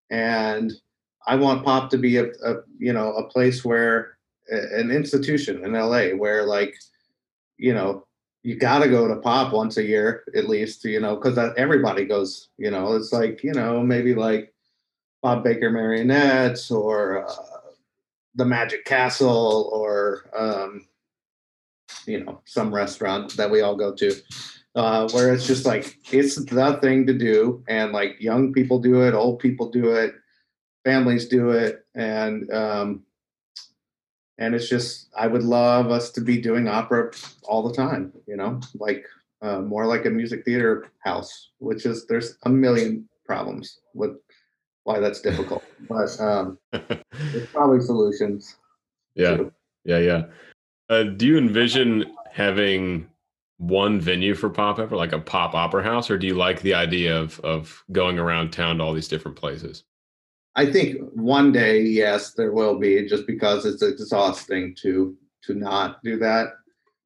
And 0.10 0.72
I 1.28 1.36
want 1.36 1.66
pop 1.66 1.90
to 1.92 1.98
be 1.98 2.18
a, 2.18 2.26
a 2.44 2.56
you 2.78 2.94
know 2.94 3.14
a 3.14 3.28
place 3.28 3.64
where 3.64 4.18
an 4.50 4.92
institution 4.92 5.64
in 5.64 5.74
LA 5.74 6.10
where 6.10 6.44
like 6.44 6.76
you 7.58 7.74
know 7.74 8.06
you 8.44 8.56
got 8.56 8.80
to 8.80 8.90
go 8.90 9.08
to 9.08 9.16
pop 9.18 9.54
once 9.54 9.78
a 9.78 9.84
year 9.84 10.24
at 10.36 10.50
least 10.50 10.84
you 10.84 11.00
know 11.00 11.16
because 11.16 11.38
everybody 11.58 12.06
goes 12.06 12.50
you 12.58 12.72
know 12.72 12.96
it's 12.96 13.14
like 13.14 13.44
you 13.44 13.54
know 13.54 13.82
maybe 13.82 14.16
like 14.16 14.54
Bob 15.22 15.44
Baker 15.44 15.70
Marionettes 15.70 16.72
or 16.72 17.30
uh, 17.30 17.62
the 18.36 18.46
Magic 18.46 18.84
Castle 18.86 19.70
or 19.72 20.26
um, 20.36 20.88
you 22.06 22.24
know 22.24 22.42
some 22.46 22.74
restaurant 22.74 23.36
that 23.38 23.50
we 23.50 23.62
all 23.62 23.76
go 23.76 23.94
to 23.94 24.14
uh, 24.76 25.08
where 25.10 25.34
it's 25.34 25.48
just 25.48 25.66
like 25.66 25.98
it's 26.12 26.36
the 26.36 26.80
thing 26.82 27.06
to 27.06 27.14
do 27.14 27.64
and 27.68 27.92
like 27.92 28.20
young 28.20 28.54
people 28.54 28.80
do 28.80 29.02
it 29.02 29.14
old 29.14 29.40
people 29.40 29.70
do 29.70 29.92
it 29.92 30.14
families 30.84 31.28
do 31.28 31.50
it 31.50 31.86
and 31.96 32.52
um, 32.52 33.04
and 34.38 34.56
it's 34.56 34.70
just 34.70 35.10
i 35.18 35.28
would 35.28 35.44
love 35.44 35.92
us 35.92 36.12
to 36.12 36.22
be 36.22 36.40
doing 36.40 36.68
opera 36.68 37.12
all 37.44 37.68
the 37.68 37.76
time 37.76 38.12
you 38.28 38.36
know 38.36 38.60
like 38.76 39.06
uh, 39.42 39.60
more 39.60 39.88
like 39.88 40.06
a 40.06 40.10
music 40.10 40.46
theater 40.46 40.92
house 41.00 41.50
which 41.60 41.86
is 41.86 42.06
there's 42.08 42.38
a 42.44 42.50
million 42.50 43.08
problems 43.26 43.80
with 43.94 44.18
why 44.84 45.00
that's 45.00 45.22
difficult 45.22 45.64
but 45.88 46.20
um, 46.20 46.58
there's 46.72 47.48
probably 47.52 47.82
solutions. 47.82 48.58
Yeah 49.16 49.38
yeah 49.84 49.98
yeah 49.98 50.24
uh, 50.92 51.04
do 51.04 51.26
you 51.26 51.38
envision 51.38 52.06
having 52.32 53.08
one 53.58 54.00
venue 54.00 54.36
for 54.36 54.50
pop 54.50 54.78
opera, 54.78 54.98
like 54.98 55.14
a 55.14 55.20
pop 55.20 55.56
opera 55.56 55.84
house, 55.84 56.12
or 56.12 56.18
do 56.18 56.28
you 56.28 56.36
like 56.36 56.62
the 56.62 56.74
idea 56.74 57.18
of 57.18 57.40
of 57.40 57.84
going 57.92 58.20
around 58.20 58.52
town 58.52 58.78
to 58.78 58.84
all 58.84 58.94
these 58.94 59.08
different 59.08 59.38
places? 59.38 59.84
I 60.56 60.66
think 60.66 60.98
one 61.14 61.54
day, 61.54 61.82
yes, 61.82 62.34
there 62.34 62.52
will 62.52 62.78
be, 62.78 63.08
just 63.08 63.26
because 63.26 63.66
it's 63.66 63.82
exhausting 63.82 64.76
to 64.82 65.16
to 65.44 65.54
not 65.54 66.04
do 66.04 66.20
that. 66.20 66.48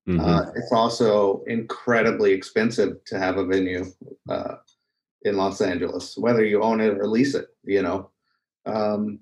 Mm-hmm. 0.08 0.20
Uh, 0.20 0.52
it's 0.56 0.72
also 0.72 1.44
incredibly 1.46 2.32
expensive 2.32 3.04
to 3.06 3.20
have 3.20 3.38
a 3.38 3.46
venue 3.46 3.86
uh, 4.28 4.56
in 5.22 5.38
Los 5.38 5.62
Angeles, 5.62 6.18
whether 6.18 6.44
you 6.44 6.64
own 6.64 6.82
it 6.82 6.98
or 6.98 7.08
lease 7.08 7.36
it. 7.36 7.50
You 7.64 7.84
know, 7.84 8.10
um, 8.66 9.20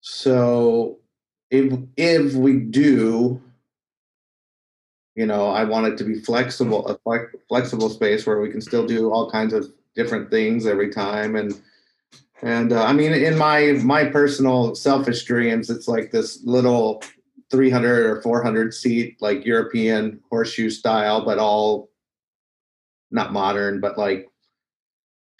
so 0.00 0.98
if 1.50 1.78
if 1.96 2.34
we 2.34 2.58
do 2.58 3.40
you 5.14 5.26
know 5.26 5.48
i 5.48 5.64
want 5.64 5.86
it 5.86 5.96
to 5.96 6.04
be 6.04 6.20
flexible 6.20 6.86
a 6.88 7.28
flexible 7.48 7.88
space 7.88 8.26
where 8.26 8.40
we 8.40 8.50
can 8.50 8.60
still 8.60 8.86
do 8.86 9.10
all 9.10 9.30
kinds 9.30 9.52
of 9.52 9.72
different 9.94 10.28
things 10.30 10.66
every 10.66 10.90
time. 10.90 11.36
And 11.36 11.60
and 12.42 12.72
uh, 12.72 12.84
i 12.84 12.92
mean 12.92 13.12
in 13.12 13.38
my 13.38 13.78
my 13.84 14.04
personal 14.04 14.74
selfish 14.74 15.22
dreams 15.24 15.70
it's 15.70 15.86
like 15.86 16.10
this 16.10 16.42
little 16.44 17.02
300 17.50 18.06
or 18.06 18.20
400 18.22 18.74
seat 18.74 19.16
like 19.20 19.46
european 19.46 20.20
horseshoe 20.30 20.68
style 20.68 21.24
but 21.24 21.38
all 21.38 21.90
not 23.12 23.32
modern 23.32 23.80
but 23.80 23.96
like 23.96 24.28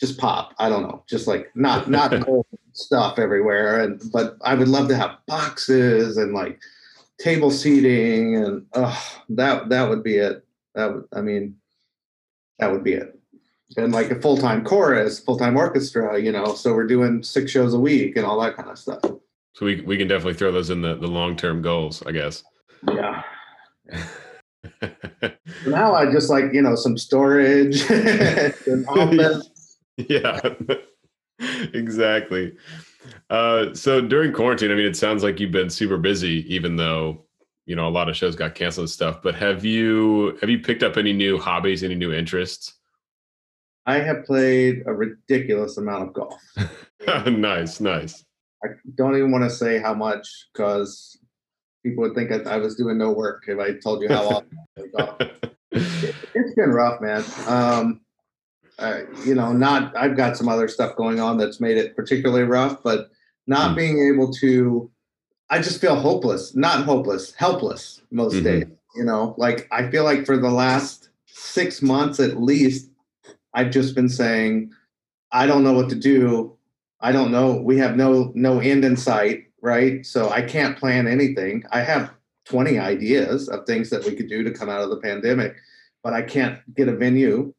just 0.01 0.19
pop. 0.19 0.55
I 0.59 0.69
don't 0.69 0.83
know 0.83 1.03
just 1.09 1.27
like 1.27 1.51
not 1.55 1.89
not 1.89 2.13
stuff 2.73 3.19
everywhere. 3.19 3.81
And 3.81 4.03
but 4.13 4.37
i 4.43 4.55
would 4.55 4.69
love 4.69 4.89
to 4.89 4.97
have 4.97 5.19
boxes 5.27 6.17
and 6.17 6.33
like 6.33 6.61
table 7.19 7.51
seating 7.51 8.37
and 8.37 8.67
oh, 8.75 9.17
that 9.31 9.69
that 9.69 9.89
would 9.89 10.03
be 10.03 10.17
it. 10.17 10.45
That 10.75 10.95
would 10.95 11.05
I 11.13 11.21
mean 11.21 11.57
that 12.59 12.71
would 12.71 12.85
be 12.85 12.95
it. 12.95 13.19
And 13.77 13.93
like 13.93 14.11
a 14.11 14.21
full 14.21 14.37
time 14.37 14.65
chorus, 14.65 15.19
full 15.19 15.37
time 15.37 15.57
orchestra, 15.57 16.21
you 16.21 16.31
know. 16.31 16.55
So 16.55 16.75
we're 16.75 16.87
doing 16.87 17.23
six 17.23 17.51
shows 17.51 17.75
a 17.75 17.81
week 17.81 18.17
and 18.17 18.25
all 18.25 18.41
that 18.41 18.57
kind 18.57 18.71
of 18.71 18.79
stuff. 18.79 19.01
So 19.55 19.67
we 19.67 19.81
we 19.83 19.97
can 19.97 20.09
definitely 20.09 20.35
throw 20.35 20.53
those 20.53 20.71
in 20.71 20.83
the 20.83 20.95
the 20.95 21.09
long 21.09 21.37
term 21.37 21.63
goals, 21.63 22.03
I 22.07 22.13
guess. 22.13 22.45
Yeah. 22.93 23.23
now 25.67 25.95
I 25.95 26.11
just 26.11 26.31
like 26.31 26.53
you 26.53 26.63
know 26.63 26.75
some 26.75 26.97
storage 26.97 27.89
and 27.91 28.87
office. 28.89 29.51
Yeah, 29.97 30.41
exactly. 31.73 32.53
Uh, 33.31 33.75
so 33.75 34.01
during 34.01 34.33
quarantine, 34.33 34.71
I 34.71 34.75
mean, 34.75 34.87
it 34.87 34.97
sounds 34.97 35.23
like 35.23 35.41
you've 35.41 35.53
been 35.53 35.71
super 35.71 35.97
busy, 35.97 36.45
even 36.53 36.77
though 36.77 37.25
you 37.67 37.75
know 37.77 37.89
a 37.89 37.91
lot 37.91 38.09
of 38.09 38.17
shows 38.17 38.37
got 38.37 38.55
canceled 38.55 38.85
and 38.85 38.91
stuff. 38.91 39.23
But 39.23 39.35
have 39.35 39.65
you 39.65 40.39
have 40.41 40.51
you 40.51 40.59
picked 40.59 40.83
up 40.83 40.97
any 40.97 41.13
new 41.13 41.39
hobbies, 41.39 41.83
any 41.83 41.95
new 41.95 42.13
interests? 42.13 42.75
I 43.87 43.99
have 43.99 44.25
played 44.25 44.83
a 44.87 44.93
ridiculous 44.93 45.77
amount 45.77 46.09
of 46.09 46.13
golf. 46.15 46.41
nice, 47.27 47.81
nice. 47.81 48.25
I 48.65 48.69
don't 48.95 49.15
even 49.15 49.31
want 49.31 49.45
to 49.45 49.51
say 49.51 49.79
how 49.79 49.93
much 49.93 50.27
because 50.53 51.19
people 51.85 52.03
would 52.03 52.15
think 52.15 52.33
I, 52.33 52.55
I, 52.55 52.57
was 52.57 52.77
doing 52.77 52.97
no 52.97 53.13
work 53.13 53.45
if 53.47 53.59
I 53.59 53.79
told 53.79 54.03
you 54.03 54.09
how 54.09 54.27
often. 54.27 54.59
it, 55.71 56.15
has 56.35 56.55
been 56.57 56.71
rough, 56.71 57.03
man. 57.03 57.23
Um, 57.47 58.01
uh, 58.79 59.01
you 59.25 59.35
know, 59.35 59.53
not 59.53 59.97
I've 59.97 60.17
got 60.17 60.37
some 60.37 60.49
other 60.49 60.69
stuff 60.69 60.97
going 60.97 61.21
on 61.21 61.39
that's 61.39 61.61
made 61.61 61.77
it 61.77 61.97
particularly 61.97 62.45
rough, 62.45 62.83
but 62.83 63.11
not 63.47 63.73
mm. 63.73 63.77
being 63.77 64.13
able 64.13 64.33
to, 64.35 64.91
I 65.51 65.61
just 65.61 65.81
feel 65.81 65.95
hopeless, 65.95 66.55
not 66.57 66.85
hopeless, 66.85 67.35
helpless 67.35 68.01
most 68.11 68.35
mm-hmm. 68.37 68.45
days. 68.45 68.65
You 68.97 69.05
know, 69.05 69.35
like 69.39 69.69
I 69.73 69.91
feel 69.91 70.05
like 70.05 70.25
for 70.25 70.37
the 70.37 70.51
last 70.51 71.09
six 71.27 71.83
months 71.83 72.21
at 72.21 72.41
least, 72.41 72.91
I've 73.53 73.71
just 73.71 73.95
been 73.95 74.09
saying, 74.09 74.73
I 75.33 75.47
don't 75.47 75.65
know 75.65 75.73
what 75.73 75.89
to 75.91 75.97
do. 75.97 76.57
I 77.01 77.13
don't 77.13 77.33
know. 77.33 77.61
We 77.61 77.77
have 77.79 77.97
no 77.97 78.33
no 78.35 78.61
end 78.61 78.85
in 78.85 78.97
sight, 78.97 79.47
right? 79.61 80.07
So 80.07 80.31
I 80.31 80.43
can't 80.43 80.79
plan 80.79 81.07
anything. 81.07 81.65
I 81.71 81.81
have 81.81 82.13
20 82.47 82.79
ideas 82.79 83.49
of 83.49 83.67
things 83.67 83.91
that 83.91 84.05
we 84.05 84.15
could 84.15 84.29
do 84.29 84.43
to 84.43 84.51
come 84.51 84.69
out 84.69 84.83
of 84.83 84.91
the 84.91 84.99
pandemic, 84.99 85.57
but 86.03 86.13
I 86.13 86.23
can't 86.23 86.59
get 86.75 86.89
a 86.89 86.97
venue 86.97 87.53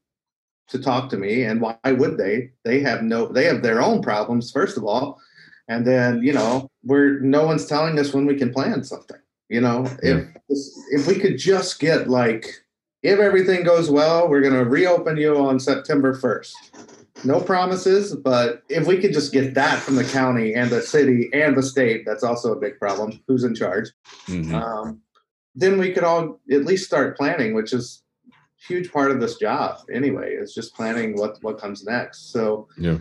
to 0.67 0.79
talk 0.79 1.09
to 1.09 1.17
me 1.17 1.43
and 1.43 1.61
why 1.61 1.77
would 1.85 2.17
they? 2.17 2.51
They 2.63 2.79
have 2.81 3.03
no 3.03 3.27
they 3.27 3.45
have 3.45 3.61
their 3.61 3.81
own 3.81 4.01
problems 4.01 4.51
first 4.51 4.77
of 4.77 4.83
all. 4.83 5.19
And 5.67 5.85
then 5.85 6.21
you 6.21 6.33
know 6.33 6.69
we're 6.83 7.19
no 7.19 7.45
one's 7.45 7.65
telling 7.65 7.97
us 7.99 8.13
when 8.13 8.25
we 8.25 8.35
can 8.35 8.53
plan 8.53 8.83
something 8.83 9.17
you 9.49 9.61
know? 9.61 9.85
Yeah. 10.03 10.23
if 10.49 10.59
if 10.91 11.07
we 11.07 11.15
could 11.15 11.37
just 11.37 11.79
get 11.79 12.09
like 12.09 12.63
if 13.03 13.19
everything 13.19 13.63
goes 13.63 13.89
well 13.89 14.27
we're 14.27 14.41
going 14.41 14.53
to 14.53 14.65
reopen 14.65 15.17
you 15.17 15.37
on 15.37 15.59
september 15.59 16.15
1st 16.15 16.53
no 17.23 17.39
promises 17.39 18.15
but 18.15 18.63
if 18.69 18.87
we 18.87 18.97
could 18.97 19.13
just 19.13 19.31
get 19.31 19.53
that 19.53 19.79
from 19.79 19.95
the 19.95 20.03
county 20.03 20.53
and 20.53 20.69
the 20.69 20.81
city 20.81 21.29
and 21.33 21.55
the 21.55 21.63
state 21.63 22.05
that's 22.05 22.23
also 22.23 22.51
a 22.51 22.59
big 22.59 22.77
problem. 22.77 23.19
Who's 23.27 23.43
in 23.43 23.55
charge? 23.55 23.89
Mm-hmm. 24.27 24.53
um, 24.53 25.01
then 25.55 25.77
we 25.77 25.93
could 25.93 26.03
all 26.03 26.39
at 26.51 26.65
least 26.65 26.85
start 26.85 27.17
planning 27.17 27.53
which 27.53 27.73
is 27.73 28.03
huge 28.67 28.91
part 28.91 29.11
of 29.11 29.19
this 29.19 29.37
job 29.37 29.79
anyway. 29.91 30.33
Is 30.33 30.53
just 30.53 30.75
planning 30.75 31.15
what 31.17 31.37
what 31.41 31.57
comes 31.57 31.83
next. 31.83 32.31
So 32.31 32.67
yeah. 32.77 32.97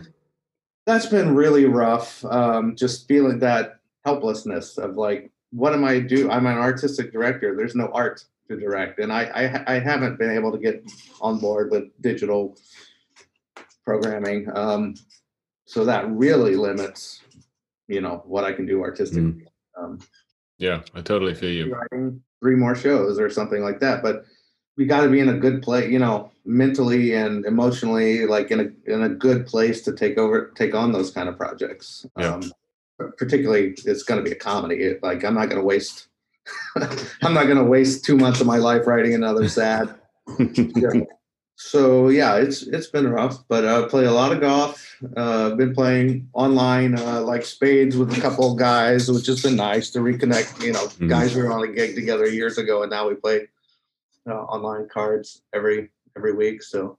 that's 0.85 1.05
been 1.05 1.35
really 1.35 1.65
rough 1.65 2.23
um, 2.25 2.75
just 2.75 3.07
feeling 3.07 3.39
that 3.39 3.79
helplessness 4.05 4.77
of 4.77 4.95
like 4.95 5.31
what 5.51 5.73
am 5.73 5.85
i 5.85 5.99
do? 5.99 6.29
I'm 6.29 6.45
an 6.47 6.57
artistic 6.57 7.11
director. 7.13 7.55
There's 7.55 7.75
no 7.75 7.87
art 7.93 8.23
to 8.49 8.57
direct. 8.57 8.99
And 8.99 9.11
I, 9.11 9.23
I 9.23 9.75
i, 9.75 9.79
haven't 9.79 10.19
been 10.19 10.31
able 10.31 10.51
to 10.51 10.57
get 10.57 10.83
on 11.21 11.39
board 11.39 11.71
with 11.71 11.85
digital 12.01 12.57
programming. 13.83 14.47
Um, 14.55 14.95
so 15.65 15.85
that 15.85 16.09
really 16.09 16.55
limits 16.55 17.21
you 17.87 18.01
know 18.01 18.23
what 18.25 18.43
i 18.43 18.51
can 18.51 18.65
do 18.65 18.81
artistically. 18.81 19.21
Mm. 19.77 19.83
um, 19.83 19.99
yeah 20.57 20.81
i 20.93 21.01
totally 21.01 21.35
feel 21.35 21.51
you. 21.51 22.21
three 22.41 22.55
more 22.55 22.75
shows 22.75 23.19
or 23.19 23.29
something 23.29 23.63
like 23.63 23.79
that. 23.79 24.03
But 24.03 24.25
we 24.77 24.85
got 24.85 25.01
to 25.01 25.09
be 25.09 25.19
in 25.19 25.29
a 25.29 25.37
good 25.37 25.61
place, 25.61 25.89
you 25.89 25.99
know, 25.99 26.31
mentally 26.45 27.13
and 27.13 27.45
emotionally, 27.45 28.25
like 28.25 28.51
in 28.51 28.59
a 28.59 28.91
in 28.91 29.03
a 29.03 29.09
good 29.09 29.47
place 29.47 29.81
to 29.83 29.93
take 29.93 30.17
over, 30.17 30.51
take 30.55 30.75
on 30.75 30.91
those 30.91 31.11
kind 31.11 31.29
of 31.29 31.37
projects. 31.37 32.05
Yeah. 32.17 32.35
Um, 32.35 32.51
particularly, 33.17 33.75
it's 33.85 34.03
going 34.03 34.23
to 34.23 34.29
be 34.29 34.35
a 34.35 34.39
comedy. 34.39 34.75
It, 34.77 35.03
like 35.03 35.23
I'm 35.23 35.33
not 35.33 35.49
going 35.49 35.61
to 35.61 35.65
waste, 35.65 36.07
I'm 36.75 37.33
not 37.33 37.45
going 37.45 37.57
to 37.57 37.63
waste 37.63 38.05
two 38.05 38.17
months 38.17 38.41
of 38.41 38.47
my 38.47 38.57
life 38.57 38.85
writing 38.87 39.13
another 39.13 39.47
sad. 39.47 39.93
so 41.55 42.09
yeah, 42.09 42.35
it's 42.35 42.63
it's 42.63 42.87
been 42.87 43.09
rough, 43.09 43.47
but 43.47 43.65
I 43.65 43.87
play 43.87 44.05
a 44.05 44.11
lot 44.11 44.33
of 44.33 44.41
golf. 44.41 44.81
Uh, 45.15 45.51
been 45.51 45.73
playing 45.73 46.29
online, 46.33 46.97
uh, 46.97 47.21
like 47.21 47.45
spades 47.45 47.95
with 47.95 48.17
a 48.17 48.21
couple 48.21 48.51
of 48.51 48.57
guys, 48.57 49.09
which 49.09 49.27
has 49.27 49.41
been 49.41 49.55
nice 49.55 49.89
to 49.91 49.99
reconnect. 49.99 50.61
You 50.63 50.73
know, 50.73 50.85
mm-hmm. 50.85 51.07
guys 51.07 51.35
we 51.35 51.43
were 51.43 51.51
on 51.51 51.63
a 51.63 51.71
gig 51.71 51.95
together 51.95 52.27
years 52.27 52.57
ago, 52.57 52.81
and 52.81 52.91
now 52.91 53.07
we 53.07 53.15
play 53.15 53.47
uh, 54.27 54.33
online 54.33 54.87
cards 54.89 55.41
every 55.53 55.89
every 56.17 56.33
week. 56.33 56.63
So 56.63 56.97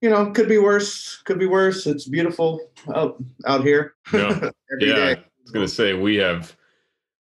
you 0.00 0.08
know, 0.08 0.30
could 0.30 0.48
be 0.48 0.58
worse. 0.58 1.20
Could 1.24 1.38
be 1.38 1.46
worse. 1.46 1.86
It's 1.86 2.08
beautiful 2.08 2.60
out 2.94 3.22
out 3.46 3.62
here. 3.62 3.94
Yeah, 4.12 4.50
yeah. 4.80 4.94
Day. 4.94 5.12
I 5.12 5.24
was 5.42 5.52
gonna 5.52 5.68
say 5.68 5.92
we 5.92 6.16
have 6.16 6.56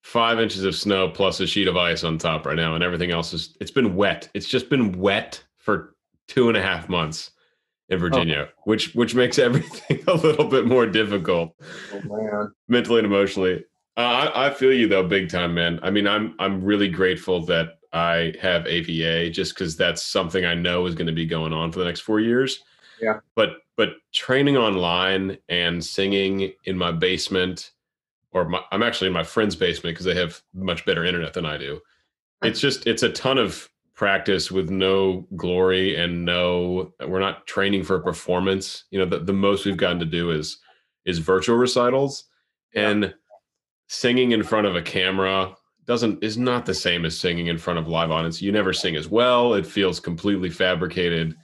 five 0.02 0.40
inches 0.40 0.64
of 0.64 0.74
snow 0.74 1.08
plus 1.08 1.40
a 1.40 1.46
sheet 1.46 1.68
of 1.68 1.76
ice 1.76 2.04
on 2.04 2.18
top 2.18 2.46
right 2.46 2.56
now, 2.56 2.74
and 2.74 2.82
everything 2.82 3.10
else 3.10 3.32
is. 3.32 3.56
It's 3.60 3.70
been 3.70 3.94
wet. 3.94 4.28
It's 4.34 4.48
just 4.48 4.68
been 4.68 4.98
wet 4.98 5.42
for 5.56 5.94
two 6.28 6.48
and 6.48 6.56
a 6.56 6.62
half 6.62 6.88
months 6.88 7.30
in 7.88 7.98
oh. 7.98 8.00
Virginia, 8.00 8.48
oh. 8.48 8.62
which 8.64 8.94
which 8.94 9.14
makes 9.14 9.38
everything 9.40 10.02
a 10.08 10.14
little 10.14 10.48
bit 10.48 10.66
more 10.66 10.86
difficult, 10.86 11.54
oh, 11.92 12.48
mentally 12.68 12.98
and 12.98 13.06
emotionally. 13.06 13.64
Uh, 13.96 14.00
I, 14.34 14.48
I 14.48 14.50
feel 14.50 14.74
you 14.74 14.88
though, 14.88 15.06
big 15.06 15.30
time, 15.30 15.54
man. 15.54 15.78
I 15.82 15.90
mean, 15.90 16.06
I'm 16.08 16.34
I'm 16.40 16.62
really 16.62 16.88
grateful 16.88 17.44
that 17.46 17.78
I 17.92 18.34
have 18.40 18.66
AVA 18.66 19.30
just 19.30 19.54
because 19.54 19.76
that's 19.76 20.02
something 20.02 20.44
I 20.44 20.54
know 20.54 20.86
is 20.86 20.94
going 20.94 21.06
to 21.06 21.12
be 21.12 21.26
going 21.26 21.52
on 21.52 21.72
for 21.72 21.78
the 21.78 21.84
next 21.84 22.00
four 22.00 22.20
years. 22.20 22.62
Yeah. 23.00 23.20
But 23.34 23.58
but 23.76 23.90
training 24.12 24.56
online 24.56 25.38
and 25.48 25.84
singing 25.84 26.52
in 26.64 26.78
my 26.78 26.92
basement, 26.92 27.72
or 28.32 28.48
my, 28.48 28.60
I'm 28.72 28.82
actually 28.82 29.08
in 29.08 29.12
my 29.12 29.24
friend's 29.24 29.56
basement 29.56 29.94
because 29.94 30.06
they 30.06 30.14
have 30.14 30.42
much 30.54 30.84
better 30.86 31.04
internet 31.04 31.34
than 31.34 31.44
I 31.44 31.58
do. 31.58 31.80
It's 32.42 32.60
just 32.60 32.86
it's 32.86 33.02
a 33.02 33.10
ton 33.10 33.38
of 33.38 33.68
practice 33.96 34.50
with 34.50 34.68
no 34.68 35.26
glory 35.36 35.96
and 35.96 36.24
no 36.24 36.92
we're 37.06 37.18
not 37.18 37.46
training 37.46 37.82
for 37.82 37.96
a 37.96 38.02
performance 38.02 38.84
you 38.90 38.98
know 38.98 39.06
the, 39.06 39.18
the 39.18 39.32
most 39.32 39.64
we've 39.64 39.78
gotten 39.78 39.98
to 39.98 40.04
do 40.04 40.30
is 40.30 40.58
is 41.06 41.18
virtual 41.18 41.56
recitals 41.56 42.24
and 42.74 43.14
singing 43.88 44.32
in 44.32 44.42
front 44.42 44.66
of 44.66 44.76
a 44.76 44.82
camera 44.82 45.56
doesn't 45.86 46.22
is 46.22 46.36
not 46.36 46.66
the 46.66 46.74
same 46.74 47.04
as 47.04 47.18
singing 47.18 47.46
in 47.46 47.58
front 47.58 47.78
of 47.78 47.88
live 47.88 48.10
audience 48.10 48.42
you 48.42 48.52
never 48.52 48.72
sing 48.72 48.96
as 48.96 49.08
well 49.08 49.54
it 49.54 49.66
feels 49.66 50.00
completely 50.00 50.50
fabricated 50.50 51.36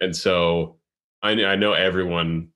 and 0.00 0.14
so 0.14 0.76
i, 1.22 1.30
I 1.30 1.56
know 1.56 1.72
everyone 1.72 2.48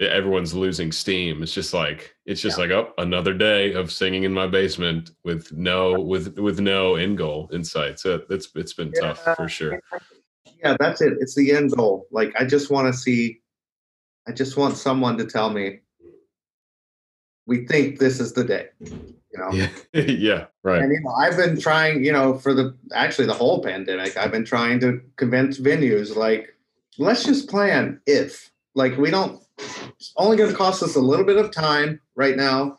everyone's 0.00 0.54
losing 0.54 0.92
steam. 0.92 1.42
It's 1.42 1.52
just 1.52 1.74
like 1.74 2.14
it's 2.24 2.40
just 2.40 2.58
yeah. 2.58 2.64
like 2.64 2.70
oh, 2.72 2.92
another 2.98 3.34
day 3.34 3.72
of 3.72 3.90
singing 3.90 4.24
in 4.24 4.32
my 4.32 4.46
basement 4.46 5.10
with 5.24 5.52
no 5.52 6.00
with 6.00 6.38
with 6.38 6.60
no 6.60 6.96
end 6.96 7.18
goal 7.18 7.48
in 7.52 7.64
sight. 7.64 7.98
So 7.98 8.22
it's 8.30 8.48
it's 8.54 8.74
been 8.74 8.92
yeah. 8.94 9.12
tough 9.12 9.36
for 9.36 9.48
sure. 9.48 9.80
Yeah, 10.62 10.76
that's 10.78 11.00
it. 11.00 11.14
It's 11.20 11.34
the 11.34 11.52
end 11.52 11.72
goal. 11.72 12.06
Like 12.10 12.34
I 12.40 12.44
just 12.44 12.70
want 12.70 12.92
to 12.92 12.98
see. 12.98 13.40
I 14.26 14.32
just 14.32 14.56
want 14.56 14.76
someone 14.76 15.16
to 15.18 15.24
tell 15.24 15.50
me. 15.50 15.80
We 17.48 17.66
think 17.66 17.98
this 17.98 18.20
is 18.20 18.34
the 18.34 18.44
day. 18.44 18.68
You 18.78 19.38
know. 19.38 19.50
Yeah. 19.50 19.68
yeah. 19.92 20.46
Right. 20.62 20.82
And 20.82 20.92
you 20.92 21.00
know, 21.00 21.10
I've 21.10 21.36
been 21.36 21.58
trying. 21.58 22.04
You 22.04 22.12
know, 22.12 22.38
for 22.38 22.54
the 22.54 22.76
actually 22.94 23.26
the 23.26 23.34
whole 23.34 23.62
pandemic, 23.62 24.16
I've 24.16 24.30
been 24.30 24.44
trying 24.44 24.78
to 24.80 25.00
convince 25.16 25.58
venues 25.58 26.14
like, 26.14 26.54
let's 26.98 27.24
just 27.24 27.48
plan 27.48 28.00
if 28.06 28.50
like 28.74 28.96
we 28.96 29.10
don't 29.10 29.42
it's 29.58 30.12
only 30.16 30.36
going 30.36 30.50
to 30.50 30.56
cost 30.56 30.82
us 30.82 30.94
a 30.94 31.00
little 31.00 31.24
bit 31.24 31.36
of 31.36 31.50
time 31.50 32.00
right 32.14 32.36
now 32.36 32.76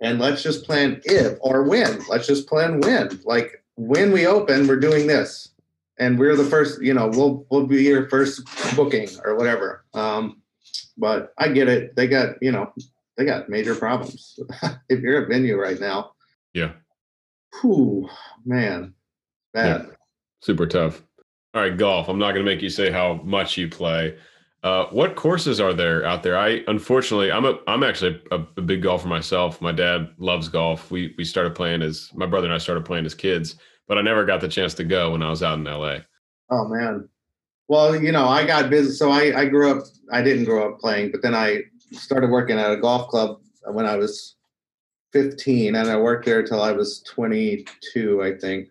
and 0.00 0.18
let's 0.18 0.42
just 0.42 0.64
plan 0.64 1.00
if 1.04 1.38
or 1.40 1.62
when 1.62 2.00
let's 2.08 2.26
just 2.26 2.48
plan 2.48 2.80
when 2.80 3.20
like 3.24 3.64
when 3.76 4.12
we 4.12 4.26
open 4.26 4.66
we're 4.66 4.78
doing 4.78 5.06
this 5.06 5.50
and 5.98 6.18
we're 6.18 6.36
the 6.36 6.44
first 6.44 6.82
you 6.82 6.92
know 6.92 7.08
we'll 7.08 7.46
we'll 7.50 7.66
be 7.66 7.82
your 7.82 8.08
first 8.08 8.42
booking 8.76 9.08
or 9.24 9.36
whatever 9.36 9.84
um 9.94 10.40
but 10.96 11.32
i 11.38 11.48
get 11.48 11.68
it 11.68 11.94
they 11.96 12.06
got 12.06 12.36
you 12.42 12.52
know 12.52 12.72
they 13.18 13.26
got 13.26 13.50
major 13.50 13.74
problems 13.74 14.38
if 14.88 15.00
you're 15.00 15.24
a 15.24 15.26
venue 15.26 15.60
right 15.60 15.80
now 15.80 16.12
yeah 16.54 16.72
Whew, 17.60 18.08
man 18.46 18.94
bad 19.52 19.86
yeah. 19.86 19.94
super 20.40 20.66
tough 20.66 21.02
all 21.52 21.60
right 21.60 21.76
golf 21.76 22.08
i'm 22.08 22.18
not 22.18 22.32
going 22.32 22.46
to 22.46 22.50
make 22.50 22.62
you 22.62 22.70
say 22.70 22.90
how 22.90 23.20
much 23.24 23.58
you 23.58 23.68
play 23.68 24.16
uh, 24.64 24.86
what 24.86 25.14
courses 25.14 25.60
are 25.60 25.72
there 25.72 26.04
out 26.04 26.24
there? 26.24 26.36
I 26.36 26.64
unfortunately, 26.66 27.30
I'm 27.30 27.44
a, 27.44 27.58
I'm 27.68 27.84
actually 27.84 28.20
a, 28.32 28.40
a, 28.56 28.60
big 28.60 28.82
golfer 28.82 29.06
myself. 29.06 29.60
My 29.62 29.70
dad 29.70 30.10
loves 30.18 30.48
golf. 30.48 30.90
We 30.90 31.14
we 31.16 31.24
started 31.24 31.54
playing 31.54 31.82
as 31.82 32.10
my 32.14 32.26
brother 32.26 32.46
and 32.46 32.54
I 32.54 32.58
started 32.58 32.84
playing 32.84 33.06
as 33.06 33.14
kids, 33.14 33.54
but 33.86 33.98
I 33.98 34.02
never 34.02 34.24
got 34.24 34.40
the 34.40 34.48
chance 34.48 34.74
to 34.74 34.84
go 34.84 35.12
when 35.12 35.22
I 35.22 35.30
was 35.30 35.44
out 35.44 35.60
in 35.60 35.66
L.A. 35.66 36.04
Oh 36.50 36.66
man, 36.66 37.08
well 37.68 37.94
you 37.94 38.10
know 38.10 38.26
I 38.26 38.44
got 38.44 38.68
busy, 38.68 38.90
so 38.90 39.12
I 39.12 39.42
I 39.42 39.44
grew 39.44 39.70
up. 39.70 39.84
I 40.12 40.22
didn't 40.22 40.44
grow 40.44 40.72
up 40.72 40.80
playing, 40.80 41.12
but 41.12 41.22
then 41.22 41.36
I 41.36 41.62
started 41.92 42.30
working 42.30 42.58
at 42.58 42.72
a 42.72 42.76
golf 42.76 43.08
club 43.08 43.40
when 43.64 43.86
I 43.86 43.96
was 43.96 44.36
15, 45.12 45.74
and 45.74 45.88
I 45.88 45.96
worked 45.96 46.26
there 46.26 46.42
till 46.42 46.62
I 46.62 46.72
was 46.72 47.02
22, 47.02 48.22
I 48.22 48.36
think. 48.36 48.68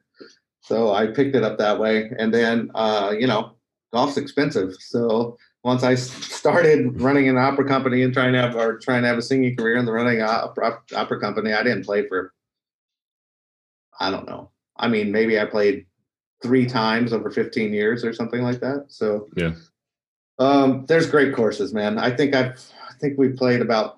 So 0.62 0.94
I 0.94 1.08
picked 1.08 1.36
it 1.36 1.44
up 1.44 1.58
that 1.58 1.80
way, 1.80 2.12
and 2.20 2.34
then 2.34 2.72
uh, 2.76 3.14
you 3.18 3.28
know 3.28 3.56
golf's 3.94 4.18
expensive, 4.18 4.74
so 4.80 5.38
once 5.64 5.84
I 5.84 5.96
started 5.96 7.02
running 7.02 7.28
an 7.28 7.38
opera 7.38 7.68
company 7.68 8.02
and 8.02 8.14
trying 8.14 8.32
to 8.32 8.40
have 8.40 8.56
or 8.56 8.78
trying 8.78 9.02
to 9.02 9.08
have 9.10 9.18
a 9.18 9.22
singing 9.22 9.56
career 9.56 9.76
in 9.76 9.86
the 9.86 9.92
running 9.92 10.22
opera, 10.22 10.80
opera 10.96 11.20
company, 11.20 11.52
I 11.52 11.62
didn't 11.62 11.86
play 11.86 12.08
for 12.08 12.34
I 14.00 14.10
don't 14.12 14.28
know. 14.28 14.52
I 14.78 14.88
mean, 14.88 15.12
maybe 15.12 15.40
I 15.40 15.46
played 15.46 15.86
three 16.42 16.68
times 16.68 17.12
over 17.12 17.32
15 17.32 17.74
years 17.74 18.06
or 18.06 18.14
something 18.14 18.44
like 18.44 18.60
that. 18.62 18.86
So 18.88 19.28
yeah, 19.36 19.56
um, 20.40 20.86
there's 20.88 21.10
great 21.10 21.36
courses, 21.36 21.74
man. 21.74 21.98
I 21.98 22.16
think 22.16 22.34
I've 22.36 22.64
think 23.00 23.18
we 23.18 23.30
played 23.30 23.62
about 23.62 23.98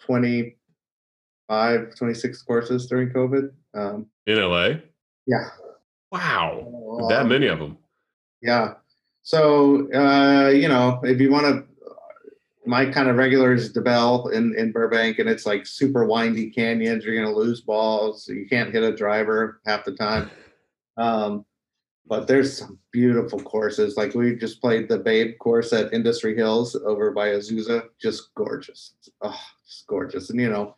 25, 0.00 1.94
26 1.94 2.42
courses 2.42 2.86
during 2.86 3.10
COVID. 3.10 3.50
Um, 3.74 4.06
in 4.26 4.38
LA. 4.38 4.74
Yeah. 5.26 5.48
Wow, 6.12 7.06
that 7.08 7.26
many 7.26 7.46
of 7.46 7.60
them. 7.60 7.78
Yeah. 8.42 8.74
So 9.22 9.92
uh, 9.92 10.48
you 10.48 10.66
know, 10.66 11.00
if 11.04 11.20
you 11.20 11.30
want 11.30 11.46
to, 11.46 11.64
my 12.66 12.86
kind 12.86 13.08
of 13.08 13.16
regular 13.16 13.52
is 13.52 13.72
DeBell 13.72 14.32
in 14.32 14.56
in 14.56 14.72
Burbank, 14.72 15.20
and 15.20 15.28
it's 15.28 15.46
like 15.46 15.66
super 15.66 16.04
windy 16.06 16.50
canyons. 16.50 17.04
You're 17.04 17.14
gonna 17.14 17.34
lose 17.34 17.60
balls. 17.60 18.26
You 18.26 18.46
can't 18.48 18.72
hit 18.72 18.82
a 18.82 18.96
driver 18.96 19.60
half 19.66 19.84
the 19.84 19.92
time. 19.92 20.30
Um, 20.96 21.44
but 22.10 22.26
there's 22.26 22.58
some 22.58 22.76
beautiful 22.90 23.38
courses. 23.38 23.96
Like 23.96 24.16
we 24.16 24.34
just 24.34 24.60
played 24.60 24.88
the 24.88 24.98
Babe 24.98 25.38
course 25.38 25.72
at 25.72 25.94
Industry 25.94 26.34
Hills 26.34 26.74
over 26.84 27.12
by 27.12 27.28
Azusa. 27.28 27.84
Just 28.02 28.34
gorgeous. 28.34 28.94
Oh, 29.22 29.40
just 29.64 29.86
gorgeous. 29.86 30.28
And 30.28 30.40
you 30.40 30.50
know, 30.50 30.74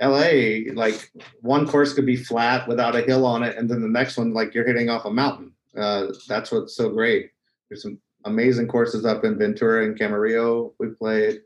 LA, 0.00 0.72
like 0.74 1.10
one 1.40 1.66
course 1.66 1.92
could 1.92 2.06
be 2.06 2.14
flat 2.14 2.68
without 2.68 2.94
a 2.94 3.02
hill 3.02 3.26
on 3.26 3.42
it, 3.42 3.56
and 3.56 3.68
then 3.68 3.82
the 3.82 3.88
next 3.88 4.16
one, 4.16 4.32
like 4.32 4.54
you're 4.54 4.66
hitting 4.66 4.88
off 4.88 5.04
a 5.04 5.10
mountain. 5.10 5.52
Uh, 5.76 6.06
that's 6.28 6.52
what's 6.52 6.76
so 6.76 6.88
great. 6.90 7.30
There's 7.68 7.82
some 7.82 7.98
amazing 8.24 8.68
courses 8.68 9.04
up 9.04 9.24
in 9.24 9.36
Ventura 9.36 9.84
and 9.84 9.98
Camarillo. 9.98 10.74
We 10.78 10.90
played. 10.90 11.40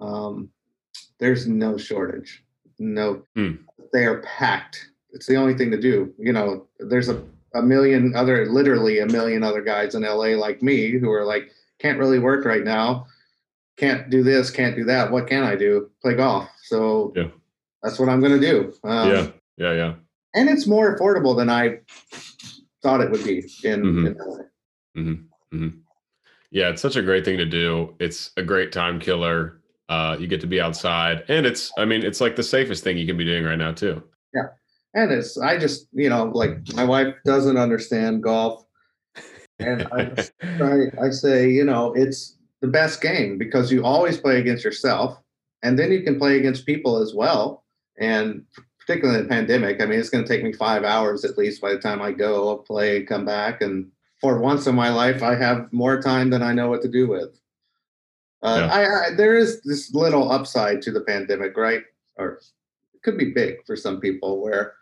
Um, 0.00 0.48
there's 1.20 1.46
no 1.46 1.76
shortage. 1.76 2.44
No, 2.78 3.22
mm. 3.36 3.58
they 3.92 4.06
are 4.06 4.22
packed. 4.22 4.88
It's 5.10 5.26
the 5.26 5.36
only 5.36 5.54
thing 5.54 5.70
to 5.70 5.80
do. 5.80 6.14
You 6.18 6.32
know, 6.32 6.66
there's 6.78 7.08
a, 7.10 7.22
a 7.54 7.62
million 7.62 8.14
other, 8.14 8.46
literally 8.46 8.98
a 8.98 9.06
million 9.06 9.42
other 9.42 9.62
guys 9.62 9.94
in 9.94 10.02
LA 10.02 10.36
like 10.36 10.62
me 10.62 10.92
who 10.92 11.10
are 11.10 11.24
like, 11.24 11.50
can't 11.78 11.98
really 11.98 12.18
work 12.18 12.44
right 12.44 12.64
now. 12.64 13.06
Can't 13.76 14.10
do 14.10 14.22
this, 14.22 14.50
can't 14.50 14.74
do 14.74 14.84
that. 14.84 15.10
What 15.10 15.28
can 15.28 15.44
I 15.44 15.54
do? 15.54 15.90
Play 16.02 16.14
golf. 16.14 16.48
So 16.64 17.12
yeah. 17.14 17.28
that's 17.82 17.98
what 17.98 18.08
I'm 18.08 18.20
going 18.20 18.38
to 18.38 18.40
do. 18.40 18.74
Um, 18.84 19.10
yeah. 19.10 19.26
Yeah. 19.56 19.72
Yeah. 19.72 19.94
And 20.34 20.48
it's 20.48 20.66
more 20.66 20.96
affordable 20.96 21.36
than 21.36 21.48
I 21.48 21.78
thought 22.82 23.00
it 23.00 23.10
would 23.10 23.24
be 23.24 23.38
in, 23.64 23.82
mm-hmm. 23.82 24.06
in 24.06 24.16
LA. 24.18 24.36
Mm-hmm. 24.96 25.56
Mm-hmm. 25.56 25.78
Yeah, 26.50 26.70
it's 26.70 26.82
such 26.82 26.96
a 26.96 27.02
great 27.02 27.24
thing 27.24 27.36
to 27.38 27.44
do. 27.44 27.94
It's 28.00 28.30
a 28.36 28.42
great 28.42 28.72
time 28.72 28.98
killer. 28.98 29.60
Uh, 29.88 30.16
you 30.18 30.26
get 30.26 30.40
to 30.40 30.46
be 30.46 30.60
outside, 30.60 31.24
and 31.28 31.46
it's 31.46 31.72
I 31.78 31.84
mean 31.84 32.02
it's 32.02 32.20
like 32.20 32.36
the 32.36 32.42
safest 32.42 32.84
thing 32.84 32.98
you 32.98 33.06
can 33.06 33.16
be 33.16 33.24
doing 33.24 33.44
right 33.44 33.56
now 33.56 33.72
too. 33.72 34.02
Yeah, 34.34 34.48
and 34.94 35.12
it's 35.12 35.38
I 35.38 35.58
just 35.58 35.86
you 35.92 36.08
know 36.08 36.24
like 36.34 36.58
my 36.74 36.84
wife 36.84 37.14
doesn't 37.24 37.56
understand 37.56 38.22
golf, 38.22 38.64
and 39.58 39.86
I, 39.92 40.28
I, 40.42 41.06
I 41.06 41.10
say 41.10 41.50
you 41.50 41.64
know 41.64 41.92
it's 41.94 42.36
the 42.60 42.68
best 42.68 43.00
game 43.00 43.38
because 43.38 43.70
you 43.70 43.84
always 43.84 44.18
play 44.18 44.38
against 44.38 44.64
yourself, 44.64 45.18
and 45.62 45.78
then 45.78 45.92
you 45.92 46.02
can 46.02 46.18
play 46.18 46.38
against 46.38 46.66
people 46.66 46.98
as 46.98 47.14
well. 47.14 47.64
And 48.00 48.44
particularly 48.80 49.20
in 49.20 49.24
the 49.24 49.28
pandemic, 49.28 49.80
I 49.82 49.86
mean 49.86 49.98
it's 49.98 50.10
going 50.10 50.24
to 50.24 50.28
take 50.28 50.44
me 50.44 50.52
five 50.52 50.84
hours 50.84 51.24
at 51.24 51.38
least 51.38 51.60
by 51.60 51.72
the 51.72 51.80
time 51.80 52.00
I 52.00 52.12
go 52.12 52.58
play, 52.58 53.02
come 53.02 53.24
back, 53.24 53.60
and 53.60 53.90
for 54.20 54.40
once 54.40 54.66
in 54.66 54.74
my 54.74 54.88
life, 54.88 55.22
I 55.22 55.34
have 55.36 55.72
more 55.72 56.00
time 56.00 56.30
than 56.30 56.42
I 56.42 56.52
know 56.52 56.68
what 56.68 56.82
to 56.82 56.88
do 56.88 57.06
with. 57.08 57.38
Uh, 58.42 58.56
yeah. 58.60 58.72
I, 58.72 58.80
I, 58.80 59.14
there 59.16 59.36
is 59.36 59.62
this 59.62 59.94
little 59.94 60.30
upside 60.30 60.82
to 60.82 60.92
the 60.92 61.00
pandemic, 61.00 61.56
right? 61.56 61.82
Or 62.16 62.40
it 62.94 63.02
could 63.02 63.18
be 63.18 63.32
big 63.32 63.56
for 63.66 63.76
some 63.76 64.00
people. 64.00 64.40
Where 64.40 64.74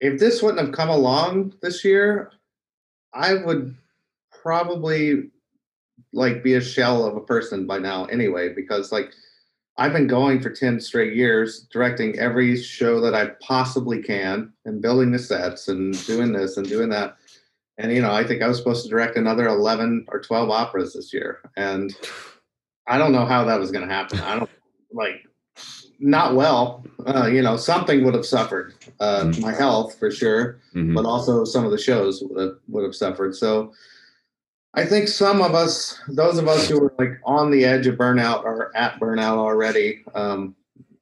if 0.00 0.18
this 0.18 0.42
wouldn't 0.42 0.64
have 0.64 0.74
come 0.74 0.88
along 0.88 1.54
this 1.62 1.84
year, 1.84 2.32
I 3.12 3.34
would 3.34 3.76
probably 4.42 5.30
like 6.12 6.42
be 6.42 6.54
a 6.54 6.60
shell 6.60 7.04
of 7.04 7.16
a 7.16 7.20
person 7.20 7.66
by 7.66 7.78
now 7.78 8.04
anyway. 8.06 8.52
Because 8.54 8.92
like 8.92 9.12
I've 9.76 9.92
been 9.92 10.06
going 10.06 10.40
for 10.40 10.50
ten 10.50 10.80
straight 10.80 11.14
years, 11.14 11.66
directing 11.72 12.18
every 12.18 12.56
show 12.56 13.00
that 13.00 13.14
I 13.14 13.26
possibly 13.40 14.02
can, 14.02 14.52
and 14.64 14.82
building 14.82 15.12
the 15.12 15.18
sets 15.18 15.68
and 15.68 16.06
doing 16.06 16.32
this 16.32 16.56
and 16.56 16.68
doing 16.68 16.88
that 16.90 17.16
and 17.78 17.92
you 17.92 18.02
know 18.02 18.12
i 18.12 18.22
think 18.22 18.42
i 18.42 18.48
was 18.48 18.58
supposed 18.58 18.82
to 18.82 18.90
direct 18.90 19.16
another 19.16 19.46
11 19.46 20.06
or 20.08 20.20
12 20.20 20.50
operas 20.50 20.92
this 20.92 21.12
year 21.12 21.40
and 21.56 21.96
i 22.86 22.98
don't 22.98 23.12
know 23.12 23.24
how 23.24 23.44
that 23.44 23.58
was 23.58 23.70
going 23.70 23.86
to 23.86 23.92
happen 23.92 24.18
i 24.20 24.36
don't 24.36 24.50
like 24.92 25.27
not 25.98 26.34
well 26.34 26.84
uh, 27.06 27.26
you 27.26 27.42
know 27.42 27.56
something 27.56 28.04
would 28.04 28.14
have 28.14 28.26
suffered 28.26 28.74
uh, 29.00 29.24
mm-hmm. 29.24 29.40
my 29.40 29.52
health 29.52 29.98
for 29.98 30.10
sure 30.10 30.60
mm-hmm. 30.74 30.94
but 30.94 31.04
also 31.04 31.44
some 31.44 31.64
of 31.64 31.70
the 31.70 31.78
shows 31.78 32.22
would 32.22 32.40
have, 32.40 32.56
would 32.68 32.84
have 32.84 32.94
suffered 32.94 33.34
so 33.34 33.72
i 34.74 34.84
think 34.84 35.08
some 35.08 35.40
of 35.40 35.54
us 35.54 36.00
those 36.08 36.38
of 36.38 36.46
us 36.46 36.68
who 36.68 36.84
are 36.84 36.94
like 36.98 37.18
on 37.24 37.50
the 37.50 37.64
edge 37.64 37.86
of 37.86 37.96
burnout 37.96 38.44
or 38.44 38.74
at 38.76 38.98
burnout 39.00 39.38
already 39.38 40.04
um, 40.14 40.54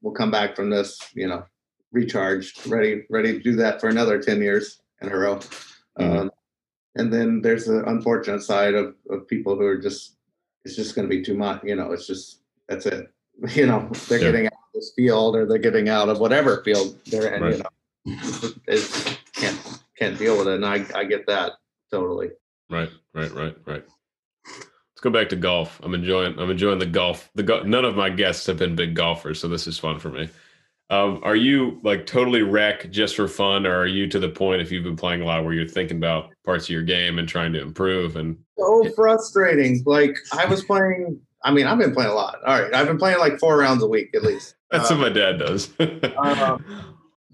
will 0.03 0.13
come 0.13 0.31
back 0.31 0.57
from 0.57 0.71
this 0.71 0.99
you 1.15 1.27
know 1.27 1.45
recharged 1.93 2.67
ready 2.67 3.05
ready 3.11 3.33
to 3.33 3.41
do 3.41 3.55
that 3.55 3.81
for 3.81 3.89
another 3.89 4.21
10 4.21 4.41
years 4.41 4.81
in 5.03 5.11
a 5.11 5.17
row 5.17 5.37
mm-hmm. 5.37 6.03
um, 6.03 6.31
and 6.95 7.13
then 7.13 7.43
there's 7.43 7.67
the 7.67 7.85
unfortunate 7.85 8.43
side 8.43 8.75
of, 8.75 8.95
of 9.11 9.29
people 9.29 9.55
who 9.57 9.67
are 9.67 9.79
just 9.79 10.17
it's 10.65 10.75
just 10.75 10.95
going 10.95 11.09
to 11.09 11.15
be 11.15 11.23
too 11.23 11.37
much 11.37 11.63
you 11.65 11.77
know 11.77 11.93
it's 11.93 12.07
just 12.07 12.41
that's 12.69 12.87
it 12.87 13.13
you 13.55 13.67
know 13.67 13.89
they're 14.09 14.19
yeah. 14.19 14.31
getting 14.31 14.56
this 14.77 14.93
field 14.95 15.35
or 15.35 15.47
they're 15.47 15.59
getting 15.59 15.89
out 15.89 16.09
of 16.09 16.21
whatever 16.21 16.63
field 16.63 16.97
they're 17.07 17.35
in 17.35 17.43
right. 17.43 17.57
you 18.05 18.15
know 18.15 18.51
it's, 18.69 19.17
can't 19.33 19.81
can't 19.99 20.19
deal 20.19 20.39
with 20.39 20.47
it 20.47 20.55
and 20.55 20.67
i 20.67 20.85
i 20.95 21.05
get 21.05 21.27
that 21.27 21.53
totally 21.91 22.29
right 22.71 22.91
right 23.15 23.33
right 23.35 23.57
right 23.67 23.85
let's 24.47 25.01
go 25.01 25.11
back 25.11 25.29
to 25.29 25.37
golf 25.37 25.81
i'm 25.83 25.95
enjoying 25.95 26.39
i'm 26.39 26.51
enjoying 26.51 26.79
the 26.79 26.87
golf 26.87 27.31
the 27.35 27.43
go- 27.43 27.63
none 27.63 27.85
of 27.85 27.97
my 27.97 28.11
guests 28.11 28.47
have 28.47 28.59
been 28.59 28.77
big 28.77 28.95
golfers 28.95 29.41
so 29.41 29.49
this 29.49 29.67
is 29.67 29.79
fun 29.79 29.99
for 29.99 30.11
me 30.11 30.29
um, 30.89 31.21
are 31.25 31.35
you 31.35 31.81
like 31.83 32.07
totally 32.07 32.43
wreck 32.43 32.91
just 32.93 33.17
for 33.17 33.27
fun, 33.27 33.67
or 33.67 33.77
are 33.77 33.87
you 33.87 34.07
to 34.07 34.21
the 34.21 34.29
point 34.29 34.63
if 34.63 34.71
you've 34.71 34.85
been 34.85 34.97
playing 34.97 35.21
a 35.21 35.25
lot 35.25 35.43
where 35.43 35.53
you're 35.53 35.67
thinking 35.67 35.97
about 35.97 36.31
parts 36.45 36.67
of 36.67 36.71
your 36.71 36.85
game 36.85 37.19
and 37.19 37.29
trying 37.29 37.53
to 37.55 37.61
improve? 37.61 38.15
And 38.15 38.39
so 38.57 38.89
frustrating. 38.95 39.83
Like 39.85 40.17
I 40.33 40.47
was 40.47 40.65
playing. 40.65 41.21
I 41.47 41.53
mean, 41.53 41.69
I've 41.69 41.79
been 41.79 41.95
playing 41.95 42.11
a 42.11 42.15
lot. 42.15 42.43
All 42.45 42.61
right, 42.61 42.75
I've 42.75 42.89
been 42.89 42.99
playing 42.99 43.21
like 43.21 43.39
four 43.39 43.57
rounds 43.57 43.81
a 43.81 43.87
week 43.87 44.11
at 44.17 44.25
least. 44.25 44.57
That's 44.73 44.91
uh, 44.91 44.97
what 44.97 45.01
my 45.01 45.09
dad 45.11 45.39
does. 45.39 45.71
uh, 45.79 46.59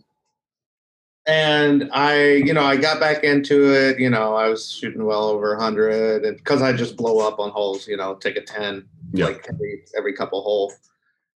and 1.26 1.88
I, 1.94 2.32
you 2.32 2.52
know, 2.52 2.62
I 2.62 2.76
got 2.76 3.00
back 3.00 3.24
into 3.24 3.72
it. 3.74 3.98
You 3.98 4.10
know, 4.10 4.34
I 4.34 4.50
was 4.50 4.70
shooting 4.70 5.06
well 5.06 5.24
over 5.24 5.56
100, 5.56 6.26
and 6.26 6.36
because 6.36 6.60
I 6.60 6.74
just 6.74 6.98
blow 6.98 7.26
up 7.26 7.38
on 7.38 7.52
holes. 7.52 7.88
You 7.88 7.96
know, 7.96 8.14
take 8.16 8.36
a 8.36 8.42
10 8.42 8.86
yep. 9.14 9.28
like 9.28 9.46
every 9.48 9.82
every 9.96 10.12
couple 10.12 10.42
hole. 10.42 10.74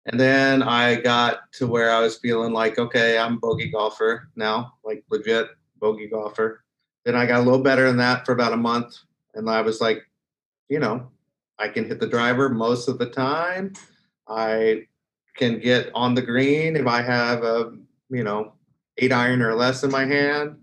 And 0.06 0.18
then 0.18 0.60
I 0.60 0.96
got 0.96 1.50
to 1.52 1.68
where 1.68 1.92
I 1.92 2.00
was 2.00 2.18
feeling 2.18 2.52
like, 2.52 2.78
okay, 2.78 3.16
I'm 3.18 3.38
bogey 3.38 3.70
golfer 3.70 4.28
now, 4.34 4.74
like 4.84 5.04
legit 5.10 5.46
bogey 5.78 6.08
golfer. 6.08 6.64
Then 7.04 7.14
I 7.14 7.24
got 7.24 7.40
a 7.40 7.42
little 7.44 7.62
better 7.62 7.86
than 7.86 7.98
that 7.98 8.26
for 8.26 8.32
about 8.32 8.52
a 8.52 8.56
month. 8.56 8.96
And 9.34 9.48
I 9.48 9.62
was 9.62 9.80
like, 9.80 10.02
you 10.68 10.80
know, 10.80 11.08
I 11.58 11.68
can 11.68 11.86
hit 11.86 12.00
the 12.00 12.08
driver 12.08 12.48
most 12.48 12.88
of 12.88 12.98
the 12.98 13.06
time. 13.06 13.72
I 14.28 14.86
can 15.36 15.58
get 15.58 15.90
on 15.94 16.14
the 16.14 16.22
green 16.22 16.76
if 16.76 16.86
I 16.86 17.02
have 17.02 17.42
a, 17.44 17.72
you 18.10 18.24
know, 18.24 18.52
eight 18.98 19.12
iron 19.12 19.42
or 19.42 19.54
less 19.54 19.82
in 19.82 19.90
my 19.90 20.04
hand. 20.04 20.56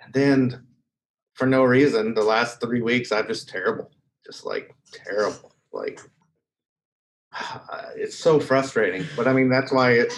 And 0.00 0.12
then 0.12 0.66
for 1.34 1.46
no 1.46 1.64
reason, 1.64 2.14
the 2.14 2.22
last 2.22 2.60
three 2.60 2.82
weeks, 2.82 3.12
I'm 3.12 3.26
just 3.26 3.48
terrible, 3.48 3.90
just 4.24 4.44
like 4.44 4.74
terrible. 4.92 5.52
Like 5.72 6.00
it's 7.96 8.16
so 8.16 8.40
frustrating. 8.40 9.06
But 9.16 9.28
I 9.28 9.32
mean, 9.32 9.48
that's 9.48 9.72
why 9.72 9.92
it. 9.92 10.12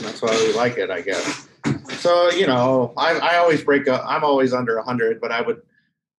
That's 0.00 0.22
why 0.22 0.30
we 0.30 0.52
like 0.54 0.78
it, 0.78 0.90
I 0.90 1.00
guess. 1.00 1.48
So 1.98 2.30
you 2.30 2.46
know, 2.46 2.92
I 2.96 3.18
I 3.18 3.36
always 3.38 3.62
break 3.62 3.88
up. 3.88 4.04
I'm 4.06 4.24
always 4.24 4.52
under 4.52 4.76
100, 4.76 5.20
but 5.20 5.32
I 5.32 5.40
would 5.40 5.62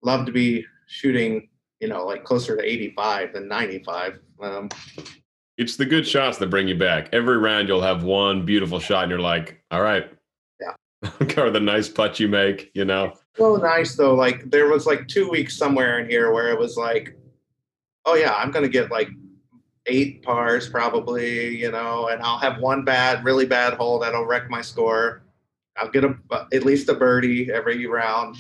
love 0.01 0.25
to 0.25 0.31
be 0.31 0.65
shooting, 0.87 1.49
you 1.79 1.87
know, 1.87 2.05
like 2.05 2.23
closer 2.23 2.55
to 2.55 2.63
85 2.63 3.33
than 3.33 3.47
95. 3.47 4.19
Um, 4.41 4.69
it's 5.57 5.75
the 5.75 5.85
good 5.85 6.07
shots 6.07 6.37
that 6.37 6.49
bring 6.49 6.67
you 6.67 6.75
back. 6.75 7.09
Every 7.13 7.37
round, 7.37 7.67
you'll 7.67 7.81
have 7.81 8.03
one 8.03 8.45
beautiful 8.45 8.79
shot, 8.79 9.03
and 9.03 9.09
you're 9.09 9.19
like, 9.19 9.61
all 9.71 9.81
right. 9.81 10.09
Yeah. 10.61 11.11
or 11.37 11.49
the 11.49 11.59
nice 11.59 11.89
putt 11.89 12.19
you 12.19 12.27
make, 12.27 12.71
you 12.73 12.85
know. 12.85 13.13
So 13.35 13.55
nice 13.57 13.95
though. 13.95 14.15
Like 14.15 14.49
there 14.49 14.67
was 14.67 14.85
like 14.85 15.07
two 15.07 15.29
weeks 15.29 15.55
somewhere 15.55 15.99
in 15.99 16.09
here 16.09 16.31
where 16.31 16.51
it 16.51 16.59
was 16.59 16.77
like, 16.77 17.17
oh 18.05 18.15
yeah, 18.15 18.33
I'm 18.33 18.51
gonna 18.51 18.67
get 18.67 18.89
like 18.91 19.09
eight 19.85 20.23
pars 20.23 20.67
probably, 20.67 21.55
you 21.55 21.71
know, 21.71 22.07
and 22.07 22.21
I'll 22.21 22.39
have 22.39 22.59
one 22.59 22.83
bad, 22.83 23.23
really 23.23 23.45
bad 23.45 23.73
hole 23.75 23.99
that'll 23.99 24.25
wreck 24.25 24.49
my 24.49 24.61
score. 24.61 25.23
I'll 25.77 25.89
get 25.89 26.03
a 26.03 26.15
at 26.53 26.65
least 26.65 26.89
a 26.89 26.95
birdie 26.95 27.51
every 27.51 27.85
round. 27.85 28.37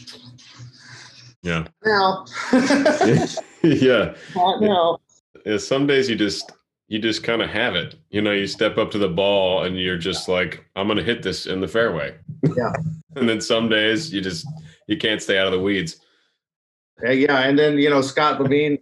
Yeah. 1.47 1.67
Now. 1.85 2.25
yeah. 3.63 4.15
Not 4.35 4.61
now. 4.61 4.99
Yeah, 5.45 5.57
some 5.57 5.87
days 5.87 6.09
you 6.09 6.15
just 6.15 6.51
you 6.87 6.99
just 6.99 7.23
kind 7.23 7.41
of 7.41 7.49
have 7.49 7.75
it. 7.75 7.95
You 8.09 8.21
know, 8.21 8.31
you 8.31 8.47
step 8.47 8.77
up 8.77 8.91
to 8.91 8.97
the 8.97 9.09
ball 9.09 9.63
and 9.63 9.79
you're 9.79 9.97
just 9.97 10.27
like, 10.27 10.65
I'm 10.75 10.87
gonna 10.87 11.03
hit 11.03 11.23
this 11.23 11.45
in 11.45 11.61
the 11.61 11.67
fairway. 11.67 12.15
Yeah. 12.55 12.73
and 13.15 13.27
then 13.29 13.41
some 13.41 13.69
days 13.69 14.13
you 14.13 14.21
just 14.21 14.45
you 14.87 14.97
can't 14.97 15.21
stay 15.21 15.37
out 15.37 15.47
of 15.47 15.53
the 15.53 15.59
weeds. 15.59 15.99
Yeah, 17.03 17.11
yeah. 17.11 17.39
And 17.39 17.57
then, 17.57 17.77
you 17.77 17.89
know, 17.89 18.01
Scott 18.01 18.41
Levine 18.41 18.79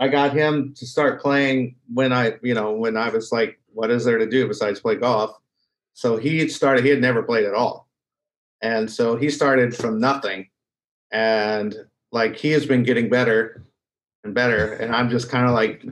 I 0.00 0.08
got 0.08 0.32
him 0.32 0.72
to 0.76 0.86
start 0.86 1.20
playing 1.20 1.76
when 1.92 2.10
I, 2.10 2.32
you 2.42 2.54
know, 2.54 2.72
when 2.72 2.96
I 2.96 3.10
was 3.10 3.30
like, 3.30 3.60
what 3.74 3.90
is 3.90 4.02
there 4.02 4.16
to 4.16 4.26
do 4.26 4.48
besides 4.48 4.80
play 4.80 4.96
golf? 4.96 5.38
So 5.92 6.16
he 6.16 6.48
started, 6.48 6.84
he 6.84 6.90
had 6.90 7.02
never 7.02 7.22
played 7.22 7.44
at 7.44 7.54
all. 7.54 7.86
And 8.62 8.90
so 8.90 9.16
he 9.16 9.28
started 9.28 9.76
from 9.76 10.00
nothing. 10.00 10.48
And 11.12 11.74
like 12.12 12.36
he 12.36 12.50
has 12.52 12.66
been 12.66 12.82
getting 12.82 13.08
better 13.08 13.64
and 14.24 14.34
better. 14.34 14.74
And 14.74 14.94
I'm 14.94 15.10
just 15.10 15.30
kind 15.30 15.46
of 15.46 15.52
like 15.52 15.84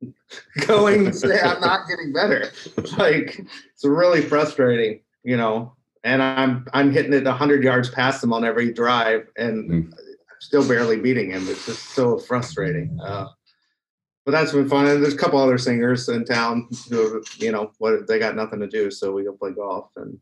going, 0.66 1.08
I'm 1.08 1.60
not 1.60 1.88
getting 1.88 2.12
better. 2.12 2.50
Like 2.98 3.38
it's 3.74 3.84
really 3.84 4.22
frustrating, 4.22 5.00
you 5.24 5.36
know. 5.36 5.74
And 6.04 6.22
I'm 6.22 6.66
I'm 6.72 6.92
hitting 6.92 7.12
it 7.12 7.26
hundred 7.26 7.62
yards 7.62 7.88
past 7.88 8.24
him 8.24 8.32
on 8.32 8.44
every 8.44 8.72
drive 8.72 9.28
and 9.36 9.70
mm. 9.70 9.92
still 10.40 10.66
barely 10.66 11.00
beating 11.00 11.30
him. 11.30 11.46
It's 11.48 11.66
just 11.66 11.90
so 11.90 12.18
frustrating. 12.18 12.98
Uh, 13.00 13.28
but 14.24 14.32
that's 14.32 14.52
been 14.52 14.68
fun. 14.68 14.86
And 14.86 15.02
there's 15.02 15.14
a 15.14 15.18
couple 15.18 15.38
other 15.40 15.58
singers 15.58 16.08
in 16.08 16.24
town 16.24 16.68
who, 16.88 17.22
you 17.38 17.52
know, 17.52 17.72
what 17.78 18.06
they 18.06 18.18
got 18.18 18.36
nothing 18.36 18.60
to 18.60 18.68
do, 18.68 18.90
so 18.90 19.12
we 19.12 19.24
go 19.24 19.32
play 19.32 19.50
golf 19.52 19.90
and 19.96 20.18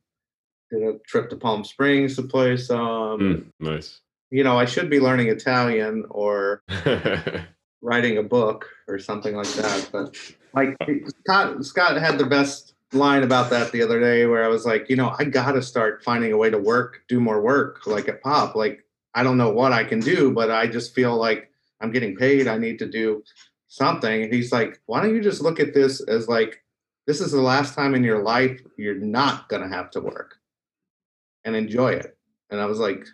did 0.71 0.83
a 0.83 0.99
trip 1.07 1.29
to 1.31 1.37
Palm 1.37 1.65
Springs 1.65 2.17
to 2.17 2.23
play 2.23 2.57
some. 2.57 3.21
Mm, 3.21 3.45
nice. 3.59 4.01
You 4.31 4.45
know, 4.45 4.59
I 4.59 4.65
should 4.65 4.89
be 4.89 5.01
learning 5.01 5.29
Italian 5.29 6.05
or 6.11 6.63
writing 7.83 8.19
a 8.19 8.23
book 8.23 8.69
or 8.87 8.99
something 8.99 9.35
like 9.35 9.49
that. 9.55 9.89
But 9.91 10.17
like 10.55 10.77
Scott, 11.23 11.65
Scott 11.65 11.97
had 11.97 12.19
the 12.19 12.27
best 12.27 12.75
line 12.93 13.23
about 13.23 13.51
that 13.51 13.73
the 13.73 13.83
other 13.83 14.01
day, 14.01 14.27
where 14.27 14.45
I 14.45 14.49
was 14.49 14.67
like, 14.67 14.89
you 14.89 14.97
know, 14.97 15.15
I 15.19 15.25
got 15.25 15.53
to 15.53 15.63
start 15.63 16.03
finding 16.05 16.33
a 16.33 16.37
way 16.37 16.51
to 16.51 16.59
work, 16.59 17.03
do 17.09 17.21
more 17.21 17.41
work, 17.41 17.87
like 17.87 18.09
at 18.09 18.23
Pop. 18.23 18.55
Like 18.55 18.85
I 19.15 19.23
don't 19.23 19.39
know 19.39 19.51
what 19.51 19.73
I 19.73 19.85
can 19.85 20.01
do, 20.01 20.33
but 20.33 20.51
I 20.51 20.67
just 20.67 20.95
feel 20.95 21.17
like 21.17 21.51
I'm 21.81 21.91
getting 21.91 22.17
paid. 22.17 22.47
I 22.47 22.59
need 22.59 22.79
to 22.81 22.87
do 22.87 23.23
something. 23.69 24.23
And 24.25 24.33
he's 24.33 24.53
like, 24.53 24.81
why 24.87 25.03
don't 25.03 25.15
you 25.15 25.23
just 25.23 25.43
look 25.43 25.61
at 25.61 25.75
this 25.75 26.01
as 26.03 26.29
like, 26.29 26.63
this 27.07 27.21
is 27.21 27.33
the 27.33 27.41
last 27.41 27.75
time 27.75 27.95
in 27.95 28.05
your 28.05 28.23
life 28.23 28.61
you're 28.77 28.95
not 28.95 29.49
going 29.49 29.63
to 29.63 29.75
have 29.75 29.91
to 29.93 30.01
work 30.01 30.37
and 31.45 31.57
enjoy 31.57 31.93
it. 31.93 32.17
And 32.51 32.61
I 32.61 32.67
was 32.67 32.79
like, 32.79 33.07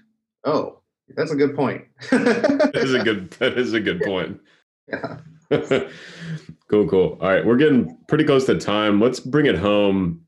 oh, 0.45 0.81
that's 1.15 1.31
a 1.31 1.37
good 1.37 1.55
point. 1.55 1.85
that 2.11 2.73
is 2.75 2.95
a 2.95 3.03
good, 3.03 3.31
that 3.33 3.59
is 3.59 3.73
a 3.73 3.81
good 3.81 4.01
point. 4.03 4.41
Yeah. 4.89 5.19
cool, 6.69 6.89
cool. 6.89 7.19
All 7.21 7.29
right. 7.29 7.45
We're 7.45 7.57
getting 7.57 7.97
pretty 8.09 8.25
close 8.25 8.47
to 8.47 8.59
time. 8.59 9.01
Let's 9.01 9.21
bring 9.21 9.47
it 9.47 9.57
home. 9.57 10.23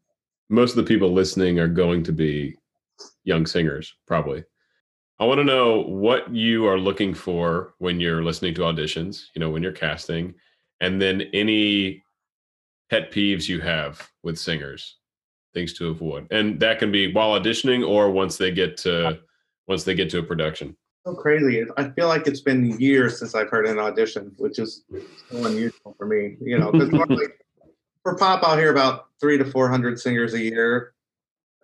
Most 0.48 0.70
of 0.70 0.76
the 0.76 0.84
people 0.84 1.12
listening 1.12 1.58
are 1.58 1.68
going 1.68 2.02
to 2.04 2.12
be 2.12 2.56
young 3.24 3.46
singers, 3.46 3.94
probably. 4.06 4.44
I 5.20 5.24
want 5.24 5.38
to 5.38 5.44
know 5.44 5.82
what 5.82 6.32
you 6.32 6.66
are 6.66 6.78
looking 6.78 7.12
for 7.12 7.74
when 7.78 7.98
you're 7.98 8.22
listening 8.22 8.54
to 8.54 8.60
auditions, 8.62 9.24
you 9.34 9.40
know, 9.40 9.50
when 9.50 9.62
you're 9.62 9.72
casting, 9.72 10.34
and 10.80 11.02
then 11.02 11.22
any 11.32 12.04
pet 12.88 13.10
peeves 13.10 13.48
you 13.48 13.60
have 13.60 14.08
with 14.22 14.38
singers, 14.38 14.96
things 15.54 15.72
to 15.74 15.88
avoid. 15.88 16.28
And 16.30 16.60
that 16.60 16.78
can 16.78 16.92
be 16.92 17.12
while 17.12 17.38
auditioning 17.38 17.86
or 17.86 18.10
once 18.10 18.36
they 18.36 18.52
get 18.52 18.76
to 18.78 19.18
once 19.68 19.84
they 19.84 19.94
get 19.94 20.10
to 20.10 20.18
a 20.18 20.22
production. 20.22 20.76
So 21.06 21.14
crazy. 21.14 21.64
I 21.76 21.90
feel 21.90 22.08
like 22.08 22.26
it's 22.26 22.40
been 22.40 22.78
years 22.80 23.18
since 23.18 23.34
I've 23.34 23.48
heard 23.48 23.66
an 23.66 23.78
audition, 23.78 24.32
which 24.38 24.58
is 24.58 24.84
so 25.30 25.46
unusual 25.46 25.94
for 25.96 26.06
me, 26.06 26.36
you 26.40 26.58
know, 26.58 26.72
because 26.72 26.90
normally 26.90 27.26
for 28.02 28.16
pop, 28.16 28.42
I'll 28.42 28.56
hear 28.56 28.72
about 28.72 29.06
three 29.20 29.38
to 29.38 29.44
400 29.44 30.00
singers 30.00 30.34
a 30.34 30.40
year 30.40 30.94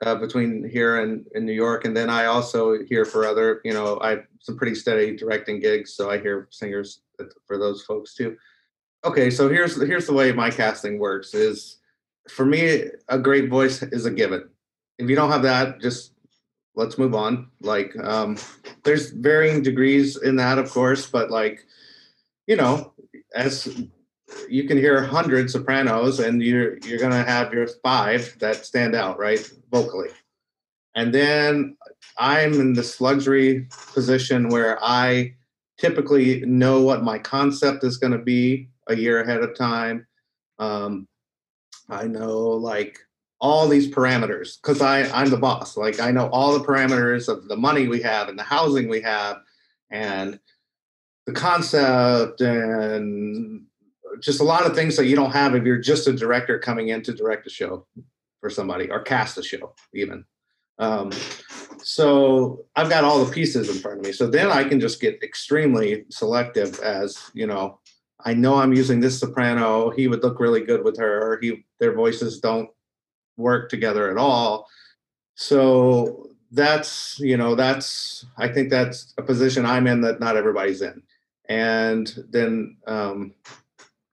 uh, 0.03 0.15
between 0.15 0.69
here 0.69 1.01
and 1.01 1.27
in 1.35 1.45
New 1.45 1.53
York, 1.53 1.85
and 1.85 1.97
then 1.97 2.11
I 2.11 2.27
also 2.27 2.83
hear 2.85 3.05
for 3.05 3.27
other, 3.27 3.61
you 3.65 3.73
know, 3.73 3.99
I 4.01 4.11
have 4.11 4.25
some 4.41 4.57
pretty 4.57 4.75
steady 4.75 5.17
directing 5.17 5.61
gigs, 5.61 5.95
so 5.95 6.11
I 6.11 6.19
hear 6.19 6.49
singers 6.51 7.01
for 7.47 7.59
those 7.59 7.83
folks 7.83 8.15
too. 8.15 8.37
Okay, 9.05 9.31
so 9.31 9.49
here's 9.49 9.81
here's 9.81 10.07
the 10.07 10.15
way 10.15 10.33
my 10.33 10.51
casting 10.51 10.99
works: 10.99 11.35
is 11.35 11.79
for 12.29 12.45
me, 12.45 12.85
a 13.09 13.19
great 13.19 13.49
voice 13.49 13.83
is 13.83 14.07
a 14.07 14.11
given. 14.11 14.49
If 14.99 15.11
you 15.11 15.17
don't 15.17 15.31
have 15.31 15.43
that, 15.43 15.81
just 15.81 16.14
let's 16.77 16.99
move 16.99 17.15
on. 17.15 17.49
Like, 17.61 17.97
um, 18.03 18.37
there's 18.83 19.11
varying 19.11 19.63
degrees 19.63 20.17
in 20.21 20.37
that, 20.37 20.59
of 20.59 20.71
course, 20.71 21.09
but 21.09 21.31
like, 21.31 21.65
you 22.47 22.57
know, 22.57 22.93
as 23.35 23.69
you 24.49 24.65
can 24.67 24.79
hear 24.79 25.01
100 25.01 25.51
sopranos 25.51 26.21
and 26.21 26.43
you're 26.43 26.79
you're 26.79 26.99
to 26.99 27.25
have 27.25 27.53
your 27.53 27.67
five 27.83 28.37
that 28.41 28.65
stand 28.65 28.95
out 28.95 29.19
right 29.19 29.51
vocally 29.71 30.09
and 30.95 31.13
then 31.13 31.77
i'm 32.19 32.55
in 32.55 32.73
this 32.73 33.01
luxury 33.01 33.69
position 33.93 34.49
where 34.49 34.83
i 34.83 35.33
typically 35.79 36.41
know 36.47 36.81
what 36.81 37.05
my 37.05 37.19
concept 37.19 37.85
is 37.85 37.97
going 37.97 38.13
to 38.13 38.19
be 38.19 38.69
a 38.89 38.97
year 38.97 39.21
ahead 39.21 39.43
of 39.43 39.57
time 39.57 40.07
um, 40.59 41.07
i 41.89 42.07
know 42.07 42.39
like 42.39 42.99
all 43.45 43.69
these 43.69 43.87
parameters 43.87 44.57
because 44.59 44.81
i 44.81 45.03
i'm 45.13 45.29
the 45.29 45.37
boss. 45.37 45.77
Like 45.77 46.01
i 46.01 46.11
know 46.11 46.29
all 46.29 46.59
the 46.59 46.65
parameters 46.65 47.29
of 47.29 47.47
the 47.47 47.57
money 47.57 47.87
we 47.89 48.01
have 48.01 48.31
and 48.31 48.39
the 48.39 48.43
housing 48.43 48.89
we 48.89 49.03
have 49.03 49.37
and 49.91 50.41
the 51.27 51.33
concept 51.33 52.41
and 52.41 53.67
just 54.19 54.41
a 54.41 54.45
lot 54.45 54.65
of 54.65 54.75
things 54.75 54.97
that 54.97 55.09
you 55.09 55.15
don't 55.15 55.33
have 55.33 55.55
if 55.55 55.65
you're 55.65 55.77
just 55.77 56.09
a 56.09 56.15
director 56.15 56.59
coming 56.59 56.89
in 56.89 57.03
to 57.03 57.13
direct 57.13 57.47
a 57.47 57.51
show 57.51 57.87
for 58.41 58.49
somebody 58.49 58.91
or 58.91 59.01
cast 59.01 59.37
a 59.37 59.43
show 59.43 59.75
even. 59.93 60.25
Um, 60.79 61.13
so 61.83 62.65
i've 62.77 62.89
got 62.89 63.05
all 63.05 63.23
the 63.23 63.31
pieces 63.31 63.69
in 63.69 63.77
front 63.77 63.99
of 63.99 64.07
me. 64.07 64.13
So 64.13 64.27
then 64.27 64.51
i 64.51 64.65
can 64.65 64.81
just 64.81 65.03
get 65.03 65.23
extremely 65.23 66.07
selective 66.09 66.81
as 66.81 67.31
you 67.35 67.47
know 67.47 67.79
i 68.25 68.33
know 68.33 68.55
i'm 68.55 68.73
using 68.73 69.01
this 69.01 69.21
soprano. 69.21 69.91
He 69.91 70.09
would 70.09 70.23
look 70.23 70.41
really 70.41 70.63
good 70.63 70.83
with 70.83 70.97
her. 70.99 71.39
He 71.43 71.67
their 71.79 71.93
voices 71.93 72.41
don't 72.41 72.71
work 73.37 73.69
together 73.69 74.11
at 74.11 74.17
all 74.17 74.69
so 75.35 76.29
that's 76.53 77.19
you 77.19 77.37
know 77.37 77.55
that's 77.55 78.27
i 78.39 78.47
think 78.47 78.71
that's 78.71 79.13
a 79.19 79.23
position 79.23 79.67
i'm 79.67 79.87
in 79.87 80.01
that 80.01 80.21
not 80.21 80.37
everybody's 80.37 80.83
in 80.83 81.03
and 81.49 82.25
then 82.31 82.77
um, 82.87 83.35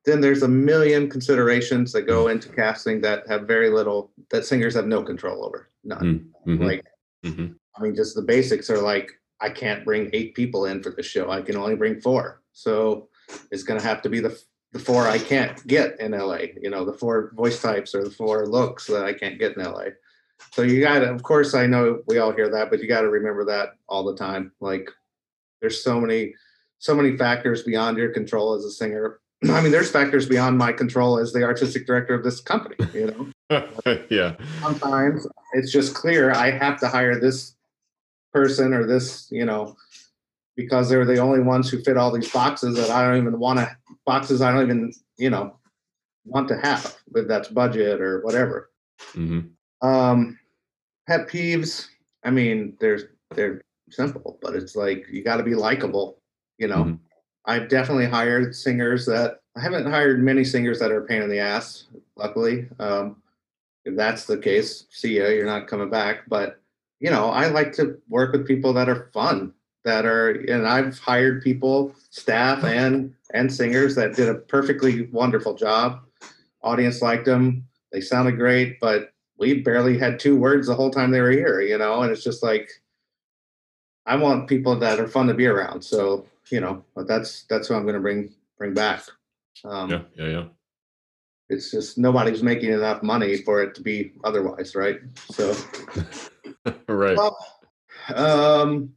then 0.05 0.19
there's 0.19 0.43
a 0.43 0.47
million 0.47 1.09
considerations 1.09 1.93
that 1.93 2.01
go 2.01 2.27
into 2.27 2.49
casting 2.49 2.99
that 3.01 3.25
have 3.29 3.43
very 3.43 3.69
little 3.69 4.11
that 4.31 4.45
singers 4.45 4.73
have 4.73 4.87
no 4.87 5.03
control 5.03 5.45
over 5.45 5.69
none 5.83 6.31
mm-hmm. 6.47 6.63
like 6.63 6.85
mm-hmm. 7.23 7.53
i 7.77 7.81
mean 7.81 7.95
just 7.95 8.15
the 8.15 8.21
basics 8.21 8.69
are 8.69 8.81
like 8.81 9.11
i 9.39 9.49
can't 9.49 9.85
bring 9.85 10.09
eight 10.13 10.33
people 10.33 10.65
in 10.65 10.81
for 10.81 10.89
the 10.89 11.03
show 11.03 11.29
i 11.29 11.41
can 11.41 11.55
only 11.55 11.75
bring 11.75 12.01
four 12.01 12.41
so 12.53 13.07
it's 13.51 13.63
going 13.63 13.79
to 13.79 13.85
have 13.85 14.01
to 14.01 14.09
be 14.09 14.19
the 14.19 14.41
the 14.71 14.79
four 14.79 15.07
i 15.07 15.17
can't 15.17 15.65
get 15.67 15.99
in 15.99 16.11
la 16.11 16.37
you 16.61 16.69
know 16.69 16.85
the 16.85 16.93
four 16.93 17.31
voice 17.35 17.61
types 17.61 17.93
or 17.93 18.03
the 18.03 18.11
four 18.11 18.47
looks 18.47 18.87
that 18.87 19.05
i 19.05 19.13
can't 19.13 19.39
get 19.39 19.55
in 19.57 19.63
la 19.63 19.83
so 20.51 20.63
you 20.63 20.81
got 20.81 20.99
to, 20.99 21.11
of 21.11 21.23
course, 21.23 21.53
I 21.53 21.65
know 21.65 22.01
we 22.07 22.17
all 22.17 22.31
hear 22.31 22.49
that, 22.49 22.69
but 22.69 22.81
you 22.81 22.87
got 22.87 23.01
to 23.01 23.09
remember 23.09 23.45
that 23.45 23.75
all 23.87 24.03
the 24.03 24.15
time. 24.15 24.51
Like, 24.59 24.89
there's 25.61 25.83
so 25.83 26.01
many, 26.01 26.33
so 26.79 26.95
many 26.95 27.15
factors 27.15 27.63
beyond 27.63 27.97
your 27.97 28.09
control 28.09 28.53
as 28.55 28.65
a 28.65 28.71
singer. 28.71 29.19
I 29.49 29.61
mean, 29.61 29.71
there's 29.71 29.91
factors 29.91 30.27
beyond 30.27 30.57
my 30.57 30.73
control 30.73 31.19
as 31.19 31.31
the 31.31 31.43
artistic 31.43 31.85
director 31.85 32.13
of 32.13 32.23
this 32.23 32.41
company. 32.41 32.75
You 32.93 33.31
know, 33.49 33.67
yeah. 34.09 34.35
Sometimes 34.61 35.27
it's 35.53 35.71
just 35.71 35.93
clear 35.93 36.31
I 36.31 36.51
have 36.51 36.79
to 36.81 36.87
hire 36.87 37.19
this 37.19 37.55
person 38.33 38.73
or 38.73 38.85
this, 38.85 39.27
you 39.31 39.45
know, 39.45 39.75
because 40.55 40.89
they're 40.89 41.05
the 41.05 41.17
only 41.17 41.39
ones 41.39 41.69
who 41.69 41.81
fit 41.81 41.97
all 41.97 42.11
these 42.11 42.31
boxes 42.31 42.75
that 42.77 42.89
I 42.89 43.07
don't 43.07 43.17
even 43.17 43.39
want 43.39 43.59
to 43.59 43.77
boxes 44.05 44.41
I 44.41 44.51
don't 44.51 44.63
even, 44.63 44.93
you 45.17 45.29
know, 45.29 45.55
want 46.25 46.47
to 46.49 46.57
have, 46.57 46.97
but 47.11 47.27
that's 47.27 47.47
budget 47.47 48.01
or 48.01 48.21
whatever. 48.21 48.69
Mm-hmm. 49.13 49.87
Um, 49.87 50.39
pet 51.07 51.27
peeves. 51.27 51.87
I 52.23 52.29
mean, 52.29 52.77
there's 52.79 53.03
they're 53.35 53.61
simple, 53.89 54.37
but 54.41 54.55
it's 54.55 54.75
like 54.75 55.05
you 55.11 55.23
got 55.23 55.37
to 55.37 55.43
be 55.43 55.55
likable. 55.55 56.19
You 56.57 56.67
know, 56.67 56.83
mm-hmm. 56.83 56.95
I've 57.45 57.69
definitely 57.69 58.05
hired 58.05 58.55
singers 58.55 59.05
that 59.07 59.39
I 59.55 59.61
haven't 59.61 59.89
hired 59.89 60.21
many 60.21 60.43
singers 60.43 60.79
that 60.79 60.91
are 60.91 61.03
a 61.03 61.07
pain 61.07 61.21
in 61.21 61.29
the 61.29 61.39
ass. 61.39 61.87
Luckily, 62.15 62.67
um, 62.79 63.21
if 63.85 63.95
that's 63.95 64.25
the 64.25 64.37
case, 64.37 64.85
see 64.89 65.17
ya. 65.17 65.27
You're 65.27 65.45
not 65.45 65.67
coming 65.67 65.89
back. 65.89 66.27
But 66.27 66.61
you 66.99 67.09
know, 67.09 67.29
I 67.29 67.47
like 67.47 67.73
to 67.73 67.99
work 68.09 68.33
with 68.33 68.47
people 68.47 68.73
that 68.73 68.89
are 68.89 69.09
fun. 69.13 69.53
That 69.83 70.05
are, 70.05 70.29
and 70.29 70.67
I've 70.67 70.99
hired 70.99 71.41
people, 71.41 71.95
staff 72.11 72.63
and 72.63 73.15
and 73.33 73.51
singers 73.51 73.95
that 73.95 74.15
did 74.15 74.29
a 74.29 74.35
perfectly 74.35 75.07
wonderful 75.07 75.55
job. 75.55 76.01
Audience 76.61 77.01
liked 77.01 77.25
them. 77.25 77.65
They 77.91 78.01
sounded 78.01 78.37
great, 78.37 78.79
but 78.79 79.11
we 79.37 79.61
barely 79.61 79.97
had 79.97 80.19
two 80.19 80.37
words 80.37 80.67
the 80.67 80.75
whole 80.75 80.91
time 80.91 81.09
they 81.09 81.19
were 81.19 81.31
here, 81.31 81.61
you 81.61 81.77
know, 81.77 82.03
and 82.03 82.11
it's 82.11 82.23
just 82.23 82.43
like 82.43 82.69
I 84.05 84.15
want 84.15 84.47
people 84.47 84.77
that 84.79 84.99
are 84.99 85.07
fun 85.07 85.27
to 85.27 85.33
be 85.33 85.47
around. 85.47 85.81
So, 85.81 86.27
you 86.51 86.59
know, 86.59 86.83
but 86.95 87.07
that's 87.07 87.43
that's 87.43 87.67
who 87.67 87.75
I'm 87.75 87.85
gonna 87.85 87.99
bring 87.99 88.33
bring 88.57 88.73
back. 88.73 89.03
Um, 89.65 89.89
yeah, 89.89 90.01
yeah, 90.15 90.27
yeah. 90.27 90.43
It's 91.49 91.71
just 91.71 91.97
nobody's 91.97 92.43
making 92.43 92.71
enough 92.71 93.03
money 93.03 93.37
for 93.37 93.61
it 93.61 93.75
to 93.75 93.81
be 93.81 94.13
otherwise, 94.23 94.75
right? 94.75 94.99
So 95.31 95.55
right. 96.87 97.17
Well, 97.17 97.37
um 98.15 98.93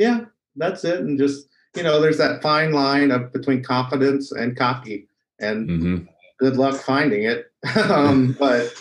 yeah, 0.00 0.24
that's 0.56 0.84
it. 0.84 1.00
And 1.00 1.18
just 1.18 1.46
you 1.76 1.84
know, 1.84 2.00
there's 2.00 2.18
that 2.18 2.42
fine 2.42 2.72
line 2.72 3.12
of 3.12 3.32
between 3.32 3.62
confidence 3.62 4.32
and 4.32 4.56
cocky. 4.56 5.06
And 5.38 5.68
mm-hmm 5.68 6.04
good 6.40 6.56
luck 6.56 6.80
finding 6.80 7.24
it. 7.24 7.52
um, 7.90 8.34
but 8.38 8.74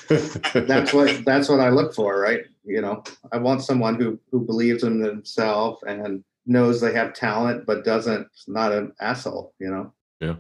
that's 0.54 0.94
what 0.94 1.24
that's 1.26 1.50
what 1.50 1.60
I 1.60 1.70
look 1.70 1.94
for, 1.94 2.20
right? 2.20 2.46
You 2.64 2.82
know, 2.82 3.04
I 3.32 3.38
want 3.38 3.62
someone 3.62 3.96
who 3.96 4.18
who 4.32 4.40
believes 4.46 4.84
in 4.84 5.02
themselves 5.02 5.84
and 5.86 6.24
knows 6.46 6.82
they 6.82 6.94
have 6.94 7.14
talent, 7.14 7.66
but 7.68 7.84
doesn't 7.84 8.28
not 8.48 8.72
an 8.72 8.94
asshole. 9.02 9.54
You 9.60 9.70
know. 9.70 9.94
Yeah. 10.22 10.36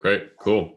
Great. 0.00 0.38
Cool. 0.38 0.74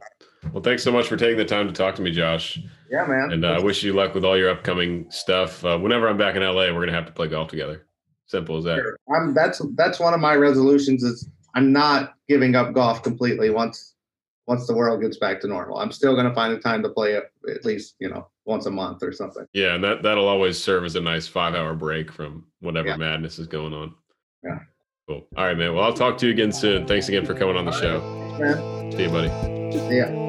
Well, 0.51 0.61
thanks 0.61 0.83
so 0.83 0.91
much 0.91 1.07
for 1.07 1.15
taking 1.15 1.37
the 1.37 1.45
time 1.45 1.67
to 1.67 1.73
talk 1.73 1.95
to 1.95 2.01
me, 2.01 2.11
Josh. 2.11 2.59
Yeah, 2.91 3.05
man. 3.05 3.31
And 3.31 3.45
uh, 3.45 3.53
I 3.53 3.59
wish 3.59 3.81
you 3.81 3.93
luck 3.93 4.13
with 4.13 4.25
all 4.25 4.37
your 4.37 4.49
upcoming 4.49 5.09
stuff. 5.09 5.63
Uh, 5.63 5.79
whenever 5.79 6.09
I'm 6.09 6.17
back 6.17 6.35
in 6.35 6.43
LA, 6.43 6.73
we're 6.73 6.81
gonna 6.81 6.91
have 6.91 7.05
to 7.05 7.13
play 7.13 7.29
golf 7.29 7.47
together. 7.47 7.85
Simple 8.33 8.57
as 8.57 8.63
that. 8.63 8.77
Sure. 8.77 8.97
I'm, 9.15 9.35
that's 9.35 9.61
that's 9.75 9.99
one 9.99 10.15
of 10.15 10.19
my 10.19 10.33
resolutions. 10.33 11.03
Is 11.03 11.29
I'm 11.53 11.71
not 11.71 12.15
giving 12.27 12.55
up 12.55 12.73
golf 12.73 13.03
completely 13.03 13.51
once 13.51 13.93
once 14.47 14.65
the 14.65 14.73
world 14.73 15.03
gets 15.03 15.17
back 15.17 15.39
to 15.41 15.47
normal. 15.47 15.77
I'm 15.77 15.91
still 15.91 16.15
going 16.15 16.27
to 16.27 16.33
find 16.33 16.51
a 16.51 16.57
time 16.57 16.81
to 16.81 16.89
play 16.89 17.13
it 17.13 17.31
at 17.47 17.63
least, 17.63 17.93
you 17.99 18.09
know, 18.09 18.27
once 18.45 18.65
a 18.65 18.71
month 18.71 19.03
or 19.03 19.11
something. 19.11 19.45
Yeah, 19.53 19.75
and 19.75 19.83
that 19.83 20.01
that'll 20.01 20.27
always 20.27 20.57
serve 20.57 20.83
as 20.83 20.95
a 20.95 21.01
nice 21.01 21.27
five 21.27 21.53
hour 21.53 21.75
break 21.75 22.11
from 22.11 22.47
whatever 22.59 22.87
yeah. 22.87 22.95
madness 22.95 23.37
is 23.37 23.45
going 23.45 23.71
on. 23.71 23.93
Yeah. 24.43 24.57
Cool. 25.07 25.27
All 25.37 25.45
right, 25.45 25.55
man. 25.55 25.75
Well, 25.75 25.83
I'll 25.83 25.93
talk 25.93 26.17
to 26.17 26.25
you 26.25 26.33
again 26.33 26.51
soon. 26.51 26.87
Thanks 26.87 27.07
again 27.07 27.23
for 27.23 27.35
coming 27.35 27.55
on 27.55 27.65
the 27.65 27.71
show. 27.79 28.01
man. 28.39 28.91
See 28.93 29.03
you, 29.03 29.09
buddy. 29.09 29.27
Yeah. 29.93 30.22